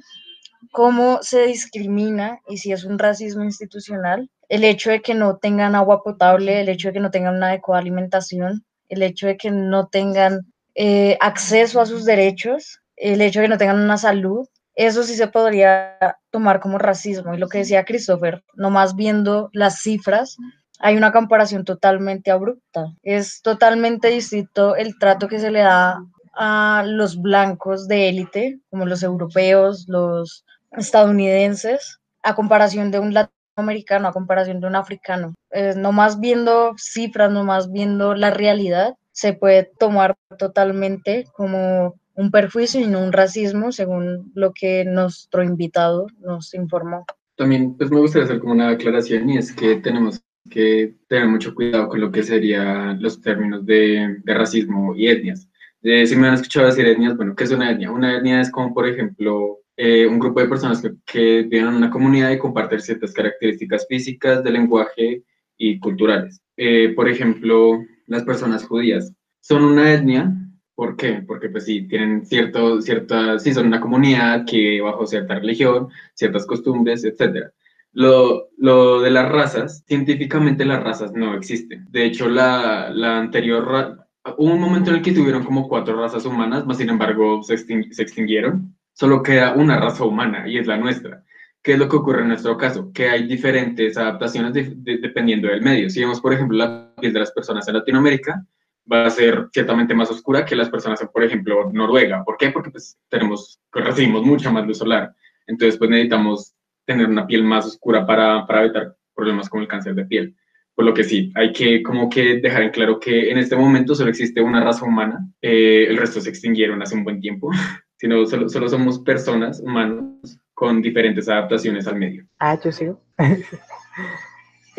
cómo 0.72 1.18
se 1.22 1.46
discrimina 1.46 2.40
y 2.48 2.58
si 2.58 2.72
es 2.72 2.84
un 2.84 2.98
racismo 2.98 3.44
institucional, 3.44 4.30
el 4.48 4.64
hecho 4.64 4.90
de 4.90 5.02
que 5.02 5.14
no 5.14 5.38
tengan 5.38 5.74
agua 5.74 6.02
potable, 6.02 6.60
el 6.60 6.68
hecho 6.68 6.88
de 6.88 6.94
que 6.94 7.00
no 7.00 7.10
tengan 7.10 7.36
una 7.36 7.48
adecuada 7.48 7.80
alimentación, 7.80 8.64
el 8.88 9.02
hecho 9.02 9.26
de 9.26 9.36
que 9.36 9.50
no 9.50 9.88
tengan 9.88 10.40
eh, 10.74 11.16
acceso 11.20 11.80
a 11.80 11.86
sus 11.86 12.04
derechos, 12.04 12.80
el 12.96 13.20
hecho 13.20 13.40
de 13.40 13.46
que 13.46 13.50
no 13.50 13.58
tengan 13.58 13.80
una 13.80 13.98
salud, 13.98 14.46
eso 14.74 15.02
sí 15.02 15.14
se 15.14 15.28
podría 15.28 15.96
tomar 16.30 16.60
como 16.60 16.78
racismo. 16.78 17.34
Y 17.34 17.38
lo 17.38 17.48
que 17.48 17.58
decía 17.58 17.84
Christopher, 17.84 18.44
nomás 18.54 18.94
viendo 18.94 19.48
las 19.52 19.80
cifras, 19.80 20.36
hay 20.78 20.96
una 20.96 21.12
comparación 21.12 21.64
totalmente 21.64 22.30
abrupta. 22.30 22.86
Es 23.02 23.40
totalmente 23.42 24.08
distinto 24.08 24.76
el 24.76 24.98
trato 24.98 25.28
que 25.28 25.38
se 25.38 25.50
le 25.50 25.60
da 25.60 25.98
a 26.36 26.84
los 26.86 27.20
blancos 27.20 27.88
de 27.88 28.10
élite, 28.10 28.60
como 28.68 28.84
los 28.84 29.02
europeos, 29.02 29.86
los 29.88 30.44
estadounidenses 30.76 31.98
a 32.22 32.34
comparación 32.34 32.90
de 32.90 32.98
un 32.98 33.14
latinoamericano, 33.14 34.08
a 34.08 34.12
comparación 34.12 34.60
de 34.60 34.66
un 34.66 34.76
africano. 34.76 35.34
Eh, 35.50 35.74
no 35.76 35.92
más 35.92 36.20
viendo 36.20 36.74
cifras, 36.76 37.30
no 37.30 37.44
más 37.44 37.72
viendo 37.72 38.14
la 38.14 38.30
realidad, 38.30 38.94
se 39.12 39.32
puede 39.32 39.70
tomar 39.78 40.14
totalmente 40.38 41.26
como 41.32 41.94
un 42.14 42.30
perjuicio 42.30 42.80
y 42.80 42.86
no 42.86 43.00
un 43.00 43.12
racismo, 43.12 43.72
según 43.72 44.32
lo 44.34 44.52
que 44.52 44.84
nuestro 44.84 45.42
invitado 45.42 46.06
nos 46.20 46.52
informó. 46.54 47.04
También 47.36 47.76
pues 47.76 47.90
me 47.90 48.00
gustaría 48.00 48.24
hacer 48.24 48.40
como 48.40 48.52
una 48.52 48.70
aclaración 48.70 49.28
y 49.28 49.38
es 49.38 49.52
que 49.52 49.76
tenemos 49.76 50.22
que 50.50 50.94
tener 51.08 51.28
mucho 51.28 51.54
cuidado 51.54 51.88
con 51.88 52.00
lo 52.00 52.10
que 52.10 52.22
serían 52.22 53.02
los 53.02 53.20
términos 53.20 53.64
de, 53.66 54.16
de 54.24 54.34
racismo 54.34 54.94
y 54.94 55.08
etnias. 55.08 55.48
Eh, 55.82 56.06
si 56.06 56.16
me 56.16 56.28
han 56.28 56.34
escuchado 56.34 56.66
decir 56.66 56.86
etnias, 56.86 57.16
bueno, 57.16 57.34
¿qué 57.36 57.44
es 57.44 57.50
una 57.50 57.70
etnia? 57.70 57.90
Una 57.90 58.16
etnia 58.16 58.40
es 58.40 58.50
como, 58.50 58.74
por 58.74 58.88
ejemplo, 58.88 59.60
eh, 59.76 60.06
un 60.06 60.18
grupo 60.18 60.40
de 60.40 60.48
personas 60.48 60.80
que, 60.80 60.92
que, 61.04 61.42
viven 61.42 61.68
en 61.68 61.74
una 61.74 61.90
comunidad 61.90 62.30
y 62.30 62.38
comparten 62.38 62.80
ciertas 62.80 63.12
características 63.12 63.86
físicas, 63.86 64.42
de 64.42 64.50
lenguaje 64.50 65.22
y 65.58 65.78
culturales. 65.78 66.40
Eh, 66.56 66.92
por 66.94 67.08
ejemplo, 67.08 67.82
las 68.06 68.24
personas 68.24 68.64
judías 68.64 69.12
son 69.40 69.64
una 69.64 69.92
etnia. 69.92 70.32
¿Por 70.74 70.96
qué? 70.96 71.22
Porque 71.26 71.48
pues 71.50 71.64
sí, 71.64 71.86
tienen 71.88 72.24
cierto, 72.26 72.80
cierta, 72.80 73.38
sí, 73.38 73.52
son 73.52 73.66
una 73.66 73.80
comunidad 73.80 74.44
que 74.46 74.80
bajo 74.80 75.06
cierta 75.06 75.34
religión, 75.36 75.88
ciertas 76.14 76.46
costumbres, 76.46 77.04
etc. 77.04 77.50
Lo, 77.92 78.48
lo, 78.58 79.00
de 79.00 79.10
las 79.10 79.30
razas, 79.30 79.84
científicamente 79.86 80.64
las 80.64 80.82
razas 80.82 81.12
no 81.12 81.34
existen. 81.34 81.86
De 81.90 82.04
hecho, 82.04 82.28
la, 82.28 82.90
la 82.90 83.18
anterior, 83.18 84.06
hubo 84.36 84.52
un 84.52 84.60
momento 84.60 84.90
en 84.90 84.96
el 84.96 85.02
que 85.02 85.12
tuvieron 85.12 85.44
como 85.44 85.68
cuatro 85.68 86.00
razas 86.00 86.26
humanas, 86.26 86.66
más 86.66 86.78
sin 86.78 86.90
embargo 86.90 87.42
se, 87.42 87.56
se 87.56 88.02
extinguieron 88.02 88.75
solo 88.96 89.22
queda 89.22 89.52
una 89.52 89.78
raza 89.78 90.04
humana 90.04 90.48
y 90.48 90.56
es 90.56 90.66
la 90.66 90.78
nuestra. 90.78 91.22
¿Qué 91.62 91.72
es 91.72 91.78
lo 91.78 91.88
que 91.88 91.96
ocurre 91.96 92.22
en 92.22 92.28
nuestro 92.28 92.56
caso? 92.56 92.90
Que 92.94 93.10
hay 93.10 93.26
diferentes 93.26 93.96
adaptaciones 93.98 94.54
dependiendo 94.54 95.48
del 95.48 95.60
medio. 95.60 95.90
Si 95.90 96.00
vemos, 96.00 96.20
por 96.20 96.32
ejemplo, 96.32 96.56
la 96.56 96.94
piel 96.98 97.12
de 97.12 97.20
las 97.20 97.32
personas 97.32 97.68
en 97.68 97.74
Latinoamérica, 97.74 98.42
va 98.90 99.04
a 99.04 99.10
ser 99.10 99.48
ciertamente 99.52 99.94
más 99.94 100.10
oscura 100.10 100.46
que 100.46 100.56
las 100.56 100.70
personas 100.70 101.02
en, 101.02 101.08
por 101.08 101.22
ejemplo, 101.24 101.70
Noruega. 101.72 102.24
¿Por 102.24 102.38
qué? 102.38 102.50
Porque 102.50 102.70
pues, 102.70 102.96
tenemos, 103.10 103.60
recibimos 103.72 104.24
mucha 104.24 104.50
más 104.50 104.66
luz 104.66 104.78
solar. 104.78 105.14
Entonces, 105.46 105.76
pues 105.76 105.90
necesitamos 105.90 106.54
tener 106.86 107.06
una 107.06 107.26
piel 107.26 107.44
más 107.44 107.66
oscura 107.66 108.06
para, 108.06 108.46
para 108.46 108.62
evitar 108.64 108.96
problemas 109.14 109.50
como 109.50 109.62
el 109.62 109.68
cáncer 109.68 109.94
de 109.94 110.06
piel. 110.06 110.34
Por 110.74 110.86
lo 110.86 110.94
que 110.94 111.04
sí, 111.04 111.32
hay 111.34 111.52
que 111.52 111.82
como 111.82 112.08
que 112.08 112.38
dejar 112.40 112.62
en 112.62 112.70
claro 112.70 112.98
que 112.98 113.30
en 113.30 113.38
este 113.38 113.56
momento 113.56 113.94
solo 113.94 114.08
existe 114.08 114.40
una 114.40 114.62
raza 114.62 114.84
humana, 114.84 115.26
eh, 115.42 115.86
el 115.88 115.96
resto 115.96 116.20
se 116.20 116.30
extinguieron 116.30 116.80
hace 116.80 116.94
un 116.94 117.04
buen 117.04 117.20
tiempo. 117.20 117.50
sino 117.96 118.26
solo, 118.26 118.48
solo 118.48 118.68
somos 118.68 118.98
personas, 119.00 119.60
humanos, 119.60 120.38
con 120.54 120.80
diferentes 120.80 121.28
adaptaciones 121.28 121.86
al 121.86 121.96
medio. 121.96 122.26
Ah, 122.38 122.58
yo 122.62 122.72
sigo. 122.72 123.00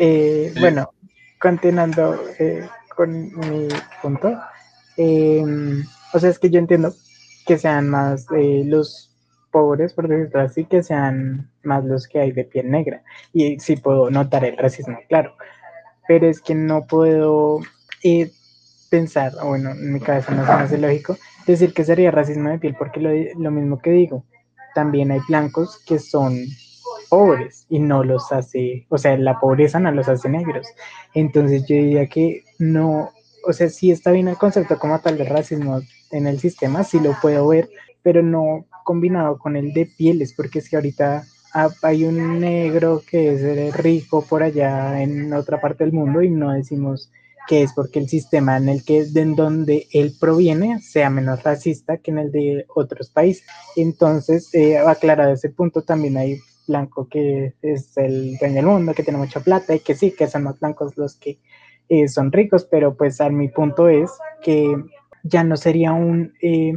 Eh, 0.00 0.54
bueno, 0.60 0.92
continuando 1.40 2.20
eh, 2.38 2.64
con 2.94 3.36
mi 3.36 3.66
punto. 4.00 4.38
em, 4.96 5.84
o 6.12 6.20
sea, 6.20 6.30
es 6.30 6.38
que 6.38 6.50
yo 6.50 6.60
entiendo 6.60 6.94
que 7.44 7.58
sean 7.58 7.88
más 7.88 8.26
eh, 8.30 8.62
los 8.64 9.08
pobres, 9.50 9.92
por 9.94 10.06
decirlo 10.06 10.40
así, 10.40 10.64
que 10.66 10.82
sean 10.84 11.50
más 11.64 11.84
los 11.84 12.06
que 12.06 12.20
hay 12.20 12.32
de 12.32 12.44
piel 12.44 12.70
negra. 12.70 13.02
Y 13.32 13.58
sí 13.58 13.76
puedo 13.76 14.08
notar 14.10 14.44
el 14.44 14.56
racismo, 14.56 14.98
claro. 15.08 15.34
Pero 16.06 16.28
es 16.28 16.40
que 16.40 16.54
no 16.54 16.86
puedo 16.86 17.58
eh, 18.04 18.30
pensar, 18.90 19.32
o 19.42 19.48
bueno, 19.48 19.70
en 19.70 19.92
mi 19.92 20.00
cabeza 20.00 20.32
no 20.32 20.46
se 20.46 20.52
me 20.52 20.60
hace 20.60 20.78
lógico, 20.78 21.16
decir 21.52 21.72
que 21.74 21.84
sería 21.84 22.10
racismo 22.10 22.50
de 22.50 22.58
piel, 22.58 22.76
porque 22.78 23.00
lo, 23.00 23.10
lo 23.40 23.50
mismo 23.50 23.78
que 23.78 23.90
digo, 23.90 24.24
también 24.74 25.10
hay 25.10 25.20
blancos 25.28 25.82
que 25.86 25.98
son 25.98 26.36
pobres 27.08 27.66
y 27.68 27.78
no 27.78 28.04
los 28.04 28.30
hace, 28.32 28.86
o 28.88 28.98
sea, 28.98 29.16
la 29.16 29.38
pobreza 29.40 29.80
no 29.80 29.90
los 29.92 30.08
hace 30.08 30.28
negros. 30.28 30.66
Entonces 31.14 31.62
yo 31.66 31.76
diría 31.76 32.06
que 32.08 32.44
no, 32.58 33.10
o 33.46 33.52
sea, 33.52 33.68
sí 33.68 33.90
está 33.90 34.10
bien 34.12 34.28
el 34.28 34.36
concepto 34.36 34.78
como 34.78 34.98
tal 35.00 35.16
de 35.18 35.24
racismo 35.24 35.80
en 36.10 36.26
el 36.26 36.38
sistema, 36.40 36.84
sí 36.84 37.00
lo 37.00 37.14
puedo 37.20 37.48
ver, 37.48 37.68
pero 38.02 38.22
no 38.22 38.66
combinado 38.84 39.38
con 39.38 39.56
el 39.56 39.72
de 39.72 39.86
pieles, 39.86 40.34
porque 40.34 40.58
es 40.60 40.68
que 40.68 40.76
ahorita 40.76 41.24
ha- 41.54 41.70
hay 41.82 42.04
un 42.04 42.40
negro 42.40 43.02
que 43.08 43.32
es 43.34 43.76
rico 43.76 44.22
por 44.22 44.42
allá 44.42 45.02
en 45.02 45.32
otra 45.32 45.60
parte 45.60 45.84
del 45.84 45.92
mundo 45.92 46.22
y 46.22 46.30
no 46.30 46.52
decimos 46.52 47.10
que 47.48 47.62
es 47.62 47.72
porque 47.72 47.98
el 47.98 48.08
sistema 48.08 48.58
en 48.58 48.68
el 48.68 48.84
que 48.84 49.06
de 49.06 49.22
en 49.22 49.34
donde 49.34 49.88
él 49.92 50.14
proviene 50.20 50.80
sea 50.80 51.08
menos 51.08 51.42
racista 51.42 51.96
que 51.96 52.10
en 52.10 52.18
el 52.18 52.30
de 52.30 52.66
otros 52.74 53.08
países. 53.08 53.44
Entonces, 53.74 54.54
eh, 54.54 54.76
aclarado 54.78 55.32
ese 55.32 55.48
punto, 55.48 55.82
también 55.82 56.18
hay 56.18 56.38
blanco 56.68 57.08
que 57.08 57.54
es 57.62 57.96
el 57.96 58.36
dueño 58.36 58.56
del 58.56 58.66
mundo, 58.66 58.92
que 58.92 59.02
tiene 59.02 59.18
mucha 59.18 59.40
plata 59.40 59.74
y 59.74 59.80
que 59.80 59.94
sí, 59.94 60.10
que 60.12 60.26
son 60.26 60.42
más 60.42 60.60
blancos 60.60 60.98
los 60.98 61.16
que 61.16 61.38
eh, 61.88 62.06
son 62.08 62.30
ricos, 62.30 62.66
pero 62.70 62.94
pues 62.94 63.18
a 63.22 63.30
mi 63.30 63.48
punto 63.48 63.88
es 63.88 64.10
que 64.42 64.76
ya 65.22 65.42
no 65.42 65.56
sería 65.56 65.92
un 65.92 66.34
eh, 66.42 66.74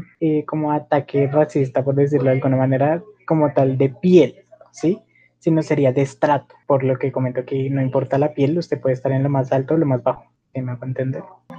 como 0.47 0.71
ataque 0.71 1.27
racista, 1.27 1.83
por 1.83 1.95
decirlo 1.95 2.29
de 2.29 2.37
alguna 2.37 2.55
manera, 2.55 3.03
como 3.27 3.51
tal 3.51 3.77
de 3.77 3.89
piel, 3.89 4.35
¿sí? 4.71 5.01
Sino 5.39 5.61
sería 5.63 5.91
de 5.91 6.03
estrato, 6.03 6.55
por 6.65 6.85
lo 6.85 6.97
que 6.97 7.11
comento 7.11 7.43
que 7.43 7.69
no 7.69 7.81
importa 7.81 8.17
la 8.17 8.33
piel, 8.33 8.57
usted 8.57 8.79
puede 8.79 8.93
estar 8.93 9.11
en 9.11 9.23
lo 9.23 9.29
más 9.29 9.51
alto 9.51 9.73
o 9.73 9.77
lo 9.77 9.85
más 9.85 10.01
bajo, 10.01 10.31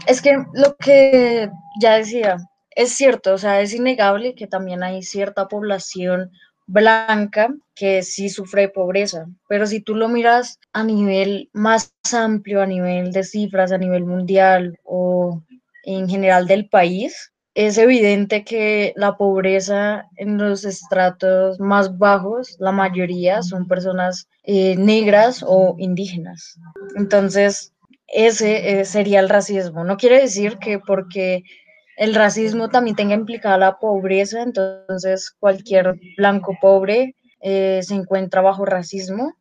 Es 0.07 0.21
que 0.21 0.37
lo 0.53 0.77
que 0.77 1.51
ya 1.81 1.97
decía, 1.97 2.37
es 2.75 2.93
cierto, 2.93 3.35
o 3.35 3.39
sea, 3.39 3.61
es 3.61 3.75
innegable 3.75 4.35
que 4.35 4.47
también 4.47 4.83
hay 4.83 5.03
cierta 5.03 5.49
población 5.49 6.31
blanca 6.67 7.55
que 7.75 8.03
sí 8.03 8.29
sufre 8.29 8.69
pobreza, 8.69 9.27
pero 9.49 9.67
si 9.67 9.81
tú 9.81 9.95
lo 9.95 10.09
miras 10.09 10.59
a 10.73 10.85
nivel 10.85 11.51
más 11.53 11.93
amplio, 12.13 12.63
a 12.63 12.67
nivel 12.67 13.13
de 13.13 13.25
cifras, 13.25 13.73
a 13.73 13.79
nivel 13.79 14.05
mundial 14.05 14.79
o 14.85 15.43
en 15.85 16.09
general 16.09 16.47
del 16.47 16.69
país, 16.69 17.33
es 17.55 17.77
evidente 17.77 18.45
que 18.45 18.95
la 18.97 19.17
pobreza 19.17 20.09
en 20.17 20.39
los 20.39 20.65
estratos 20.65 21.61
más 21.61 21.99
bajos, 21.99 22.57
la 22.59 22.73
mayoría 22.73 23.43
son 23.43 23.69
personas 23.69 24.29
eh, 24.45 24.75
negras 24.77 25.45
o 25.47 25.75
indígenas. 25.79 26.59
Entonces, 26.97 27.73
ese 28.13 28.81
eh, 28.81 28.85
sería 28.85 29.21
el 29.21 29.29
racismo. 29.29 29.85
No 29.85 29.97
quiere 29.97 30.21
decir 30.21 30.59
que 30.59 30.79
porque 30.79 31.43
el 31.97 32.15
racismo 32.15 32.69
también 32.69 32.95
tenga 32.95 33.15
implicada 33.15 33.59
la 33.59 33.79
pobreza, 33.79 34.43
entonces 34.43 35.35
cualquier 35.39 35.99
blanco 36.17 36.57
pobre 36.61 37.17
eh, 37.41 37.81
se 37.83 37.95
encuentra 37.95 38.43
bajo 38.43 38.65
racismo, 38.65 39.35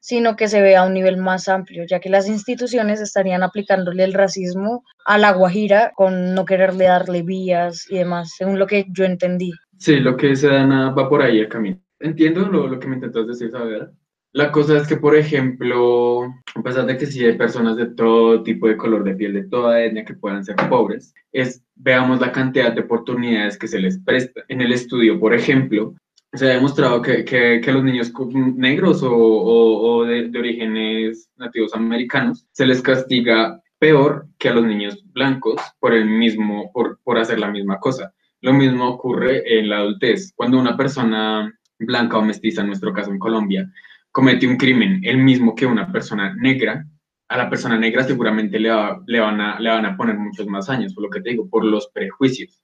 sino 0.00 0.34
que 0.34 0.48
se 0.48 0.60
ve 0.60 0.76
a 0.76 0.84
un 0.84 0.94
nivel 0.94 1.18
más 1.18 1.48
amplio, 1.48 1.84
ya 1.88 2.00
que 2.00 2.08
las 2.08 2.28
instituciones 2.28 3.00
estarían 3.00 3.42
aplicándole 3.42 4.02
el 4.02 4.14
racismo 4.14 4.82
a 5.04 5.18
la 5.18 5.32
Guajira 5.32 5.92
con 5.94 6.34
no 6.34 6.44
quererle 6.44 6.86
darle 6.86 7.22
vías 7.22 7.86
y 7.90 7.98
demás, 7.98 8.34
según 8.36 8.58
lo 8.58 8.66
que 8.66 8.86
yo 8.90 9.04
entendí. 9.04 9.52
Sí, 9.78 10.00
lo 10.00 10.16
que 10.16 10.34
se 10.36 10.48
da 10.48 10.90
va 10.90 11.08
por 11.08 11.22
ahí 11.22 11.38
el 11.38 11.48
camino. 11.48 11.80
Entiendo 12.00 12.46
lo, 12.46 12.66
lo 12.66 12.80
que 12.80 12.88
me 12.88 12.96
intentas 12.96 13.26
decir, 13.26 13.50
saber. 13.50 13.90
La 14.32 14.52
cosa 14.52 14.76
es 14.76 14.86
que, 14.86 14.96
por 14.96 15.16
ejemplo, 15.16 16.22
a 16.54 16.62
pesar 16.62 16.86
de 16.86 16.96
que 16.96 17.06
sí 17.06 17.24
hay 17.24 17.36
personas 17.36 17.76
de 17.76 17.86
todo 17.86 18.44
tipo 18.44 18.68
de 18.68 18.76
color 18.76 19.02
de 19.02 19.14
piel, 19.14 19.32
de 19.32 19.48
toda 19.48 19.82
etnia 19.82 20.04
que 20.04 20.14
puedan 20.14 20.44
ser 20.44 20.54
pobres, 20.68 21.12
es, 21.32 21.64
veamos 21.74 22.20
la 22.20 22.30
cantidad 22.30 22.72
de 22.72 22.82
oportunidades 22.82 23.58
que 23.58 23.66
se 23.66 23.80
les 23.80 23.98
presta. 23.98 24.42
En 24.46 24.60
el 24.60 24.72
estudio, 24.72 25.18
por 25.18 25.34
ejemplo, 25.34 25.94
se 26.32 26.46
ha 26.46 26.54
demostrado 26.54 27.02
que, 27.02 27.24
que, 27.24 27.72
los 27.72 27.82
niños 27.82 28.12
negros 28.54 29.02
o, 29.02 29.12
o, 29.12 29.96
o 29.96 30.04
de, 30.04 30.28
de 30.28 30.38
orígenes 30.38 31.28
nativos 31.36 31.74
americanos 31.74 32.46
se 32.52 32.66
les 32.66 32.80
castiga 32.80 33.60
peor 33.80 34.28
que 34.38 34.48
a 34.48 34.54
los 34.54 34.64
niños 34.64 35.02
blancos 35.12 35.60
por 35.80 35.92
el 35.92 36.04
mismo, 36.04 36.70
por, 36.72 37.00
por 37.02 37.18
hacer 37.18 37.40
la 37.40 37.50
misma 37.50 37.80
cosa. 37.80 38.14
Lo 38.42 38.52
mismo 38.52 38.88
ocurre 38.88 39.58
en 39.58 39.68
la 39.68 39.78
adultez. 39.78 40.32
Cuando 40.36 40.60
una 40.60 40.76
persona 40.76 41.52
blanca 41.80 42.18
o 42.18 42.22
mestiza, 42.22 42.60
en 42.60 42.68
nuestro 42.68 42.92
caso 42.92 43.10
en 43.10 43.18
Colombia, 43.18 43.68
comete 44.12 44.46
un 44.46 44.56
crimen, 44.56 45.00
el 45.04 45.18
mismo 45.18 45.54
que 45.54 45.66
una 45.66 45.90
persona 45.92 46.34
negra, 46.34 46.86
a 47.28 47.36
la 47.36 47.48
persona 47.48 47.78
negra 47.78 48.02
seguramente 48.02 48.58
le, 48.58 48.70
va, 48.70 49.00
le, 49.06 49.20
van 49.20 49.40
a, 49.40 49.60
le 49.60 49.70
van 49.70 49.86
a 49.86 49.96
poner 49.96 50.18
muchos 50.18 50.46
más 50.46 50.68
años, 50.68 50.94
por 50.94 51.04
lo 51.04 51.10
que 51.10 51.20
te 51.20 51.30
digo, 51.30 51.48
por 51.48 51.64
los 51.64 51.88
prejuicios. 51.88 52.60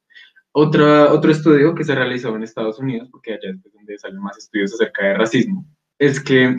Otra, 0.52 1.12
otro 1.12 1.30
estudio 1.30 1.74
que 1.74 1.84
se 1.84 1.94
realizó 1.94 2.34
en 2.34 2.42
Estados 2.42 2.78
Unidos, 2.78 3.08
porque 3.10 3.34
allá 3.34 3.50
es 3.50 3.72
donde 3.72 3.98
salen 3.98 4.20
más 4.20 4.38
estudios 4.38 4.74
acerca 4.74 5.06
de 5.06 5.14
racismo, 5.14 5.66
es 5.98 6.18
que 6.18 6.56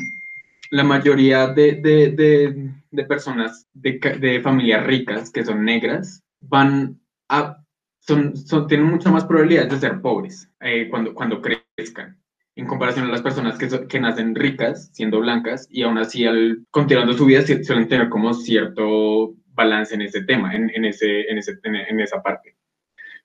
la 0.71 0.83
mayoría 0.83 1.47
de, 1.47 1.73
de, 1.81 2.71
de, 2.91 3.03
personas 3.05 3.67
de, 3.73 3.99
de, 4.19 4.41
familias 4.41 4.85
ricas 4.85 5.31
que 5.31 5.43
son 5.43 5.65
negras 5.65 6.21
van 6.41 6.99
a, 7.29 7.63
son, 7.99 8.35
son, 8.35 8.67
tienen 8.67 8.87
mucha 8.87 9.11
más 9.11 9.25
probabilidad 9.25 9.67
de 9.67 9.79
ser 9.79 10.01
pobres 10.01 10.49
eh, 10.59 10.87
cuando, 10.89 11.13
cuando 11.13 11.41
crezcan 11.41 12.17
en 12.57 12.65
comparación 12.65 13.05
a 13.05 13.11
las 13.11 13.21
personas 13.21 13.57
que, 13.57 13.69
que, 13.87 13.99
nacen 13.99 14.33
ricas, 14.33 14.89
siendo 14.91 15.19
blancas, 15.19 15.67
y 15.69 15.83
aún 15.83 15.99
así, 15.99 16.25
al, 16.25 16.65
continuando 16.71 17.13
su 17.13 17.25
vida, 17.25 17.43
suelen 17.63 17.87
tener 17.87 18.09
como 18.09 18.33
cierto 18.33 19.35
balance 19.53 19.93
en 19.93 20.01
ese 20.01 20.23
tema, 20.23 20.55
en, 20.55 20.71
en, 20.73 20.85
ese, 20.85 21.29
en, 21.29 21.37
ese, 21.37 21.59
en 21.63 21.99
esa 21.99 22.21
parte. 22.21 22.55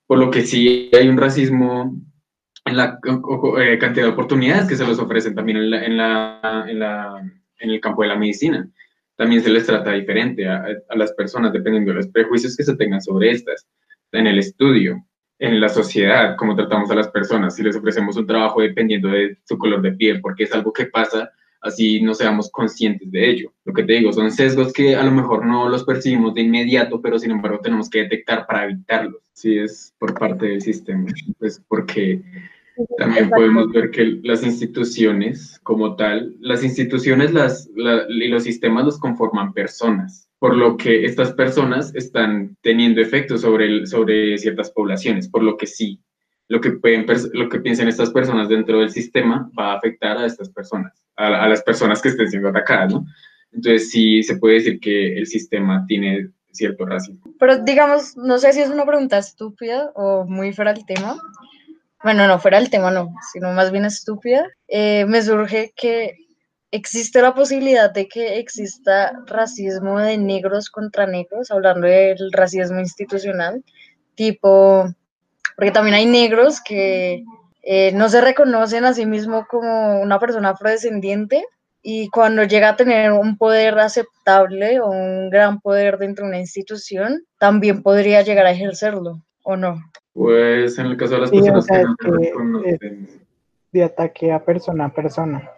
Por 0.07 0.19
lo 0.19 0.31
que 0.31 0.43
sí 0.43 0.91
hay 0.93 1.09
un 1.09 1.17
racismo 1.17 1.97
en 2.67 2.77
la 2.77 2.99
eh, 3.59 3.79
cantidad 3.79 4.07
de 4.07 4.13
oportunidades 4.13 4.69
que 4.69 4.77
se 4.77 4.87
les 4.87 4.99
ofrecen 4.99 5.35
también 5.35 5.57
en, 5.57 5.71
la, 5.71 5.85
en, 5.85 5.97
la, 5.97 6.65
en, 6.69 6.79
la, 6.79 7.33
en 7.59 7.71
el 7.71 7.81
campo 7.81 8.03
de 8.03 8.09
la 8.09 8.17
medicina. 8.17 8.69
También 9.17 9.43
se 9.43 9.51
les 9.51 9.65
trata 9.65 9.93
diferente 9.93 10.47
a, 10.47 10.67
a 10.89 10.97
las 10.97 11.13
personas 11.13 11.53
dependiendo 11.53 11.91
de 11.91 11.97
los 11.97 12.09
prejuicios 12.09 12.55
que 12.55 12.65
se 12.65 12.77
tengan 12.77 13.01
sobre 13.01 13.31
estas 13.31 13.67
en 14.13 14.27
el 14.27 14.39
estudio 14.39 15.03
en 15.43 15.61
la 15.61 15.69
sociedad, 15.69 16.37
cómo 16.37 16.55
tratamos 16.55 16.89
a 16.93 16.95
las 16.95 17.09
personas, 17.09 17.57
si 17.57 17.65
les 17.65 17.75
ofrecemos 17.75 18.17
un 18.17 18.29
trabajo 18.29 18.61
dependiendo 18.61 19.09
de 19.09 19.39
su 19.43 19.59
color 19.59 19.83
de 19.83 19.91
piel, 19.91 20.21
porque 20.21 20.45
es 20.45 20.53
algo 20.53 20.73
que 20.73 20.87
pasa, 20.87 21.33
así 21.61 22.01
no 22.01 22.15
seamos 22.15 22.49
conscientes 22.49 23.11
de 23.11 23.29
ello. 23.29 23.53
Lo 23.65 23.73
que 23.73 23.83
te 23.83 23.95
digo, 23.95 24.13
son 24.13 24.31
sesgos 24.31 24.73
que 24.73 24.95
a 24.95 25.03
lo 25.03 25.11
mejor 25.11 25.45
no 25.45 25.69
los 25.69 25.83
percibimos 25.83 26.35
de 26.35 26.43
inmediato, 26.43 27.03
pero 27.03 27.19
sin 27.19 27.33
embargo 27.33 27.59
tenemos 27.61 27.91
que 27.91 28.05
detectar 28.05 28.47
para 28.47 28.67
evitarlos. 28.67 29.21
Si 29.33 29.59
es 29.59 29.93
por 29.99 30.17
parte 30.17 30.47
del 30.47 30.63
sistema, 30.63 31.07
pues 31.41 31.61
porque 31.67 32.23
también 32.99 33.31
podemos 33.31 33.71
ver 33.73 33.91
que 33.91 34.21
las 34.23 34.43
instituciones 34.43 35.61
como 35.63 35.97
tal, 35.97 36.37
las 36.41 36.65
instituciones 36.65 37.33
las, 37.33 37.69
la, 37.75 38.05
y 38.09 38.29
los 38.29 38.45
sistemas 38.45 38.85
los 38.85 38.99
conforman 38.99 39.53
personas 39.53 40.29
por 40.43 40.57
lo 40.57 40.77
que 40.77 41.05
estas 41.05 41.35
personas 41.35 41.95
están 41.95 42.57
teniendo 42.63 43.01
efectos 43.01 43.43
sobre, 43.43 43.67
el, 43.67 43.87
sobre 43.87 44.37
ciertas 44.39 44.73
poblaciones, 44.73 45.29
por 45.29 45.45
lo 45.45 45.57
que 45.57 45.69
sí, 45.69 46.01
lo 46.49 46.61
que, 46.61 46.73
pueden, 46.73 47.07
lo 47.33 47.49
que 47.49 47.61
piensen 47.61 47.87
estas 47.87 48.11
personas 48.11 48.49
dentro 48.49 48.81
del 48.81 48.91
sistema 48.91 49.49
va 49.57 49.71
a 49.71 49.77
afectar 49.77 50.19
a 50.19 50.27
estas 50.27 50.49
personas, 50.49 51.07
a, 51.15 51.45
a, 51.45 51.49
las 51.49 51.63
personas 51.63 52.03
que 52.03 52.09
estén 52.09 52.29
siendo 52.29 52.49
atacadas, 52.49 52.93
¿no? 52.93 53.07
Entonces 53.53 53.93
sí 53.93 54.25
se 54.25 54.37
puede 54.39 54.57
decir 54.57 54.81
que 54.81 55.17
el 55.17 55.29
sistema 55.29 55.85
tiene 55.87 56.31
cierto 56.51 56.87
racismo. 56.87 57.23
Pero 57.39 57.59
digamos, 57.59 58.17
no 58.17 58.37
sé 58.39 58.53
si 58.53 58.63
es 58.63 58.69
una 58.69 58.85
pregunta 58.85 59.19
estúpida 59.19 59.93
o 59.95 60.25
muy 60.25 60.53
fuera 60.53 60.73
del 60.73 60.85
tema. 60.85 61.15
Bueno, 62.05 62.27
no, 62.27 62.39
fuera 62.39 62.59
del 62.59 62.71
tema 62.71 62.91
no, 62.91 63.15
sino 63.33 63.53
más 63.53 63.71
bien 63.71 63.85
estúpida. 63.85 64.49
Eh, 64.69 65.05
me 65.07 65.23
surge 65.23 65.73
que 65.77 66.17
¿Existe 66.75 67.21
la 67.21 67.35
posibilidad 67.35 67.93
de 67.93 68.09
que 68.09 68.39
exista 68.39 69.13
racismo 69.27 69.99
de 69.99 70.17
negros 70.17 70.71
contra 70.71 71.07
negros, 71.07 71.51
hablando 71.51 71.87
del 71.87 72.33
racismo 72.33 72.81
institucional? 72.81 73.63
Tipo, 74.15 74.89
porque 75.55 75.71
también 75.71 75.97
hay 75.97 76.07
negros 76.07 76.63
que 76.63 77.25
eh, 77.63 77.93
no 77.93 78.09
se 78.09 78.23
reconocen 78.23 78.87
a 78.87 78.95
sí 78.95 79.05
mismos 79.05 79.45
como 79.49 80.01
una 80.01 80.19
persona 80.19 80.51
afrodescendiente 80.51 81.45
y 81.83 82.09
cuando 82.09 82.43
llega 82.45 82.71
a 82.71 82.77
tener 82.77 83.13
un 83.13 83.37
poder 83.37 83.79
aceptable 83.79 84.81
o 84.81 84.89
un 84.89 85.29
gran 85.29 85.61
poder 85.61 85.99
dentro 85.99 86.25
de 86.25 86.31
una 86.31 86.41
institución, 86.41 87.23
también 87.37 87.83
podría 87.83 88.23
llegar 88.23 88.47
a 88.47 88.53
ejercerlo, 88.53 89.23
¿o 89.43 89.57
no? 89.57 89.79
Pues 90.15 90.79
en 90.79 90.87
el 90.87 90.97
caso 90.97 91.15
de 91.15 91.21
las 91.21 91.31
personas 91.31 91.65
sí, 91.65 91.73
o 91.73 91.77
sea, 91.77 91.95
que 91.99 92.45
no 92.45 92.63
que 92.63 93.23
de 93.73 93.83
ataque 93.83 94.33
a 94.33 94.45
persona 94.45 94.87
a 94.87 94.95
persona. 94.95 95.51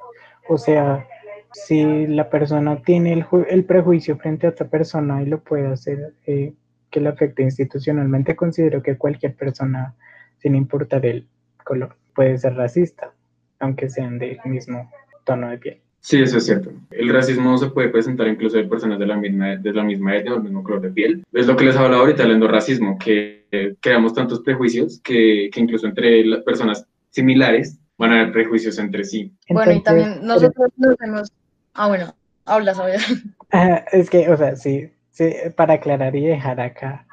O 0.49 0.57
sea, 0.57 1.07
si 1.53 2.07
la 2.07 2.31
persona 2.31 2.81
tiene 2.83 3.27
el 3.49 3.65
prejuicio 3.65 4.17
frente 4.17 4.47
a 4.47 4.51
otra 4.51 4.69
persona 4.69 5.23
y 5.23 5.27
lo 5.27 5.41
puede 5.41 5.67
hacer 5.67 6.15
eh, 6.27 6.55
que 6.91 7.01
le 7.01 7.09
afecte 7.09 7.43
institucionalmente, 7.43 8.37
considero 8.37 8.83
que 8.83 8.97
cualquier 8.97 9.35
persona, 9.35 9.95
sin 10.39 10.55
importar 10.55 11.05
el 11.07 11.27
color, 11.65 11.97
puede 12.15 12.39
ser 12.39 12.55
racista, 12.55 13.13
aunque 13.59 13.89
sean 13.89 14.19
del 14.19 14.39
mismo 14.45 14.91
tono 15.25 15.51
de 15.51 15.59
piel. 15.59 15.84
Sí, 16.07 16.21
eso 16.21 16.37
es 16.37 16.45
cierto. 16.45 16.71
El 16.91 17.09
racismo 17.09 17.57
se 17.57 17.69
puede 17.69 17.89
presentar 17.89 18.29
incluso 18.29 18.59
de 18.59 18.65
personas 18.65 18.99
de 18.99 19.07
la 19.07 19.17
misma, 19.17 19.57
de 19.57 19.73
la 19.73 19.83
misma 19.83 20.15
etnia 20.15 20.33
o 20.33 20.35
del 20.35 20.45
mismo 20.45 20.63
color 20.63 20.83
de 20.83 20.91
piel. 20.91 21.25
Es 21.33 21.47
lo 21.47 21.57
que 21.57 21.65
les 21.65 21.77
hablaba 21.77 22.03
ahorita, 22.03 22.25
el 22.25 22.33
endorracismo, 22.33 22.99
que 22.99 23.47
eh, 23.51 23.75
creamos 23.81 24.13
tantos 24.13 24.41
prejuicios 24.41 25.01
que, 25.03 25.49
que 25.51 25.61
incluso 25.61 25.87
entre 25.87 26.23
las 26.27 26.43
personas 26.43 26.87
similares 27.09 27.79
van 27.97 28.13
a 28.13 28.21
haber 28.21 28.33
prejuicios 28.33 28.79
entre 28.79 29.03
sí. 29.05 29.33
Bueno, 29.49 29.73
y 29.73 29.83
también 29.83 30.19
nosotros 30.23 30.69
nos 30.77 30.95
hemos... 31.01 31.33
Ah, 31.73 31.89
bueno, 31.89 32.15
habla, 32.45 32.75
Saber. 32.75 33.01
Ajá, 33.51 33.77
Es 33.91 34.11
que, 34.11 34.29
o 34.29 34.37
sea, 34.37 34.57
sí, 34.57 34.91
sí, 35.11 35.31
para 35.57 35.75
aclarar 35.75 36.15
y 36.17 36.27
dejar 36.27 36.61
acá, 36.61 37.07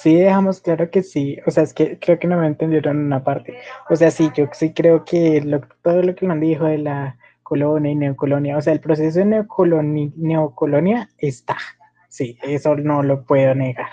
sí 0.00 0.14
dejamos 0.14 0.62
claro 0.62 0.88
que 0.90 1.02
sí, 1.02 1.36
o 1.46 1.50
sea, 1.50 1.62
es 1.62 1.74
que 1.74 1.98
creo 1.98 2.18
que 2.18 2.26
no 2.26 2.38
me 2.40 2.46
entendieron 2.46 2.96
una 3.04 3.22
parte. 3.22 3.52
O 3.90 3.96
sea, 3.96 4.10
sí, 4.10 4.30
yo 4.34 4.48
sí 4.54 4.72
creo 4.72 5.04
que 5.04 5.42
lo- 5.42 5.60
todo 5.82 6.00
lo 6.00 6.14
que 6.14 6.26
me 6.26 6.36
dijo 6.40 6.64
de 6.64 6.78
la 6.78 7.18
colonia 7.44 7.92
y 7.92 7.96
neocolonia, 7.96 8.58
o 8.58 8.62
sea, 8.62 8.74
el 8.74 8.80
proceso 8.80 9.20
de 9.20 9.26
neocoloni- 9.26 10.14
neocolonia 10.16 11.10
está, 11.18 11.58
sí, 12.10 12.38
eso 12.42 12.76
no 12.76 13.04
lo 13.04 13.24
puedo 13.26 13.54
negar. 13.54 13.88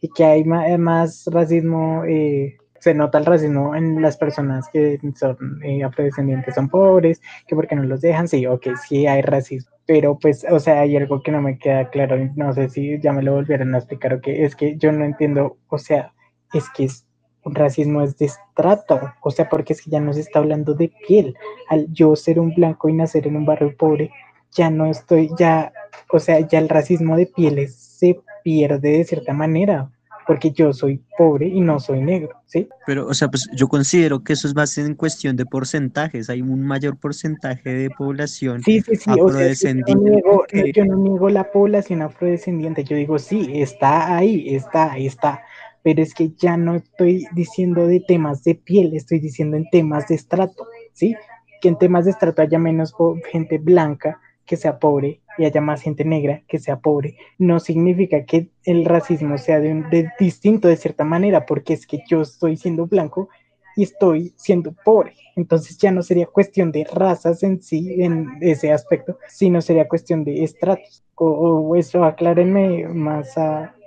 Y 0.00 0.08
que 0.10 0.24
hay 0.24 0.44
ma- 0.44 0.68
eh, 0.68 0.78
más 0.78 1.26
racismo, 1.32 2.04
eh, 2.06 2.56
se 2.80 2.94
nota 2.94 3.18
el 3.18 3.26
racismo 3.26 3.74
en 3.74 4.00
las 4.02 4.16
personas 4.16 4.68
que 4.72 5.00
son 5.16 5.60
eh, 5.64 5.82
afrodescendientes, 5.84 6.54
son 6.54 6.68
pobres, 6.68 7.20
que 7.48 7.56
porque 7.56 7.74
no 7.76 7.82
los 7.84 8.00
dejan, 8.00 8.28
sí, 8.28 8.46
ok, 8.46 8.68
sí 8.88 9.06
hay 9.08 9.22
racismo, 9.22 9.72
pero 9.86 10.18
pues, 10.18 10.46
o 10.50 10.60
sea, 10.60 10.80
hay 10.82 10.96
algo 10.96 11.22
que 11.22 11.32
no 11.32 11.42
me 11.42 11.58
queda 11.58 11.90
claro, 11.90 12.16
no 12.36 12.52
sé 12.52 12.68
si 12.68 13.00
ya 13.00 13.12
me 13.12 13.22
lo 13.22 13.34
volvieron 13.34 13.74
a 13.74 13.78
explicar 13.78 14.14
o 14.14 14.20
qué, 14.20 14.44
es 14.44 14.54
que 14.56 14.76
yo 14.78 14.92
no 14.92 15.04
entiendo, 15.04 15.58
o 15.68 15.78
sea, 15.78 16.14
es 16.52 16.70
que 16.70 16.84
es, 16.84 17.06
racismo 17.54 18.02
es 18.02 18.16
de 18.18 18.26
estrato, 18.26 19.00
o 19.20 19.30
sea, 19.30 19.48
porque 19.48 19.72
es 19.72 19.82
que 19.82 19.90
ya 19.90 20.00
no 20.00 20.12
se 20.12 20.20
está 20.20 20.38
hablando 20.38 20.74
de 20.74 20.92
piel, 21.06 21.34
al 21.68 21.86
yo 21.92 22.14
ser 22.16 22.38
un 22.40 22.54
blanco 22.54 22.88
y 22.88 22.92
nacer 22.92 23.26
en 23.26 23.36
un 23.36 23.46
barrio 23.46 23.74
pobre, 23.76 24.10
ya 24.52 24.70
no 24.70 24.86
estoy, 24.86 25.30
ya, 25.38 25.72
o 26.10 26.18
sea, 26.18 26.40
ya 26.40 26.58
el 26.58 26.68
racismo 26.68 27.16
de 27.16 27.26
pieles 27.26 27.74
se 27.74 28.20
pierde 28.42 28.98
de 28.98 29.04
cierta 29.04 29.32
manera, 29.32 29.90
porque 30.26 30.50
yo 30.50 30.74
soy 30.74 31.02
pobre 31.16 31.46
y 31.48 31.60
no 31.60 31.80
soy 31.80 32.02
negro, 32.02 32.36
¿sí? 32.44 32.68
Pero, 32.86 33.06
o 33.06 33.14
sea, 33.14 33.28
pues 33.28 33.48
yo 33.54 33.66
considero 33.66 34.22
que 34.22 34.34
eso 34.34 34.46
es 34.46 34.54
más 34.54 34.76
en 34.76 34.94
cuestión 34.94 35.36
de 35.36 35.46
porcentajes. 35.46 36.28
Hay 36.28 36.42
un 36.42 36.66
mayor 36.66 36.98
porcentaje 36.98 37.70
de 37.72 37.88
población 37.90 38.62
Sí, 38.62 38.80
sí, 38.82 38.96
sí, 38.96 39.10
o 39.18 39.30
sea, 39.30 39.46
es 39.46 39.60
que 39.62 39.68
yo, 39.68 39.74
no 39.74 39.82
afrodescendiente 39.84 40.10
niego, 40.10 40.44
que- 40.46 40.72
yo 40.74 40.84
no 40.84 40.96
niego 40.96 41.28
la 41.30 41.50
población 41.50 42.02
afrodescendiente, 42.02 42.84
yo 42.84 42.96
digo, 42.96 43.18
sí, 43.18 43.52
está 43.54 44.16
ahí, 44.16 44.54
está, 44.54 44.98
está, 44.98 45.40
pero 45.82 46.02
es 46.02 46.14
que 46.14 46.30
ya 46.36 46.56
no 46.56 46.74
estoy 46.74 47.26
diciendo 47.32 47.86
de 47.86 48.00
temas 48.00 48.42
de 48.44 48.54
piel, 48.54 48.94
estoy 48.94 49.18
diciendo 49.20 49.56
en 49.56 49.68
temas 49.70 50.08
de 50.08 50.14
estrato, 50.16 50.66
¿sí? 50.92 51.14
Que 51.60 51.68
en 51.68 51.78
temas 51.78 52.04
de 52.04 52.12
estrato 52.12 52.42
haya 52.42 52.58
menos 52.58 52.94
gente 53.30 53.58
blanca 53.58 54.20
que 54.44 54.56
sea 54.56 54.78
pobre 54.78 55.20
y 55.36 55.44
haya 55.44 55.60
más 55.60 55.82
gente 55.82 56.04
negra 56.04 56.42
que 56.48 56.58
sea 56.58 56.78
pobre, 56.80 57.16
no 57.38 57.60
significa 57.60 58.24
que 58.24 58.48
el 58.64 58.84
racismo 58.84 59.38
sea 59.38 59.60
de, 59.60 59.72
un- 59.72 59.90
de 59.90 60.08
distinto 60.18 60.68
de 60.68 60.76
cierta 60.76 61.04
manera, 61.04 61.46
porque 61.46 61.74
es 61.74 61.86
que 61.86 62.00
yo 62.08 62.22
estoy 62.22 62.56
siendo 62.56 62.86
blanco 62.86 63.28
y 63.76 63.84
estoy 63.84 64.32
siendo 64.36 64.74
pobre. 64.84 65.14
Entonces 65.36 65.78
ya 65.78 65.92
no 65.92 66.02
sería 66.02 66.26
cuestión 66.26 66.72
de 66.72 66.84
razas 66.84 67.42
en 67.44 67.62
sí, 67.62 68.02
en 68.02 68.26
ese 68.40 68.72
aspecto, 68.72 69.18
sino 69.28 69.60
sería 69.60 69.86
cuestión 69.86 70.24
de 70.24 70.42
estratos. 70.42 71.04
O, 71.14 71.76
eso 71.76 72.02
aclárenme 72.04 72.88
más 72.88 73.34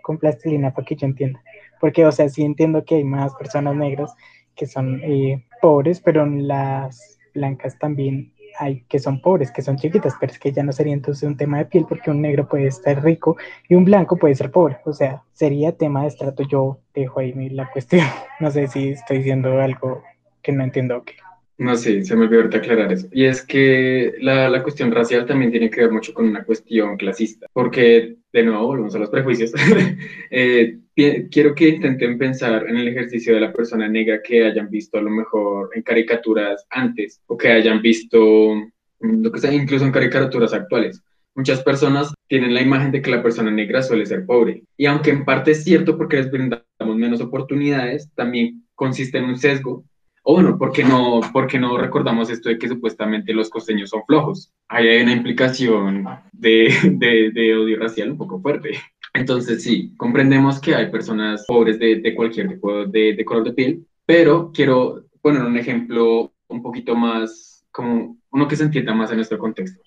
con 0.01 0.17
plastilina 0.17 0.73
para 0.73 0.85
que 0.85 0.95
yo 0.95 1.07
entienda. 1.07 1.41
Porque, 1.81 2.05
o 2.05 2.11
sea, 2.11 2.29
sí 2.29 2.43
entiendo 2.43 2.85
que 2.85 2.95
hay 2.95 3.03
más 3.03 3.33
personas 3.35 3.75
negras 3.75 4.13
que 4.55 4.67
son 4.67 5.01
eh, 5.03 5.45
pobres, 5.61 5.99
pero 5.99 6.25
las 6.25 7.19
blancas 7.33 7.77
también 7.79 8.31
hay 8.59 8.83
que 8.87 8.99
son 8.99 9.21
pobres, 9.21 9.51
que 9.51 9.61
son 9.61 9.77
chiquitas, 9.77 10.13
pero 10.19 10.31
es 10.31 10.39
que 10.39 10.51
ya 10.51 10.63
no 10.63 10.71
sería 10.71 10.93
entonces 10.93 11.23
un 11.23 11.37
tema 11.37 11.57
de 11.57 11.65
piel 11.65 11.85
porque 11.87 12.11
un 12.11 12.21
negro 12.21 12.47
puede 12.47 12.67
estar 12.67 13.03
rico 13.03 13.37
y 13.67 13.75
un 13.75 13.85
blanco 13.85 14.17
puede 14.17 14.35
ser 14.35 14.51
pobre. 14.51 14.77
O 14.85 14.93
sea, 14.93 15.23
sería 15.33 15.71
tema 15.71 16.03
de 16.03 16.09
estrato. 16.09 16.43
Yo 16.47 16.79
dejo 16.93 17.19
ahí 17.19 17.49
la 17.49 17.69
cuestión. 17.71 18.05
No 18.39 18.49
sé 18.49 18.67
si 18.67 18.89
estoy 18.89 19.19
diciendo 19.19 19.59
algo 19.61 20.03
que 20.41 20.51
no 20.51 20.63
entiendo 20.63 20.97
o 20.97 21.03
qué. 21.03 21.13
No 21.59 21.75
sé, 21.75 22.03
se 22.03 22.15
me 22.15 22.23
olvidó 22.25 22.41
ahorita 22.41 22.57
aclarar 22.57 22.91
eso. 22.91 23.07
Y 23.11 23.25
es 23.25 23.43
que 23.43 24.15
la, 24.19 24.49
la 24.49 24.63
cuestión 24.63 24.91
racial 24.91 25.27
también 25.27 25.51
tiene 25.51 25.69
que 25.69 25.81
ver 25.81 25.91
mucho 25.91 26.11
con 26.11 26.27
una 26.27 26.43
cuestión 26.43 26.97
clasista, 26.97 27.45
porque 27.53 28.15
de 28.33 28.43
nuevo 28.43 28.65
volvemos 28.65 28.95
a 28.95 28.99
los 28.99 29.09
prejuicios. 29.09 29.53
Eh, 30.31 30.79
quiero 30.95 31.55
que 31.55 31.69
intenten 31.69 32.17
pensar 32.17 32.67
en 32.67 32.77
el 32.77 32.87
ejercicio 32.87 33.33
de 33.33 33.41
la 33.41 33.53
persona 33.53 33.87
negra 33.87 34.21
que 34.21 34.45
hayan 34.45 34.69
visto 34.69 34.97
a 34.97 35.01
lo 35.01 35.09
mejor 35.09 35.69
en 35.73 35.83
caricaturas 35.83 36.65
antes 36.69 37.21
o 37.27 37.37
que 37.37 37.49
hayan 37.49 37.81
visto 37.81 38.55
mm, 38.99 39.23
lo 39.23 39.31
que 39.31 39.39
sea, 39.39 39.53
incluso 39.53 39.85
en 39.85 39.91
caricaturas 39.91 40.53
actuales. 40.53 41.01
Muchas 41.33 41.63
personas 41.63 42.13
tienen 42.27 42.53
la 42.53 42.61
imagen 42.61 42.91
de 42.91 43.01
que 43.01 43.11
la 43.11 43.23
persona 43.23 43.51
negra 43.51 43.81
suele 43.81 44.05
ser 44.05 44.25
pobre. 44.25 44.63
Y 44.75 44.85
aunque 44.85 45.11
en 45.11 45.23
parte 45.23 45.51
es 45.51 45.63
cierto 45.63 45.97
porque 45.97 46.17
les 46.17 46.29
brindamos 46.29 46.65
menos 46.97 47.21
oportunidades, 47.21 48.09
también 48.15 48.65
consiste 48.75 49.17
en 49.17 49.25
un 49.25 49.37
sesgo 49.37 49.85
o 50.23 50.33
bueno, 50.33 50.57
porque 50.57 50.83
no, 50.83 51.19
porque 51.33 51.57
no 51.57 51.77
recordamos 51.77 52.29
esto 52.29 52.49
de 52.49 52.59
que 52.59 52.67
supuestamente 52.67 53.33
los 53.33 53.49
costeños 53.49 53.89
son 53.89 54.03
flojos? 54.05 54.51
Ahí 54.67 54.87
hay 54.87 55.01
una 55.01 55.13
implicación 55.13 56.05
de, 56.31 56.71
de, 56.83 57.31
de 57.31 57.55
odio 57.55 57.79
racial 57.79 58.11
un 58.11 58.17
poco 58.17 58.39
fuerte. 58.39 58.71
Entonces 59.13 59.63
sí, 59.63 59.93
comprendemos 59.97 60.59
que 60.59 60.75
hay 60.75 60.89
personas 60.89 61.45
pobres 61.47 61.77
de, 61.79 62.15
cualquier 62.15 62.47
tipo 62.47 62.85
de, 62.85 63.13
de 63.13 63.25
color 63.25 63.43
de 63.43 63.53
piel, 63.53 63.87
pero 64.05 64.51
quiero 64.53 65.05
poner 65.21 65.43
un 65.43 65.57
ejemplo 65.57 66.33
un 66.47 66.61
poquito 66.61 66.95
más, 66.95 67.65
como 67.71 68.17
uno 68.31 68.47
que 68.47 68.55
se 68.55 68.63
entienda 68.63 68.93
más 68.93 69.09
en 69.11 69.17
nuestro 69.17 69.37
contexto. 69.37 69.81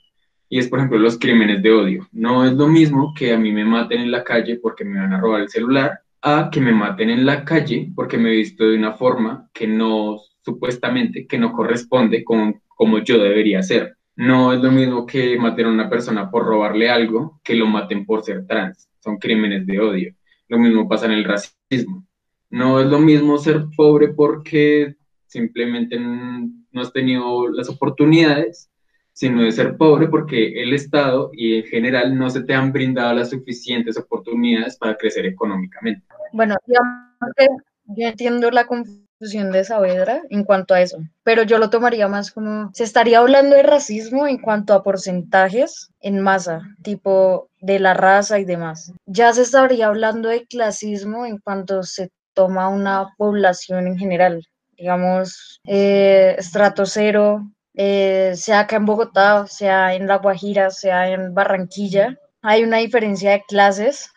Y 0.48 0.58
es, 0.58 0.68
por 0.68 0.78
ejemplo, 0.78 0.98
los 0.98 1.18
crímenes 1.18 1.62
de 1.62 1.72
odio. 1.72 2.08
No 2.12 2.44
es 2.44 2.52
lo 2.52 2.68
mismo 2.68 3.12
que 3.16 3.32
a 3.32 3.38
mí 3.38 3.50
me 3.50 3.64
maten 3.64 4.02
en 4.02 4.10
la 4.10 4.22
calle 4.22 4.56
porque 4.56 4.84
me 4.84 5.00
van 5.00 5.12
a 5.12 5.20
robar 5.20 5.42
el 5.42 5.48
celular, 5.48 6.00
a 6.22 6.48
que 6.50 6.60
me 6.60 6.72
maten 6.72 7.10
en 7.10 7.26
la 7.26 7.44
calle 7.44 7.90
porque 7.94 8.18
me 8.18 8.30
he 8.30 8.36
visto 8.36 8.64
de 8.64 8.76
una 8.76 8.92
forma 8.92 9.48
que 9.52 9.66
no, 9.66 10.18
supuestamente, 10.42 11.26
que 11.26 11.38
no 11.38 11.52
corresponde 11.52 12.24
con 12.24 12.60
como 12.68 12.98
yo 12.98 13.18
debería 13.18 13.62
ser. 13.62 13.96
No 14.16 14.52
es 14.52 14.60
lo 14.60 14.70
mismo 14.70 15.06
que 15.06 15.36
maten 15.38 15.66
a 15.66 15.70
una 15.70 15.90
persona 15.90 16.30
por 16.30 16.44
robarle 16.44 16.88
algo 16.88 17.40
que 17.42 17.54
lo 17.54 17.66
maten 17.66 18.06
por 18.06 18.22
ser 18.22 18.46
trans. 18.46 18.88
Son 19.00 19.18
crímenes 19.18 19.66
de 19.66 19.80
odio. 19.80 20.14
Lo 20.48 20.58
mismo 20.58 20.88
pasa 20.88 21.06
en 21.06 21.12
el 21.12 21.24
racismo. 21.24 22.06
No 22.50 22.80
es 22.80 22.86
lo 22.86 23.00
mismo 23.00 23.38
ser 23.38 23.64
pobre 23.76 24.08
porque 24.08 24.94
simplemente 25.26 25.98
no 25.98 26.80
has 26.80 26.92
tenido 26.92 27.48
las 27.48 27.68
oportunidades, 27.68 28.70
sino 29.12 29.42
de 29.42 29.52
ser 29.52 29.76
pobre 29.76 30.08
porque 30.08 30.62
el 30.62 30.72
Estado 30.72 31.30
y 31.32 31.56
en 31.56 31.64
general 31.64 32.16
no 32.16 32.30
se 32.30 32.42
te 32.42 32.54
han 32.54 32.72
brindado 32.72 33.14
las 33.14 33.30
suficientes 33.30 33.96
oportunidades 33.96 34.76
para 34.76 34.96
crecer 34.96 35.26
económicamente. 35.26 36.04
Bueno, 36.32 36.56
yo 36.66 38.08
entiendo 38.08 38.50
la 38.50 38.66
confusión 38.66 39.04
de 39.32 39.64
Saavedra 39.64 40.22
en 40.30 40.44
cuanto 40.44 40.74
a 40.74 40.80
eso, 40.80 40.98
pero 41.22 41.42
yo 41.42 41.58
lo 41.58 41.70
tomaría 41.70 42.08
más 42.08 42.30
como, 42.30 42.70
se 42.74 42.84
estaría 42.84 43.18
hablando 43.18 43.56
de 43.56 43.62
racismo 43.62 44.26
en 44.26 44.38
cuanto 44.38 44.74
a 44.74 44.82
porcentajes 44.82 45.90
en 46.00 46.20
masa, 46.20 46.62
tipo 46.82 47.48
de 47.60 47.78
la 47.78 47.94
raza 47.94 48.38
y 48.38 48.44
demás. 48.44 48.92
Ya 49.06 49.32
se 49.32 49.42
estaría 49.42 49.86
hablando 49.86 50.28
de 50.28 50.46
clasismo 50.46 51.26
en 51.26 51.38
cuanto 51.38 51.82
se 51.82 52.10
toma 52.34 52.68
una 52.68 53.14
población 53.16 53.86
en 53.86 53.96
general, 53.96 54.46
digamos, 54.76 55.60
eh, 55.66 56.34
estrato 56.38 56.84
cero, 56.84 57.50
eh, 57.74 58.32
sea 58.36 58.60
acá 58.60 58.76
en 58.76 58.86
Bogotá, 58.86 59.46
sea 59.46 59.94
en 59.94 60.06
La 60.06 60.18
Guajira, 60.18 60.70
sea 60.70 61.10
en 61.10 61.34
Barranquilla. 61.34 62.16
Hay 62.42 62.62
una 62.62 62.78
diferencia 62.78 63.32
de 63.32 63.42
clases 63.48 64.10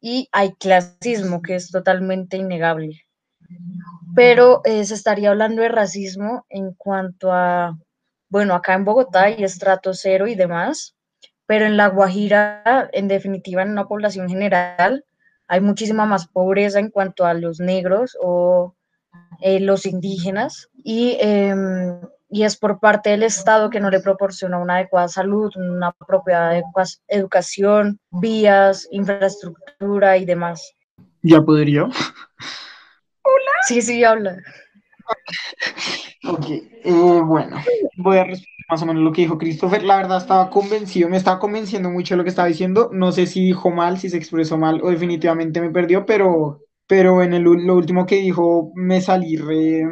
y 0.00 0.28
hay 0.32 0.52
clasismo, 0.54 1.42
que 1.42 1.56
es 1.56 1.70
totalmente 1.70 2.36
innegable. 2.36 3.02
Pero 4.16 4.62
eh, 4.64 4.82
se 4.86 4.94
estaría 4.94 5.28
hablando 5.28 5.60
de 5.60 5.68
racismo 5.68 6.46
en 6.48 6.72
cuanto 6.72 7.32
a, 7.32 7.78
bueno, 8.30 8.54
acá 8.54 8.72
en 8.72 8.86
Bogotá 8.86 9.24
hay 9.24 9.44
estrato 9.44 9.92
cero 9.92 10.26
y 10.26 10.34
demás, 10.34 10.96
pero 11.44 11.66
en 11.66 11.76
La 11.76 11.88
Guajira, 11.88 12.88
en 12.92 13.08
definitiva, 13.08 13.60
en 13.60 13.72
una 13.72 13.86
población 13.86 14.28
general, 14.30 15.04
hay 15.48 15.60
muchísima 15.60 16.06
más 16.06 16.26
pobreza 16.28 16.78
en 16.78 16.90
cuanto 16.90 17.26
a 17.26 17.34
los 17.34 17.60
negros 17.60 18.16
o 18.20 18.74
eh, 19.42 19.60
los 19.60 19.84
indígenas 19.84 20.70
y, 20.74 21.18
eh, 21.20 21.54
y, 22.30 22.44
es 22.44 22.56
por 22.56 22.80
parte 22.80 23.10
del 23.10 23.22
Estado 23.22 23.68
que 23.68 23.80
no 23.80 23.90
le 23.90 24.00
proporciona 24.00 24.58
una 24.58 24.76
adecuada 24.76 25.08
salud, 25.08 25.52
una 25.56 25.92
propia 25.92 26.64
educación, 27.06 28.00
vías, 28.10 28.88
infraestructura 28.90 30.16
y 30.16 30.24
demás. 30.24 30.72
¿Ya 31.20 31.42
podría? 31.42 31.86
Sí, 33.66 33.82
sí, 33.82 34.04
habla. 34.04 34.36
Ok, 36.24 36.46
eh, 36.50 37.20
bueno, 37.24 37.56
voy 37.96 38.18
a 38.18 38.24
responder 38.24 38.56
más 38.68 38.82
o 38.82 38.86
menos 38.86 39.02
lo 39.02 39.12
que 39.12 39.22
dijo 39.22 39.38
Christopher. 39.38 39.82
La 39.84 39.96
verdad 39.96 40.18
estaba 40.18 40.50
convencido, 40.50 41.08
me 41.08 41.16
estaba 41.16 41.38
convenciendo 41.38 41.90
mucho 41.90 42.14
de 42.14 42.18
lo 42.18 42.24
que 42.24 42.30
estaba 42.30 42.48
diciendo. 42.48 42.90
No 42.92 43.12
sé 43.12 43.26
si 43.26 43.44
dijo 43.44 43.70
mal, 43.70 43.98
si 43.98 44.10
se 44.10 44.16
expresó 44.16 44.58
mal 44.58 44.80
o 44.82 44.90
definitivamente 44.90 45.60
me 45.60 45.70
perdió, 45.70 46.04
pero, 46.04 46.62
pero 46.86 47.22
en 47.22 47.34
el, 47.34 47.42
lo 47.42 47.76
último 47.76 48.06
que 48.06 48.16
dijo 48.16 48.72
me 48.74 49.00
salí 49.00 49.36
re... 49.36 49.84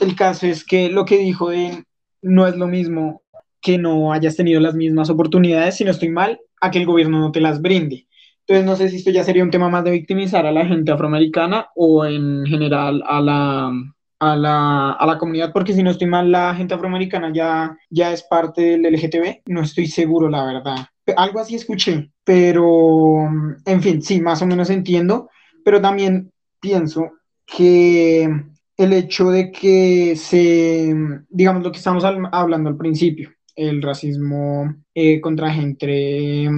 El 0.00 0.16
caso 0.16 0.46
es 0.46 0.64
que 0.64 0.88
lo 0.90 1.04
que 1.04 1.18
dijo 1.18 1.50
de 1.50 1.84
no 2.22 2.46
es 2.46 2.56
lo 2.56 2.66
mismo 2.66 3.22
que 3.60 3.78
no 3.78 4.12
hayas 4.12 4.36
tenido 4.36 4.60
las 4.60 4.74
mismas 4.74 5.10
oportunidades, 5.10 5.76
si 5.76 5.84
no 5.84 5.90
estoy 5.90 6.08
mal, 6.08 6.40
a 6.60 6.70
que 6.70 6.78
el 6.78 6.86
gobierno 6.86 7.18
no 7.18 7.32
te 7.32 7.40
las 7.40 7.62
brinde. 7.62 8.06
Entonces 8.50 8.66
no 8.66 8.74
sé 8.74 8.88
si 8.88 8.96
esto 8.96 9.12
ya 9.12 9.22
sería 9.22 9.44
un 9.44 9.50
tema 9.52 9.68
más 9.68 9.84
de 9.84 9.92
victimizar 9.92 10.44
a 10.44 10.50
la 10.50 10.66
gente 10.66 10.90
afroamericana 10.90 11.68
o 11.76 12.04
en 12.04 12.44
general 12.46 13.00
a 13.06 13.20
la, 13.20 13.72
a 14.18 14.36
la, 14.36 14.90
a 14.90 15.06
la 15.06 15.18
comunidad, 15.18 15.52
porque 15.52 15.72
si 15.72 15.84
no 15.84 15.92
estoy 15.92 16.08
mal, 16.08 16.32
la 16.32 16.52
gente 16.56 16.74
afroamericana 16.74 17.32
ya, 17.32 17.78
ya 17.90 18.12
es 18.12 18.24
parte 18.24 18.62
del 18.62 18.86
LGTB, 18.86 19.42
no 19.46 19.62
estoy 19.62 19.86
seguro, 19.86 20.28
la 20.28 20.44
verdad. 20.44 20.78
Algo 21.16 21.38
así 21.38 21.54
escuché, 21.54 22.10
pero 22.24 23.28
en 23.64 23.82
fin, 23.82 24.02
sí, 24.02 24.20
más 24.20 24.42
o 24.42 24.46
menos 24.46 24.68
entiendo, 24.68 25.30
pero 25.64 25.80
también 25.80 26.32
pienso 26.60 27.08
que 27.46 28.28
el 28.76 28.92
hecho 28.92 29.30
de 29.30 29.52
que 29.52 30.16
se, 30.16 30.92
digamos 31.28 31.62
lo 31.62 31.70
que 31.70 31.78
estamos 31.78 32.02
hablando 32.02 32.68
al 32.68 32.76
principio, 32.76 33.30
el 33.54 33.80
racismo 33.80 34.74
eh, 34.92 35.20
contra 35.20 35.52
gente 35.52 36.50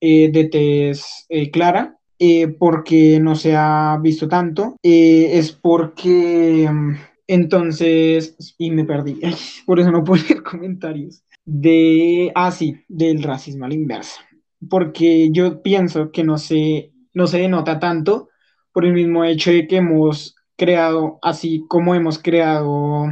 eh, 0.00 0.30
de 0.32 0.44
tez 0.44 1.26
eh, 1.28 1.50
clara, 1.50 1.98
eh, 2.18 2.48
porque 2.48 3.18
no 3.20 3.34
se 3.34 3.54
ha 3.56 3.98
visto 4.02 4.28
tanto, 4.28 4.76
es 4.82 5.52
porque 5.52 6.68
mm, 6.70 6.94
entonces, 7.26 8.36
y 8.58 8.70
me 8.70 8.84
perdí, 8.84 9.20
por 9.66 9.78
eso 9.78 9.90
no 9.90 10.02
puedo 10.02 10.22
leer 10.24 10.42
comentarios, 10.42 11.22
de, 11.44 12.32
ah, 12.34 12.50
sí, 12.50 12.76
del 12.88 13.22
racismo 13.22 13.64
a 13.64 13.68
la 13.68 13.74
inversa, 13.74 14.20
porque 14.68 15.30
yo 15.32 15.62
pienso 15.62 16.10
que 16.10 16.24
no 16.24 16.38
se, 16.38 16.92
no 17.14 17.26
se 17.26 17.38
denota 17.38 17.78
tanto 17.78 18.28
por 18.72 18.84
el 18.84 18.92
mismo 18.92 19.24
hecho 19.24 19.50
de 19.50 19.66
que 19.66 19.76
hemos 19.76 20.34
creado, 20.56 21.18
así 21.22 21.64
como 21.68 21.94
hemos 21.94 22.18
creado 22.18 23.06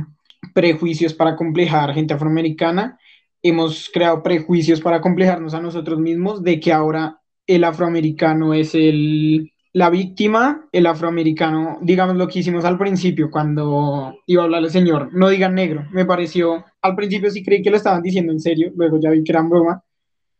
prejuicios 0.54 1.14
para 1.14 1.36
complejar 1.36 1.94
gente 1.94 2.14
afroamericana, 2.14 2.98
hemos 3.42 3.90
creado 3.92 4.22
prejuicios 4.22 4.80
para 4.80 5.00
complejarnos 5.00 5.54
a 5.54 5.60
nosotros 5.60 5.98
mismos 5.98 6.42
de 6.42 6.60
que 6.60 6.72
ahora 6.72 7.20
el 7.46 7.64
afroamericano 7.64 8.52
es 8.54 8.74
el, 8.74 9.52
la 9.72 9.90
víctima, 9.90 10.66
el 10.72 10.86
afroamericano, 10.86 11.78
digamos 11.82 12.16
lo 12.16 12.28
que 12.28 12.40
hicimos 12.40 12.64
al 12.64 12.78
principio 12.78 13.30
cuando 13.30 14.14
iba 14.26 14.42
a 14.42 14.44
hablar 14.44 14.64
el 14.64 14.70
señor, 14.70 15.10
no 15.12 15.28
digan 15.28 15.54
negro, 15.54 15.86
me 15.92 16.04
pareció, 16.04 16.64
al 16.82 16.96
principio 16.96 17.30
sí 17.30 17.44
creí 17.44 17.62
que 17.62 17.70
lo 17.70 17.76
estaban 17.76 18.02
diciendo 18.02 18.32
en 18.32 18.40
serio, 18.40 18.72
luego 18.74 18.98
ya 19.00 19.10
vi 19.10 19.22
que 19.22 19.32
eran 19.32 19.48
broma, 19.48 19.82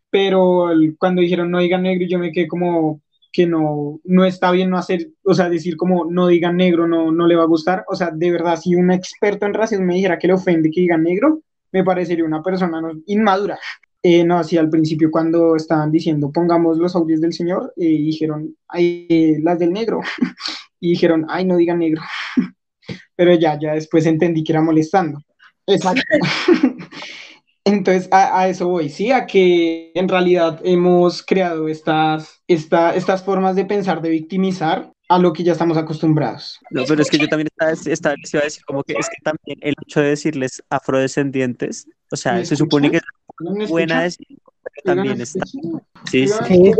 pero 0.09 0.69
cuando 0.97 1.21
dijeron 1.21 1.51
no 1.51 1.59
digan 1.59 1.83
negro 1.83 2.07
yo 2.07 2.19
me 2.19 2.31
quedé 2.31 2.47
como 2.47 3.01
que 3.31 3.45
no, 3.45 3.99
no 4.03 4.25
está 4.25 4.51
bien 4.51 4.69
no 4.69 4.77
hacer, 4.77 5.11
o 5.23 5.33
sea, 5.33 5.49
decir 5.49 5.77
como 5.77 6.05
no 6.09 6.27
digan 6.27 6.57
negro, 6.57 6.87
no, 6.87 7.11
no 7.11 7.27
le 7.27 7.35
va 7.35 7.43
a 7.43 7.47
gustar, 7.47 7.85
o 7.87 7.95
sea, 7.95 8.11
de 8.11 8.31
verdad, 8.31 8.57
si 8.57 8.75
un 8.75 8.91
experto 8.91 9.45
en 9.45 9.53
racismo 9.53 9.85
me 9.85 9.95
dijera 9.95 10.17
que 10.17 10.27
le 10.27 10.33
ofende 10.33 10.71
que 10.71 10.81
digan 10.81 11.03
negro, 11.03 11.41
me 11.71 11.83
parecería 11.83 12.25
una 12.25 12.41
persona 12.41 12.81
inmadura. 13.05 13.59
Eh, 14.01 14.23
no, 14.23 14.37
así 14.37 14.57
al 14.57 14.69
principio 14.69 15.11
cuando 15.11 15.57
estaban 15.57 15.91
diciendo 15.91 16.31
pongamos 16.31 16.77
los 16.77 16.95
audios 16.95 17.19
del 17.19 17.33
señor, 17.33 17.73
eh, 17.75 17.85
dijeron, 17.85 18.55
ay, 18.67 19.05
eh, 19.09 19.39
las 19.41 19.59
del 19.59 19.73
negro, 19.73 19.99
y 20.79 20.91
dijeron, 20.91 21.25
ay, 21.29 21.45
no 21.45 21.57
digan 21.57 21.79
negro. 21.79 22.01
Pero 23.15 23.33
ya, 23.35 23.59
ya 23.59 23.73
después 23.73 24.05
entendí 24.05 24.43
que 24.43 24.53
era 24.53 24.61
molestando. 24.61 25.19
Exacto. 25.67 26.01
Entonces, 27.65 28.07
a, 28.11 28.47
eso 28.47 28.67
voy, 28.67 28.89
sí, 28.89 29.11
a 29.11 29.27
que 29.27 29.91
en 29.93 30.07
realidad 30.07 30.59
hemos 30.63 31.21
creado 31.21 31.67
estas, 31.67 32.41
esta, 32.47 32.95
estas 32.95 33.23
formas 33.23 33.55
de 33.55 33.65
pensar, 33.65 34.01
de 34.01 34.09
victimizar 34.09 34.91
a 35.09 35.17
lo 35.17 35.33
que 35.33 35.43
ya 35.43 35.53
estamos 35.53 35.75
acostumbrados. 35.75 36.59
No, 36.69 36.83
pero 36.87 37.01
es 37.01 37.09
que 37.09 37.17
yo 37.17 37.27
también 37.27 37.47
estaba, 37.47 37.71
estaba, 37.71 38.15
iba 38.15 38.41
a 38.41 38.43
decir 38.43 38.63
como 38.63 38.83
que 38.83 38.93
es 38.93 39.09
que 39.09 39.21
también 39.23 39.57
el 39.61 39.73
hecho 39.83 40.01
de 40.01 40.09
decirles 40.09 40.63
afrodescendientes, 40.69 41.87
o 42.11 42.15
sea, 42.15 42.45
se 42.45 42.55
supone 42.55 42.91
que 42.91 42.97
es 42.97 43.69
buena 43.69 44.03
decir, 44.03 44.37
también 44.83 45.19
está. 45.19 45.43
Sí, 46.09 46.27
sí. 46.27 46.73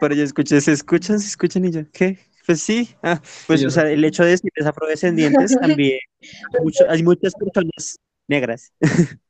Por 0.00 0.12
ello 0.12 0.22
escuché, 0.24 0.60
se 0.60 0.72
escuchan, 0.72 1.18
se 1.18 1.26
escuchan 1.26 1.64
y 1.64 1.72
yo, 1.72 1.80
¿qué? 1.92 2.18
Pues 2.46 2.62
sí, 2.62 2.90
ah, 3.02 3.20
pues 3.48 3.64
o 3.64 3.70
sea, 3.70 3.90
el 3.90 4.04
hecho 4.04 4.22
de 4.22 4.30
decirles 4.30 4.64
afrodescendientes 4.64 5.58
también, 5.60 5.98
hay 6.88 7.02
muchas 7.02 7.34
personas 7.34 7.98
negras 8.28 8.72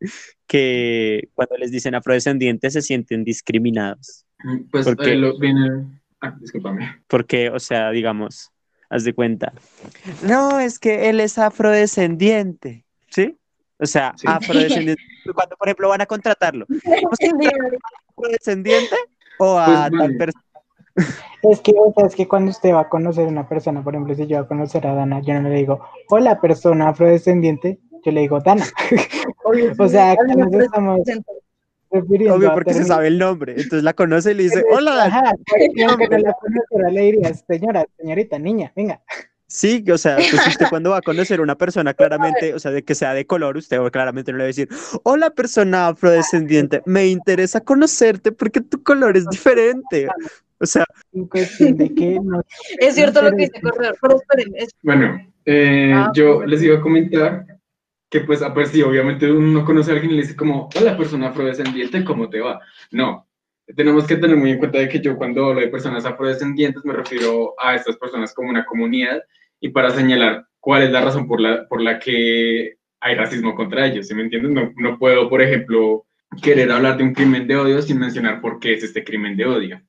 que 0.47 1.31
cuando 1.35 1.57
les 1.57 1.71
dicen 1.71 1.95
afrodescendientes 1.95 2.75
se 2.75 2.83
sienten 2.83 3.25
discriminados. 3.25 4.27
Pues 4.71 4.85
porque, 4.85 5.15
lo 5.15 5.39
viene... 5.39 5.87
Ah, 6.21 6.35
discúlpame. 6.41 7.03
Porque, 7.07 7.51
o 7.51 7.59
sea, 7.59 7.91
digamos, 7.91 8.51
haz 8.89 9.05
de 9.05 9.15
cuenta. 9.15 9.53
No, 10.23 10.59
es 10.59 10.79
que 10.79 11.09
él 11.09 11.21
es 11.21 11.39
afrodescendiente, 11.39 12.85
¿sí? 13.11 13.39
O 13.79 13.87
sea, 13.87 14.15
afrodescendiente. 14.27 15.03
Cuando, 15.35 15.57
por 15.57 15.69
ejemplo, 15.69 15.89
van 15.89 16.01
a 16.01 16.07
contratarlo. 16.07 16.67
¿Afrodescendiente 18.17 18.97
o 19.39 19.59
a 19.59 19.89
pues, 19.89 20.01
tal 20.01 20.17
persona? 20.17 20.47
Es 21.43 21.61
que, 21.61 21.73
o 21.77 21.93
sea, 21.93 22.07
es 22.07 22.15
que 22.15 22.27
cuando 22.27 22.51
usted 22.51 22.73
va 22.73 22.81
a 22.83 22.89
conocer 22.89 23.27
a 23.27 23.31
una 23.31 23.49
persona, 23.49 23.85
por 23.85 23.95
ejemplo, 23.95 24.15
si 24.15 24.27
yo 24.27 24.37
voy 24.39 24.45
a 24.45 24.49
conocer 24.49 24.87
a 24.87 24.95
Dana, 24.95 25.21
yo 25.21 25.35
no 25.35 25.49
le 25.49 25.57
digo, 25.57 25.81
hola 26.09 26.41
persona 26.41 26.89
afrodescendiente, 26.89 27.79
yo 28.03 28.13
le 28.13 28.23
digo 28.23 28.41
Dana. 28.41 28.65
o 29.79 29.89
sea, 29.89 30.17
que 30.17 30.35
nos 30.35 30.53
estamos 30.55 31.01
Obvio, 31.91 32.53
porque 32.53 32.75
se 32.75 32.85
sabe 32.85 33.09
el 33.09 33.19
nombre. 33.19 33.53
Entonces 33.53 33.83
la 33.83 33.95
conoce 33.95 34.33
y 34.33 34.35
le 34.35 34.43
dice, 34.45 34.65
hola. 34.71 35.05
Ajá, 35.05 35.23
no 35.77 35.97
la 35.97 36.33
conoce, 36.35 36.93
le 36.93 37.01
diría, 37.01 37.35
señora, 37.35 37.87
señorita, 37.99 38.39
niña, 38.39 38.73
venga. 38.75 39.01
Sí, 39.49 39.85
o 39.93 39.97
sea, 39.97 40.17
pues 40.17 40.47
usted 40.49 40.67
cuando 40.71 40.91
va 40.91 40.99
a 40.99 41.03
conocer 41.03 41.39
a 41.39 41.43
una 41.43 41.57
persona 41.57 41.95
claramente, 41.95 42.53
o 42.55 42.59
sea, 42.59 42.73
de 42.73 42.83
que 42.83 42.95
sea 42.95 43.15
de 43.15 43.27
color, 43.27 43.57
usted 43.57 43.81
claramente 43.93 44.33
no 44.33 44.39
le 44.39 44.45
va 44.45 44.47
a 44.47 44.49
decir, 44.49 44.69
hola 45.05 45.31
persona 45.31 45.89
afrodescendiente, 45.89 46.83
me 46.85 47.07
interesa 47.07 47.61
conocerte 47.61 48.33
porque 48.33 48.61
tu 48.61 48.83
color 48.83 49.17
es 49.17 49.27
diferente. 49.29 50.09
O 50.59 50.67
sea, 50.67 50.85
de 51.13 51.95
que 51.95 52.19
no 52.23 52.43
es 52.79 52.95
cierto 52.95 53.23
lo 53.23 53.31
que 53.31 53.45
dice 53.45 53.61
Corredor, 53.61 53.97
pero 54.01 54.17
esperen. 54.17 54.55
Bueno, 54.83 55.21
eh, 55.45 55.93
ah, 55.95 56.11
yo 56.15 56.45
les 56.45 56.63
iba 56.63 56.79
a 56.79 56.81
comentar 56.81 57.56
que 58.21 58.27
pues, 58.27 58.43
a 58.43 58.49
ver, 58.49 58.67
si 58.67 58.83
obviamente 58.83 59.31
uno 59.31 59.65
conoce 59.65 59.91
a 59.91 59.95
alguien 59.95 60.13
y 60.13 60.17
le 60.17 60.23
dice 60.23 60.37
como, 60.37 60.69
hola 60.75 60.97
persona 60.97 61.29
afrodescendiente, 61.29 62.05
¿cómo 62.05 62.31
te 62.31 62.41
va? 62.41 62.61
No, 62.91 63.29
tenemos 63.75 64.07
que 64.07 64.17
tener 64.17 64.37
muy 64.37 64.53
en 64.53 64.59
cuenta 64.59 64.79
de 64.79 64.89
que 64.89 65.01
yo 65.01 65.17
cuando 65.17 65.47
hablo 65.47 65.61
de 65.61 65.69
personas 65.69 66.07
afrodescendientes 66.07 66.85
me 66.85 66.95
refiero 66.95 67.55
a 67.59 67.75
estas 67.75 67.97
personas 67.97 68.33
como 68.33 68.49
una 68.49 68.65
comunidad 68.65 69.23
y 69.61 69.69
para 69.69 69.91
señalar 69.91 70.47
cuál 70.61 70.85
es 70.85 70.91
la 70.91 71.03
razón 71.03 71.27
por 71.29 71.41
la, 71.41 71.67
por 71.69 71.83
la 71.83 71.99
que 71.99 72.77
hay 73.01 73.15
racismo 73.15 73.55
contra 73.55 73.87
ellos, 73.87 74.09
¿sí 74.09 74.15
me 74.15 74.23
entiendes? 74.23 74.53
No, 74.53 74.73
no 74.77 74.99
puedo, 74.99 75.29
por 75.29 75.43
ejemplo, 75.43 76.07
querer 76.43 76.73
hablar 76.73 76.97
de 76.97 77.05
un 77.05 77.13
crimen 77.13 77.47
de 77.47 77.57
odio 77.57 77.83
sin 77.83 77.99
mencionar 77.99 78.41
por 78.41 78.59
qué 78.61 78.73
es 78.73 78.83
este 78.83 79.05
crimen 79.05 79.37
de 79.37 79.45
odio. 79.45 79.83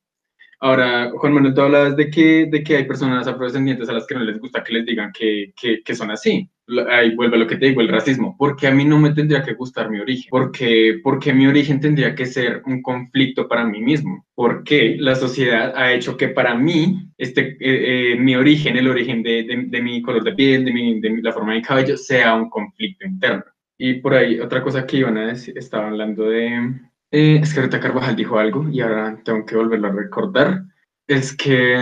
Ahora, 0.60 1.10
Juan 1.14 1.32
Manuel, 1.32 1.54
tú 1.54 1.62
hablabas 1.62 1.96
de 1.96 2.10
que, 2.10 2.46
de 2.50 2.62
que 2.62 2.76
hay 2.76 2.84
personas 2.84 3.26
afrodescendientes 3.26 3.88
a 3.88 3.92
las 3.92 4.06
que 4.06 4.16
no 4.16 4.20
les 4.20 4.38
gusta 4.38 4.62
que 4.62 4.74
les 4.74 4.84
digan 4.84 5.12
que, 5.16 5.54
que, 5.58 5.82
que 5.82 5.94
son 5.94 6.10
así. 6.10 6.50
Ahí 6.90 7.14
vuelve 7.14 7.38
lo 7.38 7.46
que 7.46 7.56
te 7.56 7.66
digo, 7.66 7.80
el 7.80 7.88
racismo. 7.88 8.36
Porque 8.38 8.66
a 8.66 8.70
mí 8.70 8.84
no 8.84 8.98
me 8.98 9.10
tendría 9.10 9.42
que 9.42 9.54
gustar 9.54 9.90
mi 9.90 10.00
origen. 10.00 10.28
Porque, 10.30 11.00
porque 11.02 11.32
mi 11.32 11.46
origen 11.46 11.80
tendría 11.80 12.14
que 12.14 12.26
ser 12.26 12.62
un 12.66 12.82
conflicto 12.82 13.48
para 13.48 13.64
mí 13.64 13.80
mismo. 13.80 14.26
Porque 14.34 14.96
la 14.98 15.14
sociedad 15.14 15.72
ha 15.76 15.92
hecho 15.92 16.16
que 16.16 16.28
para 16.28 16.54
mí, 16.54 17.10
este, 17.16 17.56
eh, 17.60 18.12
eh, 18.12 18.16
mi 18.16 18.36
origen, 18.36 18.76
el 18.76 18.88
origen 18.88 19.22
de, 19.22 19.44
de, 19.44 19.64
de, 19.68 19.82
mi 19.82 20.02
color 20.02 20.22
de 20.24 20.34
piel, 20.34 20.64
de, 20.64 20.72
mi, 20.72 21.00
de 21.00 21.22
la 21.22 21.32
forma 21.32 21.52
de 21.52 21.58
mi 21.58 21.64
cabello, 21.64 21.96
sea 21.96 22.34
un 22.34 22.50
conflicto 22.50 23.06
interno. 23.06 23.44
Y 23.78 23.94
por 23.94 24.14
ahí, 24.14 24.40
otra 24.40 24.62
cosa 24.62 24.86
que 24.86 24.98
iban 24.98 25.16
a 25.18 25.28
decir, 25.28 25.56
estaba 25.56 25.86
hablando 25.86 26.24
de, 26.28 26.72
eh, 27.10 27.40
es 27.42 27.54
que 27.54 27.60
ahorita 27.60 27.80
Carvajal 27.80 28.16
dijo 28.16 28.38
algo 28.38 28.68
y 28.68 28.80
ahora 28.80 29.18
tengo 29.24 29.44
que 29.46 29.56
volverlo 29.56 29.88
a 29.88 29.92
recordar. 29.92 30.64
Es 31.06 31.34
que. 31.34 31.76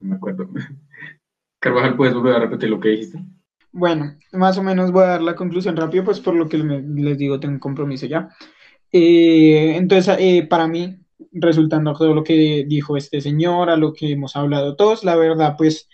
No 0.00 0.08
me 0.08 0.16
acuerdo. 0.16 0.48
Carvajal, 1.60 1.96
¿puedes 1.96 2.14
volver 2.14 2.36
a 2.36 2.40
repetir 2.40 2.70
lo 2.70 2.80
que 2.80 2.88
dijiste? 2.90 3.18
Bueno, 3.72 4.16
más 4.32 4.58
o 4.58 4.62
menos 4.62 4.90
voy 4.90 5.04
a 5.04 5.08
dar 5.08 5.22
la 5.22 5.36
conclusión 5.36 5.76
rápido, 5.76 6.04
pues 6.04 6.20
por 6.20 6.34
lo 6.34 6.48
que 6.48 6.58
les 6.58 7.18
digo, 7.18 7.38
tengo 7.38 7.54
un 7.54 7.60
compromiso 7.60 8.06
ya. 8.06 8.28
Eh, 8.92 9.76
entonces, 9.76 10.16
eh, 10.18 10.46
para 10.48 10.66
mí, 10.68 10.96
resultando 11.32 11.92
todo 11.94 12.14
lo 12.14 12.24
que 12.24 12.64
dijo 12.68 12.96
este 12.96 13.20
señor, 13.20 13.70
a 13.70 13.76
lo 13.76 13.92
que 13.92 14.12
hemos 14.12 14.36
hablado 14.36 14.76
todos, 14.76 15.04
la 15.04 15.16
verdad, 15.16 15.54
pues 15.56 15.88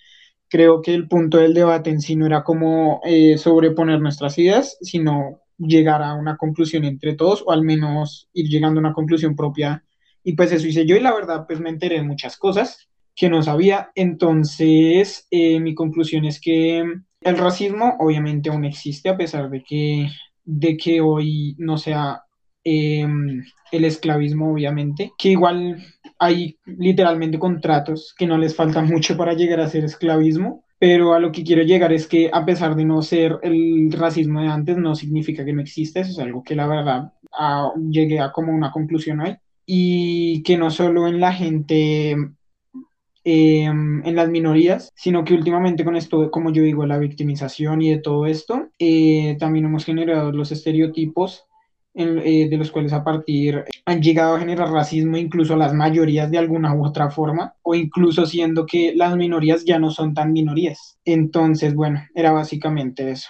creo 0.48 0.82
que 0.82 0.94
el 0.94 1.08
punto 1.08 1.38
del 1.38 1.54
debate 1.54 1.90
en 1.90 2.00
sí 2.00 2.16
no 2.16 2.26
era 2.26 2.44
como 2.44 3.00
sobreponer 3.38 4.00
nuestras 4.00 4.38
ideas, 4.38 4.78
sino 4.80 5.42
llegar 5.58 6.02
a 6.02 6.14
una 6.14 6.36
conclusión 6.36 6.84
entre 6.84 7.14
todos 7.14 7.42
o 7.46 7.52
al 7.52 7.62
menos 7.62 8.28
ir 8.32 8.48
llegando 8.48 8.78
a 8.80 8.82
una 8.82 8.94
conclusión 8.94 9.36
propia. 9.36 9.84
Y 10.24 10.34
pues 10.34 10.52
eso 10.52 10.66
hice 10.66 10.86
yo 10.86 10.96
y 10.96 11.00
la 11.00 11.14
verdad 11.14 11.46
pues 11.46 11.60
me 11.60 11.70
enteré 11.70 11.96
de 11.96 12.02
muchas 12.04 12.36
cosas 12.36 12.88
que 13.14 13.28
no 13.30 13.42
sabía. 13.42 13.90
Entonces 13.94 15.26
eh, 15.30 15.60
mi 15.60 15.74
conclusión 15.74 16.24
es 16.24 16.40
que 16.40 16.84
El 17.26 17.38
racismo 17.38 17.96
obviamente 17.98 18.50
aún 18.50 18.64
existe 18.64 19.08
a 19.08 19.16
pesar 19.16 19.50
de 19.50 19.64
que, 19.64 20.08
de 20.44 20.76
que 20.76 21.00
hoy 21.00 21.56
no 21.58 21.76
sea 21.76 22.22
em, 22.62 23.42
el 23.72 23.84
esclavismo, 23.84 24.52
obviamente, 24.52 25.10
que 25.18 25.30
igual 25.30 25.84
hay 26.20 26.56
literalmente 26.66 27.40
contratos 27.40 28.14
que 28.16 28.28
no 28.28 28.38
les 28.38 28.54
falta 28.54 28.80
mucho 28.82 29.16
para 29.16 29.34
llegar 29.34 29.58
a 29.58 29.68
ser 29.68 29.84
esclavismo, 29.84 30.64
pero 30.78 31.14
a 31.14 31.18
lo 31.18 31.32
que 31.32 31.42
quiero 31.42 31.64
llegar 31.64 31.92
es 31.92 32.06
que 32.06 32.30
a 32.32 32.44
pesar 32.44 32.76
de 32.76 32.84
no 32.84 33.02
ser 33.02 33.40
el 33.42 33.90
racismo 33.90 34.40
de 34.40 34.46
antes, 34.46 34.76
no 34.76 34.94
significa 34.94 35.44
que 35.44 35.52
no 35.52 35.62
exista, 35.62 35.98
eso 35.98 36.12
es 36.12 36.18
algo 36.20 36.44
que 36.44 36.54
la 36.54 36.68
verdad 36.68 37.12
ah, 37.32 37.72
llegué 37.90 38.20
a 38.20 38.30
como 38.30 38.52
una 38.52 38.70
conclusión 38.70 39.18
hoy, 39.18 39.36
y 39.66 40.44
que 40.44 40.56
no 40.56 40.70
solo 40.70 41.08
en 41.08 41.18
la 41.18 41.32
gente 41.32 42.16
Em, 43.28 44.06
en 44.06 44.14
las 44.14 44.28
minorías, 44.28 44.92
sino 44.94 45.24
que 45.24 45.34
últimamente 45.34 45.84
con 45.84 45.96
esto, 45.96 46.30
como 46.30 46.52
yo 46.52 46.62
digo, 46.62 46.86
la 46.86 46.96
victimización 46.96 47.82
y 47.82 47.90
de 47.90 47.98
todo 47.98 48.24
esto, 48.24 48.68
eh, 48.78 49.36
también 49.40 49.64
hemos 49.64 49.84
generado 49.84 50.30
los 50.30 50.52
estereotipos 50.52 51.44
eh, 51.94 52.48
de 52.48 52.56
los 52.56 52.70
cuales 52.70 52.92
a 52.92 53.02
partir 53.02 53.64
han 53.84 54.00
llegado 54.00 54.36
a 54.36 54.38
generar 54.38 54.70
racismo 54.70 55.16
incluso 55.16 55.56
las 55.56 55.74
mayorías 55.74 56.30
de 56.30 56.38
alguna 56.38 56.72
u 56.72 56.86
otra 56.86 57.10
forma, 57.10 57.52
o 57.62 57.74
incluso 57.74 58.26
siendo 58.26 58.64
que 58.64 58.94
las 58.94 59.16
minorías 59.16 59.64
ya 59.64 59.80
no 59.80 59.90
son 59.90 60.14
tan 60.14 60.32
minorías. 60.32 61.00
Entonces, 61.04 61.74
bueno, 61.74 62.04
era 62.14 62.30
básicamente 62.30 63.10
eso. 63.10 63.28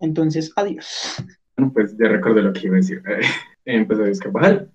Entonces, 0.00 0.52
adiós. 0.56 1.22
Bueno, 1.56 1.72
pues 1.72 1.96
ya 1.96 2.08
recuerdo 2.08 2.42
lo 2.42 2.52
que 2.52 2.66
iba 2.66 2.74
a 2.74 2.78
decir. 2.78 3.00
Empezó 3.64 4.02
a 4.02 4.10
escapar. 4.10 4.70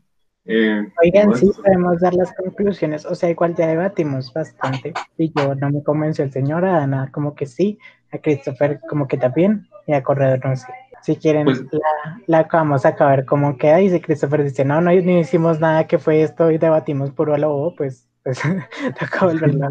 Eh, 0.45 0.87
Oigan, 1.03 1.35
sí, 1.35 1.51
podemos 1.63 1.99
dar 1.99 2.13
las 2.13 2.33
conclusiones. 2.33 3.05
O 3.05 3.15
sea, 3.15 3.29
igual 3.29 3.55
ya 3.55 3.67
debatimos 3.67 4.33
bastante. 4.33 4.93
Y 5.17 5.31
yo 5.35 5.55
no 5.55 5.69
me 5.69 5.83
convenció 5.83 6.23
el 6.23 6.31
señor, 6.31 6.65
a 6.65 6.83
Ana 6.83 7.09
como 7.11 7.35
que 7.35 7.45
sí, 7.45 7.77
a 8.11 8.17
Christopher 8.17 8.79
como 8.89 9.07
que 9.07 9.17
también, 9.17 9.67
y 9.87 9.93
a 9.93 10.03
Corredor 10.03 10.43
no 10.43 10.55
sé. 10.55 10.67
Si 11.03 11.15
quieren, 11.15 11.45
pues 11.45 11.63
la, 11.71 12.21
la, 12.27 12.39
acabamos 12.39 12.85
a 12.85 12.89
acabar 12.89 13.25
como 13.25 13.57
queda. 13.57 13.77
Dice 13.77 14.01
Christopher, 14.01 14.43
dice, 14.43 14.63
no, 14.63 14.81
no, 14.81 14.91
ni 14.91 15.19
hicimos 15.19 15.59
nada 15.59 15.87
que 15.87 15.97
fue 15.97 16.21
esto 16.21 16.51
y 16.51 16.59
debatimos 16.59 17.11
por 17.11 17.39
lo 17.39 17.73
pues 17.75 18.07
pues 18.23 18.39
toca 18.99 19.25
volver 19.25 19.63
a 19.63 19.69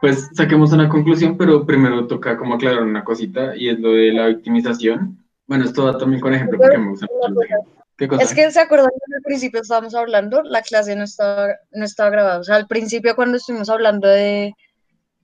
Pues 0.00 0.30
saquemos 0.34 0.72
una 0.72 0.88
conclusión, 0.88 1.36
pero 1.36 1.64
primero 1.64 2.06
toca 2.08 2.36
como 2.36 2.54
aclarar 2.54 2.82
una 2.82 3.04
cosita 3.04 3.54
y 3.56 3.68
es 3.68 3.78
lo 3.78 3.92
de 3.92 4.12
la 4.12 4.26
victimización. 4.26 5.18
Bueno, 5.46 5.64
esto 5.64 5.84
va 5.84 5.98
también 5.98 6.20
con 6.20 6.34
ejemplo 6.34 6.58
porque 6.58 6.78
me 6.78 6.88
gusta 6.88 7.06
mucho 7.28 7.83
es 7.98 8.34
que 8.34 8.50
se 8.50 8.60
acuerdan 8.60 8.90
que 8.90 9.16
al 9.16 9.22
principio 9.22 9.60
estábamos 9.60 9.94
hablando, 9.94 10.42
la 10.42 10.62
clase 10.62 10.96
no 10.96 11.04
estaba, 11.04 11.48
no 11.72 11.84
estaba 11.84 12.10
grabada. 12.10 12.38
O 12.40 12.44
sea, 12.44 12.56
al 12.56 12.66
principio 12.66 13.14
cuando 13.14 13.36
estuvimos 13.36 13.70
hablando 13.70 14.08
de 14.08 14.54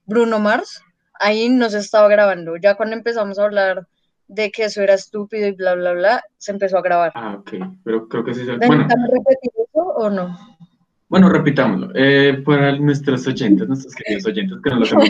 Bruno 0.07 0.39
Mars, 0.39 0.83
ahí 1.19 1.49
no 1.49 1.69
se 1.69 1.79
estaba 1.79 2.09
grabando. 2.09 2.57
Ya 2.57 2.75
cuando 2.75 2.97
empezamos 2.97 3.39
a 3.39 3.45
hablar 3.45 3.87
de 4.29 4.51
que 4.53 4.65
eso 4.65 4.83
era 4.83 4.95
estúpido 4.95 5.49
y 5.49 5.53
bla, 5.53 5.75
bla, 5.75 5.93
bla, 5.93 6.25
se 6.39 6.53
empezó 6.53 6.79
a 6.79 6.83
grabar. 6.83 7.13
Ah, 7.15 7.37
ok. 7.41 7.53
Pero 7.85 8.09
creo 8.09 8.25
que 8.25 8.35
sí 8.35 8.45
se... 8.45 8.57
Bueno, 8.57 8.87
repetir 8.87 9.51
eso 9.57 9.81
o 9.81 10.09
no? 10.09 10.39
Bueno, 11.09 11.29
repitámoslo. 11.29 11.91
Eh, 11.97 12.41
para 12.45 12.79
nuestros 12.79 13.27
oyentes, 13.27 13.67
nuestros 13.67 13.95
queridos 13.97 14.27
oyentes, 14.27 14.59
que 14.63 14.71
no 14.71 14.77
los 14.77 14.93
hemos 14.93 15.09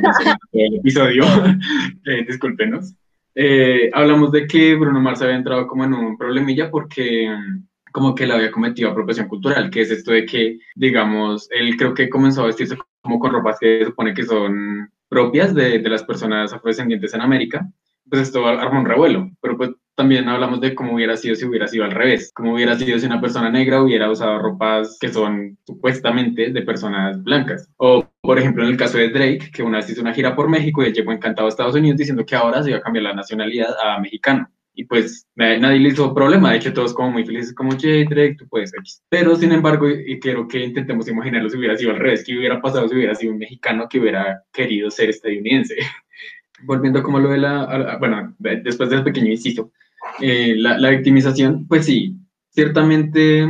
en 0.53 0.61
el 0.61 0.77
episodio, 0.77 1.25
eh, 2.07 2.25
discúlpenos. 2.27 2.95
Eh, 3.35 3.91
hablamos 3.93 4.33
de 4.33 4.47
que 4.47 4.75
Bruno 4.75 5.01
Mars 5.01 5.23
había 5.23 5.37
entrado 5.37 5.67
como 5.67 5.85
en 5.85 5.95
un 5.95 6.19
problemilla 6.19 6.71
porque 6.71 7.29
mm, 7.29 7.67
como 7.93 8.15
que 8.15 8.27
le 8.27 8.35
había 8.35 8.51
cometido 8.51 8.91
apropiación 8.91 9.29
cultural, 9.29 9.71
que 9.71 9.83
es 9.83 9.91
esto 9.91 10.13
de 10.13 10.27
que, 10.27 10.59
digamos, 10.75 11.49
él 11.51 11.77
creo 11.77 11.95
que 11.95 12.09
comenzó 12.09 12.43
a 12.43 12.47
vestirse 12.47 12.77
como 13.03 13.19
con 13.19 13.33
ropas 13.33 13.59
que 13.61 13.81
se 13.81 13.85
supone 13.87 14.15
que 14.15 14.25
son 14.25 14.91
propias 15.09 15.55
de, 15.55 15.79
de 15.81 15.89
las 15.89 16.05
personas 16.05 16.53
afrodescendientes 16.53 17.15
en 17.15 17.21
América, 17.21 17.69
pues 18.09 18.23
esto 18.23 18.47
armó 18.47 18.81
un 18.81 18.87
revuelo, 18.87 19.31
pero 19.41 19.57
pues 19.57 19.71
también 19.95 20.29
hablamos 20.29 20.61
de 20.61 20.75
cómo 20.75 20.95
hubiera 20.95 21.17
sido 21.17 21.35
si 21.35 21.45
hubiera 21.45 21.69
sido 21.69 21.85
al 21.85 21.91
revés, 21.93 22.33
cómo 22.35 22.55
hubiera 22.55 22.77
sido 22.77 22.99
si 22.99 23.07
una 23.07 23.21
persona 23.21 23.51
negra 23.51 23.83
hubiera 23.83 24.11
usado 24.11 24.39
ropas 24.39 24.97
que 25.01 25.11
son 25.11 25.59
supuestamente 25.67 26.51
de 26.51 26.63
personas 26.63 27.23
blancas. 27.23 27.69
O, 27.77 28.10
por 28.23 28.39
ejemplo, 28.39 28.63
en 28.63 28.71
el 28.71 28.77
caso 28.77 28.99
de 28.99 29.09
Drake, 29.09 29.51
que 29.53 29.63
una 29.63 29.79
vez 29.79 29.91
hizo 29.91 30.03
una 30.03 30.13
gira 30.13 30.37
por 30.37 30.49
México 30.49 30.83
y 30.83 30.87
él 30.87 30.95
llegó 30.95 31.13
encantado 31.13 31.47
a 31.47 31.49
Estados 31.49 31.75
Unidos 31.75 31.99
diciendo 31.99 32.25
que 32.25 32.37
ahora 32.37 32.63
se 32.63 32.71
iba 32.71 32.79
a 32.79 32.83
cambiar 32.83 33.05
la 33.05 33.15
nacionalidad 33.15 33.71
a 33.83 33.99
mexicano. 33.99 34.51
Y 34.75 34.85
pues 34.85 35.27
nadie 35.35 35.81
le 35.81 35.89
hizo 35.89 36.15
problema, 36.15 36.53
de 36.53 36.59
hecho 36.59 36.73
todos 36.73 36.95
como 36.95 37.11
muy 37.11 37.25
felices, 37.25 37.53
como, 37.55 37.73
Jay 37.79 38.05
Drake, 38.05 38.37
tú 38.39 38.47
puedes 38.49 38.73
X. 38.73 39.03
Pero 39.09 39.35
sin 39.37 39.53
embargo, 39.53 39.89
y 39.91 40.19
quiero 40.21 40.47
que 40.47 40.63
intentemos 40.63 41.09
imaginarlo 41.09 41.51
si 41.51 41.57
hubiera 41.57 41.77
sido 41.77 41.91
al 41.91 41.99
revés, 41.99 42.25
que 42.25 42.37
hubiera 42.37 42.63
pasado 42.63 42.89
si 42.89 42.95
hubiera 42.95 43.15
sido 43.15 43.33
un 43.33 43.39
mexicano 43.39 43.89
que 43.89 43.99
hubiera 43.99 44.43
querido 44.53 44.91
ser 44.91 45.11
estadounidense. 45.11 45.77
Volviendo 46.63 47.03
como 47.03 47.19
lo 47.19 47.31
de 47.31 47.39
la, 47.39 47.97
bueno, 47.99 48.35
después 48.39 48.91
del 48.91 49.03
pequeño 49.03 49.31
inciso, 49.31 49.73
eh, 50.21 50.55
la, 50.57 50.91
victimización, 50.91 51.67
pues 51.67 51.87
sí, 51.87 52.17
ciertamente 52.51 53.43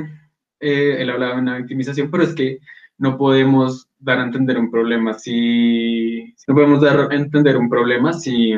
eh, 0.61 0.97
él 0.99 1.11
hablaba 1.11 1.35
de 1.35 1.41
una 1.41 1.59
victimización, 1.59 2.11
pero 2.11 2.23
es 2.23 2.35
que 2.35 2.61
no 3.01 3.17
podemos 3.17 3.89
dar 3.99 4.19
a 4.19 4.25
entender 4.25 4.59
un 4.59 4.71
problema 4.71 5.15
si 5.15 6.35
no 6.47 6.55
podemos 6.55 6.83
dar 6.83 7.11
a 7.11 7.15
entender 7.15 7.57
un 7.57 7.71
problema 7.71 8.13
si, 8.13 8.53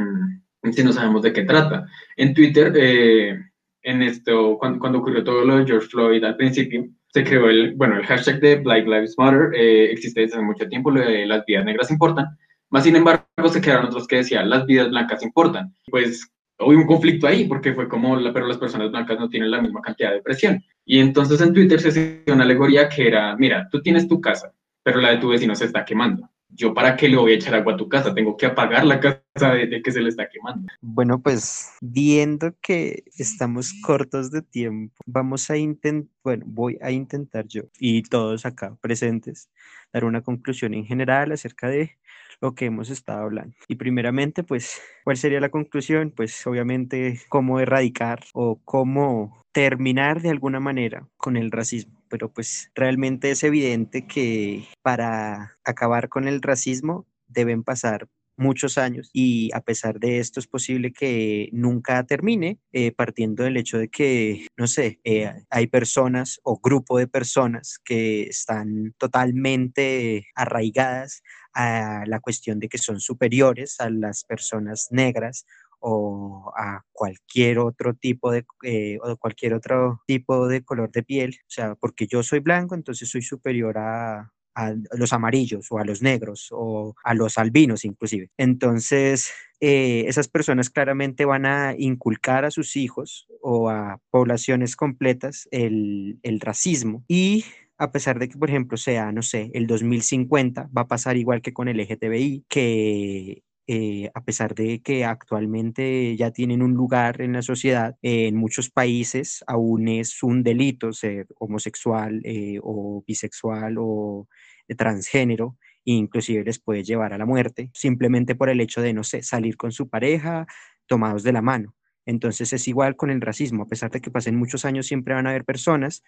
si 0.72 0.84
no 0.84 0.92
sabemos 0.92 1.22
de 1.22 1.32
qué 1.32 1.44
trata. 1.44 1.86
En 2.16 2.34
Twitter, 2.34 2.72
eh, 2.76 3.38
en 3.82 4.02
esto, 4.02 4.58
cuando, 4.58 4.98
ocurrió 4.98 5.22
todo 5.22 5.44
lo 5.44 5.58
de 5.58 5.66
George 5.66 5.86
Floyd 5.86 6.24
al 6.24 6.36
principio, 6.36 6.88
se 7.08 7.22
creó 7.22 7.48
el, 7.48 7.74
bueno, 7.76 7.96
el 7.96 8.06
hashtag 8.06 8.40
de 8.40 8.56
Black 8.56 8.84
Lives 8.84 9.14
Matter, 9.16 9.50
existe 9.54 10.22
desde 10.22 10.36
hace 10.36 10.44
mucho 10.44 10.68
tiempo, 10.68 10.90
lo 10.90 11.00
las 11.02 11.44
vidas 11.46 11.64
negras 11.64 11.90
importan, 11.90 12.26
más 12.70 12.82
sin 12.82 12.96
embargo 12.96 13.22
se 13.48 13.60
quedaron 13.60 13.86
otros 13.86 14.08
que 14.08 14.16
decían 14.16 14.50
las 14.50 14.66
vidas 14.66 14.88
blancas 14.88 15.22
importan. 15.22 15.72
Pues 15.88 16.31
hubo 16.58 16.70
un 16.70 16.86
conflicto 16.86 17.26
ahí, 17.26 17.46
porque 17.46 17.72
fue 17.72 17.88
como, 17.88 18.16
la, 18.16 18.32
pero 18.32 18.46
las 18.46 18.58
personas 18.58 18.90
blancas 18.90 19.18
no 19.18 19.28
tienen 19.28 19.50
la 19.50 19.60
misma 19.60 19.80
cantidad 19.80 20.12
de 20.12 20.22
presión. 20.22 20.62
Y 20.84 20.98
entonces 20.98 21.40
en 21.40 21.52
Twitter 21.52 21.80
se 21.80 21.88
hizo 22.24 22.34
una 22.34 22.44
alegoría 22.44 22.88
que 22.88 23.06
era, 23.06 23.36
mira, 23.36 23.68
tú 23.70 23.80
tienes 23.82 24.08
tu 24.08 24.20
casa, 24.20 24.52
pero 24.82 25.00
la 25.00 25.10
de 25.10 25.18
tu 25.18 25.28
vecino 25.28 25.54
se 25.54 25.66
está 25.66 25.84
quemando. 25.84 26.28
Yo 26.54 26.74
para 26.74 26.96
qué 26.96 27.08
le 27.08 27.16
voy 27.16 27.32
a 27.32 27.36
echar 27.36 27.54
agua 27.54 27.72
a 27.72 27.76
tu 27.78 27.88
casa, 27.88 28.14
tengo 28.14 28.36
que 28.36 28.44
apagar 28.44 28.84
la 28.84 29.00
casa 29.00 29.54
de, 29.54 29.80
que 29.82 29.90
se 29.90 30.02
le 30.02 30.10
está 30.10 30.28
quemando. 30.28 30.70
Bueno, 30.82 31.22
pues 31.22 31.72
viendo 31.80 32.54
que 32.60 33.04
estamos 33.16 33.72
cortos 33.82 34.30
de 34.30 34.42
tiempo, 34.42 34.94
vamos 35.06 35.50
a 35.50 35.56
intentar, 35.56 36.12
bueno, 36.22 36.44
voy 36.46 36.78
a 36.82 36.90
intentar 36.90 37.46
yo 37.48 37.62
y 37.78 38.02
todos 38.02 38.44
acá 38.44 38.76
presentes 38.82 39.48
dar 39.92 40.04
una 40.04 40.22
conclusión 40.22 40.74
en 40.74 40.84
general 40.84 41.32
acerca 41.32 41.68
de 41.68 41.96
lo 42.42 42.54
que 42.54 42.66
hemos 42.66 42.90
estado 42.90 43.22
hablando. 43.22 43.54
Y 43.68 43.76
primeramente, 43.76 44.42
pues, 44.42 44.80
¿cuál 45.04 45.16
sería 45.16 45.40
la 45.40 45.50
conclusión? 45.50 46.12
Pues 46.14 46.46
obviamente 46.46 47.20
cómo 47.28 47.60
erradicar 47.60 48.20
o 48.34 48.60
cómo 48.64 49.42
terminar 49.52 50.20
de 50.20 50.30
alguna 50.30 50.60
manera 50.60 51.08
con 51.16 51.36
el 51.36 51.50
racismo. 51.50 52.02
Pero 52.08 52.30
pues 52.32 52.70
realmente 52.74 53.30
es 53.30 53.42
evidente 53.44 54.06
que 54.06 54.64
para 54.82 55.56
acabar 55.64 56.08
con 56.08 56.28
el 56.28 56.42
racismo 56.42 57.06
deben 57.28 57.62
pasar 57.62 58.08
muchos 58.36 58.78
años 58.78 59.10
y 59.12 59.50
a 59.54 59.60
pesar 59.60 59.98
de 60.00 60.18
esto 60.18 60.40
es 60.40 60.46
posible 60.46 60.92
que 60.92 61.48
nunca 61.52 62.04
termine 62.04 62.58
eh, 62.72 62.92
partiendo 62.92 63.44
del 63.44 63.56
hecho 63.56 63.78
de 63.78 63.88
que, 63.88 64.46
no 64.56 64.66
sé, 64.66 65.00
eh, 65.04 65.32
hay 65.50 65.66
personas 65.66 66.40
o 66.42 66.58
grupo 66.58 66.98
de 66.98 67.06
personas 67.06 67.78
que 67.84 68.24
están 68.24 68.94
totalmente 68.98 70.26
arraigadas 70.34 71.22
a 71.54 72.04
la 72.06 72.20
cuestión 72.20 72.58
de 72.58 72.68
que 72.68 72.78
son 72.78 73.00
superiores 73.00 73.80
a 73.80 73.90
las 73.90 74.24
personas 74.24 74.88
negras 74.90 75.46
o 75.80 76.52
a 76.56 76.82
cualquier 76.92 77.58
otro 77.58 77.94
tipo 77.94 78.30
de 78.30 78.44
eh, 78.62 78.98
o 79.02 79.16
cualquier 79.16 79.54
otro 79.54 80.00
tipo 80.06 80.46
de 80.46 80.62
color 80.62 80.92
de 80.92 81.02
piel, 81.02 81.38
o 81.40 81.50
sea, 81.50 81.74
porque 81.74 82.06
yo 82.06 82.22
soy 82.22 82.38
blanco, 82.38 82.74
entonces 82.76 83.10
soy 83.10 83.22
superior 83.22 83.78
a, 83.78 84.32
a 84.54 84.74
los 84.92 85.12
amarillos 85.12 85.66
o 85.70 85.78
a 85.78 85.84
los 85.84 86.02
negros 86.02 86.48
o 86.50 86.94
a 87.04 87.14
los 87.14 87.38
albinos 87.38 87.84
inclusive. 87.84 88.30
Entonces, 88.36 89.32
eh, 89.60 90.04
esas 90.08 90.28
personas 90.28 90.70
claramente 90.70 91.24
van 91.24 91.46
a 91.46 91.74
inculcar 91.76 92.44
a 92.44 92.50
sus 92.50 92.76
hijos 92.76 93.26
o 93.40 93.70
a 93.70 94.00
poblaciones 94.10 94.76
completas 94.76 95.48
el, 95.50 96.18
el 96.22 96.40
racismo 96.40 97.04
y 97.08 97.44
a 97.82 97.90
pesar 97.90 98.18
de 98.20 98.28
que, 98.28 98.38
por 98.38 98.48
ejemplo, 98.48 98.76
sea, 98.76 99.10
no 99.12 99.22
sé, 99.22 99.50
el 99.54 99.66
2050, 99.66 100.70
va 100.76 100.82
a 100.82 100.88
pasar 100.88 101.16
igual 101.16 101.42
que 101.42 101.52
con 101.52 101.66
el 101.68 101.78
LGTBI, 101.80 102.44
que 102.48 103.42
eh, 103.66 104.10
a 104.14 104.24
pesar 104.24 104.54
de 104.54 104.80
que 104.82 105.04
actualmente 105.04 106.16
ya 106.16 106.30
tienen 106.30 106.62
un 106.62 106.74
lugar 106.74 107.20
en 107.20 107.32
la 107.32 107.42
sociedad, 107.42 107.96
en 108.02 108.36
muchos 108.36 108.70
países 108.70 109.42
aún 109.48 109.88
es 109.88 110.22
un 110.22 110.44
delito 110.44 110.92
ser 110.92 111.26
homosexual 111.40 112.20
eh, 112.24 112.58
o 112.62 113.02
bisexual 113.06 113.76
o 113.78 114.28
transgénero, 114.76 115.56
inclusive 115.84 116.44
les 116.44 116.60
puede 116.60 116.84
llevar 116.84 117.12
a 117.12 117.18
la 117.18 117.26
muerte, 117.26 117.70
simplemente 117.74 118.36
por 118.36 118.48
el 118.48 118.60
hecho 118.60 118.80
de, 118.80 118.92
no 118.92 119.02
sé, 119.04 119.22
salir 119.22 119.56
con 119.56 119.72
su 119.72 119.88
pareja 119.88 120.46
tomados 120.86 121.24
de 121.24 121.32
la 121.32 121.42
mano. 121.42 121.74
Entonces 122.06 122.52
es 122.52 122.68
igual 122.68 122.94
con 122.96 123.10
el 123.10 123.20
racismo, 123.20 123.64
a 123.64 123.68
pesar 123.68 123.90
de 123.90 124.00
que 124.00 124.10
pasen 124.10 124.36
muchos 124.36 124.64
años, 124.64 124.86
siempre 124.86 125.14
van 125.14 125.26
a 125.26 125.30
haber 125.30 125.44
personas 125.44 126.02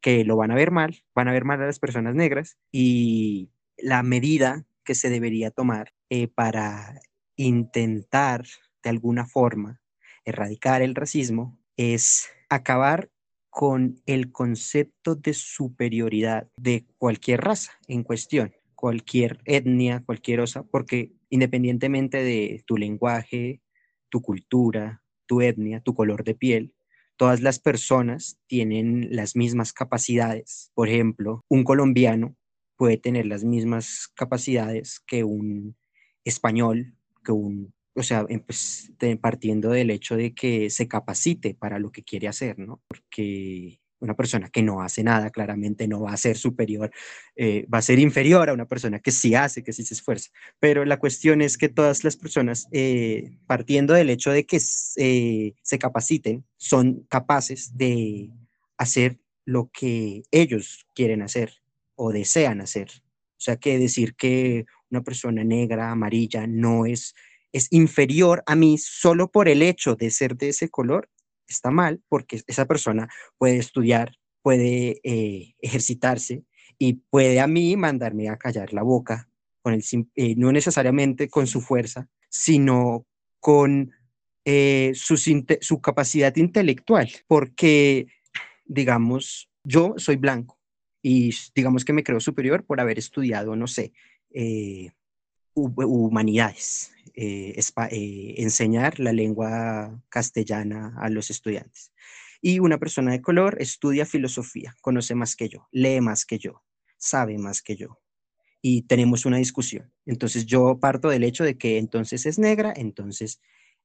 que 0.00 0.24
lo 0.24 0.36
van 0.36 0.50
a 0.50 0.54
ver 0.54 0.70
mal, 0.70 1.02
van 1.14 1.28
a 1.28 1.32
ver 1.32 1.44
mal 1.44 1.60
a 1.62 1.66
las 1.66 1.78
personas 1.78 2.14
negras 2.14 2.58
y 2.70 3.50
la 3.76 4.02
medida 4.02 4.64
que 4.84 4.94
se 4.94 5.10
debería 5.10 5.50
tomar 5.50 5.92
eh, 6.10 6.28
para 6.28 7.00
intentar 7.36 8.44
de 8.82 8.90
alguna 8.90 9.26
forma, 9.26 9.80
erradicar 10.24 10.82
el 10.82 10.94
racismo 10.94 11.58
es 11.76 12.28
acabar 12.48 13.10
con 13.50 14.00
el 14.06 14.30
concepto 14.30 15.14
de 15.14 15.34
superioridad 15.34 16.48
de 16.56 16.86
cualquier 16.98 17.40
raza 17.40 17.72
en 17.88 18.02
cuestión, 18.02 18.54
cualquier 18.74 19.40
etnia, 19.44 20.02
cualquier 20.04 20.40
osa, 20.40 20.62
porque 20.62 21.12
independientemente 21.30 22.22
de 22.22 22.62
tu 22.66 22.76
lenguaje, 22.76 23.60
tu 24.10 24.22
cultura, 24.22 25.02
tu 25.26 25.40
etnia, 25.40 25.80
tu 25.80 25.94
color 25.94 26.24
de 26.24 26.34
piel, 26.34 26.74
todas 27.18 27.42
las 27.42 27.58
personas 27.58 28.38
tienen 28.46 29.08
las 29.10 29.36
mismas 29.36 29.74
capacidades. 29.74 30.70
Por 30.74 30.88
ejemplo, 30.88 31.44
un 31.48 31.64
colombiano 31.64 32.36
puede 32.76 32.96
tener 32.96 33.26
las 33.26 33.44
mismas 33.44 34.08
capacidades 34.14 35.00
que 35.00 35.24
un 35.24 35.76
español, 36.24 36.94
que 37.24 37.32
un, 37.32 37.74
o 37.94 38.02
sea, 38.04 38.24
pues, 38.46 38.92
partiendo 39.20 39.70
del 39.70 39.90
hecho 39.90 40.16
de 40.16 40.32
que 40.32 40.70
se 40.70 40.86
capacite 40.86 41.54
para 41.54 41.80
lo 41.80 41.90
que 41.90 42.04
quiere 42.04 42.28
hacer, 42.28 42.58
¿no? 42.58 42.80
Porque 42.86 43.80
una 44.00 44.14
persona 44.14 44.48
que 44.48 44.62
no 44.62 44.82
hace 44.82 45.02
nada 45.02 45.30
claramente 45.30 45.88
no 45.88 46.00
va 46.02 46.12
a 46.12 46.16
ser 46.16 46.36
superior, 46.36 46.90
eh, 47.36 47.66
va 47.72 47.78
a 47.78 47.82
ser 47.82 47.98
inferior 47.98 48.48
a 48.48 48.52
una 48.52 48.66
persona 48.66 49.00
que 49.00 49.10
sí 49.10 49.34
hace, 49.34 49.62
que 49.62 49.72
sí 49.72 49.84
se 49.84 49.94
esfuerza. 49.94 50.30
Pero 50.60 50.84
la 50.84 50.98
cuestión 50.98 51.42
es 51.42 51.58
que 51.58 51.68
todas 51.68 52.04
las 52.04 52.16
personas, 52.16 52.68
eh, 52.72 53.38
partiendo 53.46 53.94
del 53.94 54.10
hecho 54.10 54.30
de 54.30 54.46
que 54.46 54.60
eh, 54.96 55.54
se 55.62 55.78
capaciten, 55.78 56.44
son 56.56 57.06
capaces 57.08 57.76
de 57.76 58.30
hacer 58.76 59.18
lo 59.44 59.70
que 59.72 60.22
ellos 60.30 60.86
quieren 60.94 61.22
hacer 61.22 61.54
o 61.94 62.12
desean 62.12 62.60
hacer. 62.60 62.88
O 63.38 63.40
sea, 63.40 63.56
que 63.56 63.78
decir 63.78 64.14
que 64.14 64.66
una 64.90 65.02
persona 65.02 65.44
negra, 65.44 65.90
amarilla, 65.90 66.46
no 66.46 66.86
es, 66.86 67.14
es 67.52 67.68
inferior 67.70 68.42
a 68.46 68.54
mí 68.54 68.78
solo 68.78 69.30
por 69.30 69.48
el 69.48 69.62
hecho 69.62 69.94
de 69.94 70.10
ser 70.10 70.36
de 70.36 70.50
ese 70.50 70.68
color, 70.68 71.08
está 71.52 71.70
mal 71.70 72.02
porque 72.08 72.42
esa 72.46 72.66
persona 72.66 73.08
puede 73.38 73.58
estudiar, 73.58 74.12
puede 74.42 75.00
eh, 75.02 75.54
ejercitarse 75.60 76.44
y 76.78 76.94
puede 77.10 77.40
a 77.40 77.46
mí 77.46 77.76
mandarme 77.76 78.28
a 78.28 78.36
callar 78.36 78.72
la 78.72 78.82
boca, 78.82 79.28
con 79.62 79.74
el, 79.74 79.82
eh, 80.14 80.34
no 80.36 80.52
necesariamente 80.52 81.28
con 81.28 81.46
su 81.46 81.60
fuerza, 81.60 82.08
sino 82.28 83.06
con 83.40 83.92
eh, 84.44 84.92
su, 84.94 85.16
su 85.16 85.80
capacidad 85.80 86.34
intelectual, 86.36 87.10
porque, 87.26 88.06
digamos, 88.64 89.50
yo 89.64 89.94
soy 89.96 90.16
blanco 90.16 90.58
y 91.02 91.34
digamos 91.54 91.84
que 91.84 91.92
me 91.92 92.04
creo 92.04 92.20
superior 92.20 92.64
por 92.64 92.80
haber 92.80 92.98
estudiado, 92.98 93.56
no 93.56 93.66
sé, 93.66 93.92
humanidades, 95.54 96.92
eh, 97.20 97.60
eh, 97.90 98.34
enseñar 98.36 99.00
la 99.00 99.12
lengua 99.12 100.00
castellana 100.08 100.94
a 101.00 101.08
los 101.08 101.30
estudiantes. 101.30 101.92
Y 102.40 102.60
una 102.60 102.78
persona 102.78 103.10
de 103.10 103.20
color 103.20 103.56
estudia 103.60 104.06
filosofía, 104.06 104.76
conoce 104.82 105.16
más 105.16 105.34
que 105.34 105.48
yo, 105.48 105.66
lee 105.72 106.00
más 106.00 106.24
que 106.24 106.38
yo, 106.38 106.62
sabe 106.96 107.36
más 107.36 107.60
que 107.60 107.74
yo. 107.74 107.98
Y 108.62 108.82
tenemos 108.82 109.26
una 109.26 109.38
discusión. 109.38 109.92
Entonces 110.06 110.46
yo 110.46 110.78
parto 110.78 111.08
del 111.08 111.24
hecho 111.24 111.42
de 111.42 111.58
que 111.58 111.78
entonces 111.78 112.24
es 112.24 112.38
negra, 112.38 112.72
entonces 112.76 113.40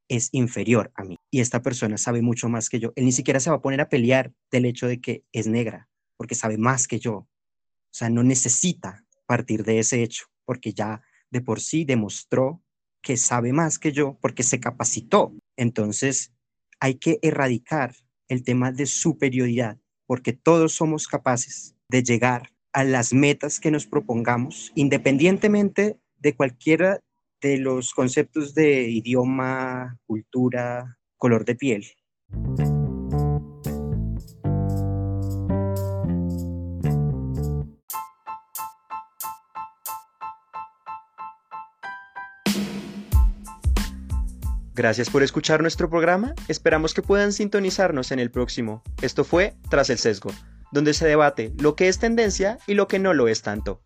es 0.10 0.30
inferior 0.32 0.92
a 0.94 1.04
mí. 1.04 1.18
Y 1.32 1.40
esta 1.40 1.64
persona 1.64 1.98
sabe 1.98 2.22
mucho 2.22 2.50
más 2.50 2.70
que 2.70 2.80
yo. 2.80 2.94
Él 2.96 3.06
ni 3.06 3.12
siquiera 3.12 3.40
se 3.40 3.50
va 3.50 3.56
a 3.56 3.62
poner 3.64 3.82
a 3.82 3.90
pelear 3.90 4.32
del 4.52 4.66
hecho 4.66 4.86
de 4.88 5.02
que 5.02 5.24
es 5.32 5.48
negra, 5.48 5.90
porque 6.18 6.36
sabe 6.36 6.60
más 6.60 6.88
que 6.88 7.00
yo. 7.00 7.16
O 7.16 7.28
sea, 7.90 8.12
no 8.12 8.22
necesita 8.22 9.04
partir 9.26 9.64
de 9.64 9.80
ese 9.80 10.04
hecho, 10.04 10.26
porque 10.46 10.72
ya 10.74 11.02
de 11.32 11.42
por 11.42 11.62
sí 11.62 11.84
demostró 11.84 12.62
que 13.04 13.18
sabe 13.18 13.54
más 13.54 13.78
que 13.78 13.91
yo 13.91 14.18
porque 14.20 14.41
se 14.41 14.60
capacitó. 14.60 15.34
Entonces, 15.58 16.34
hay 16.80 16.95
que 16.95 17.20
erradicar 17.22 17.93
el 18.30 18.43
tema 18.43 18.72
de 18.72 18.88
superioridad 18.88 19.78
porque 20.08 20.34
todos 20.34 20.74
somos 20.74 21.08
capaces 21.08 21.76
de 21.89 22.01
llegar 22.01 22.49
a 22.74 22.84
las 22.84 23.14
metas 23.14 23.60
que 23.60 23.70
nos 23.70 23.86
propongamos, 23.86 24.72
independientemente 24.74 25.99
de 26.18 26.36
cualquiera 26.36 26.99
de 27.41 27.58
los 27.58 27.93
conceptos 27.93 28.56
de 28.56 28.89
idioma, 28.89 29.99
cultura, 30.08 30.97
color 31.18 31.45
de 31.45 31.56
piel. 31.56 31.86
Gracias 44.76 45.12
por 45.12 45.22
escuchar 45.22 45.62
nuestro 45.62 45.88
programa. 45.88 46.34
Esperamos 46.48 46.96
que 46.96 47.04
puedan 47.04 47.32
sintonizarnos 47.32 48.12
en 48.12 48.18
el 48.18 48.32
próximo. 48.32 48.82
Esto 49.04 49.24
fue 49.24 49.54
Tras 49.70 49.92
el 49.92 50.00
Sesgo, 50.00 50.32
donde 50.72 50.96
se 50.96 51.06
debate 51.06 51.54
lo 51.60 51.76
que 51.76 51.90
es 51.90 52.00
tendencia 52.00 52.58
y 52.66 52.74
lo 52.74 52.88
que 52.88 52.98
no 52.98 53.14
lo 53.14 53.28
es 53.28 53.44
tanto. 53.44 53.82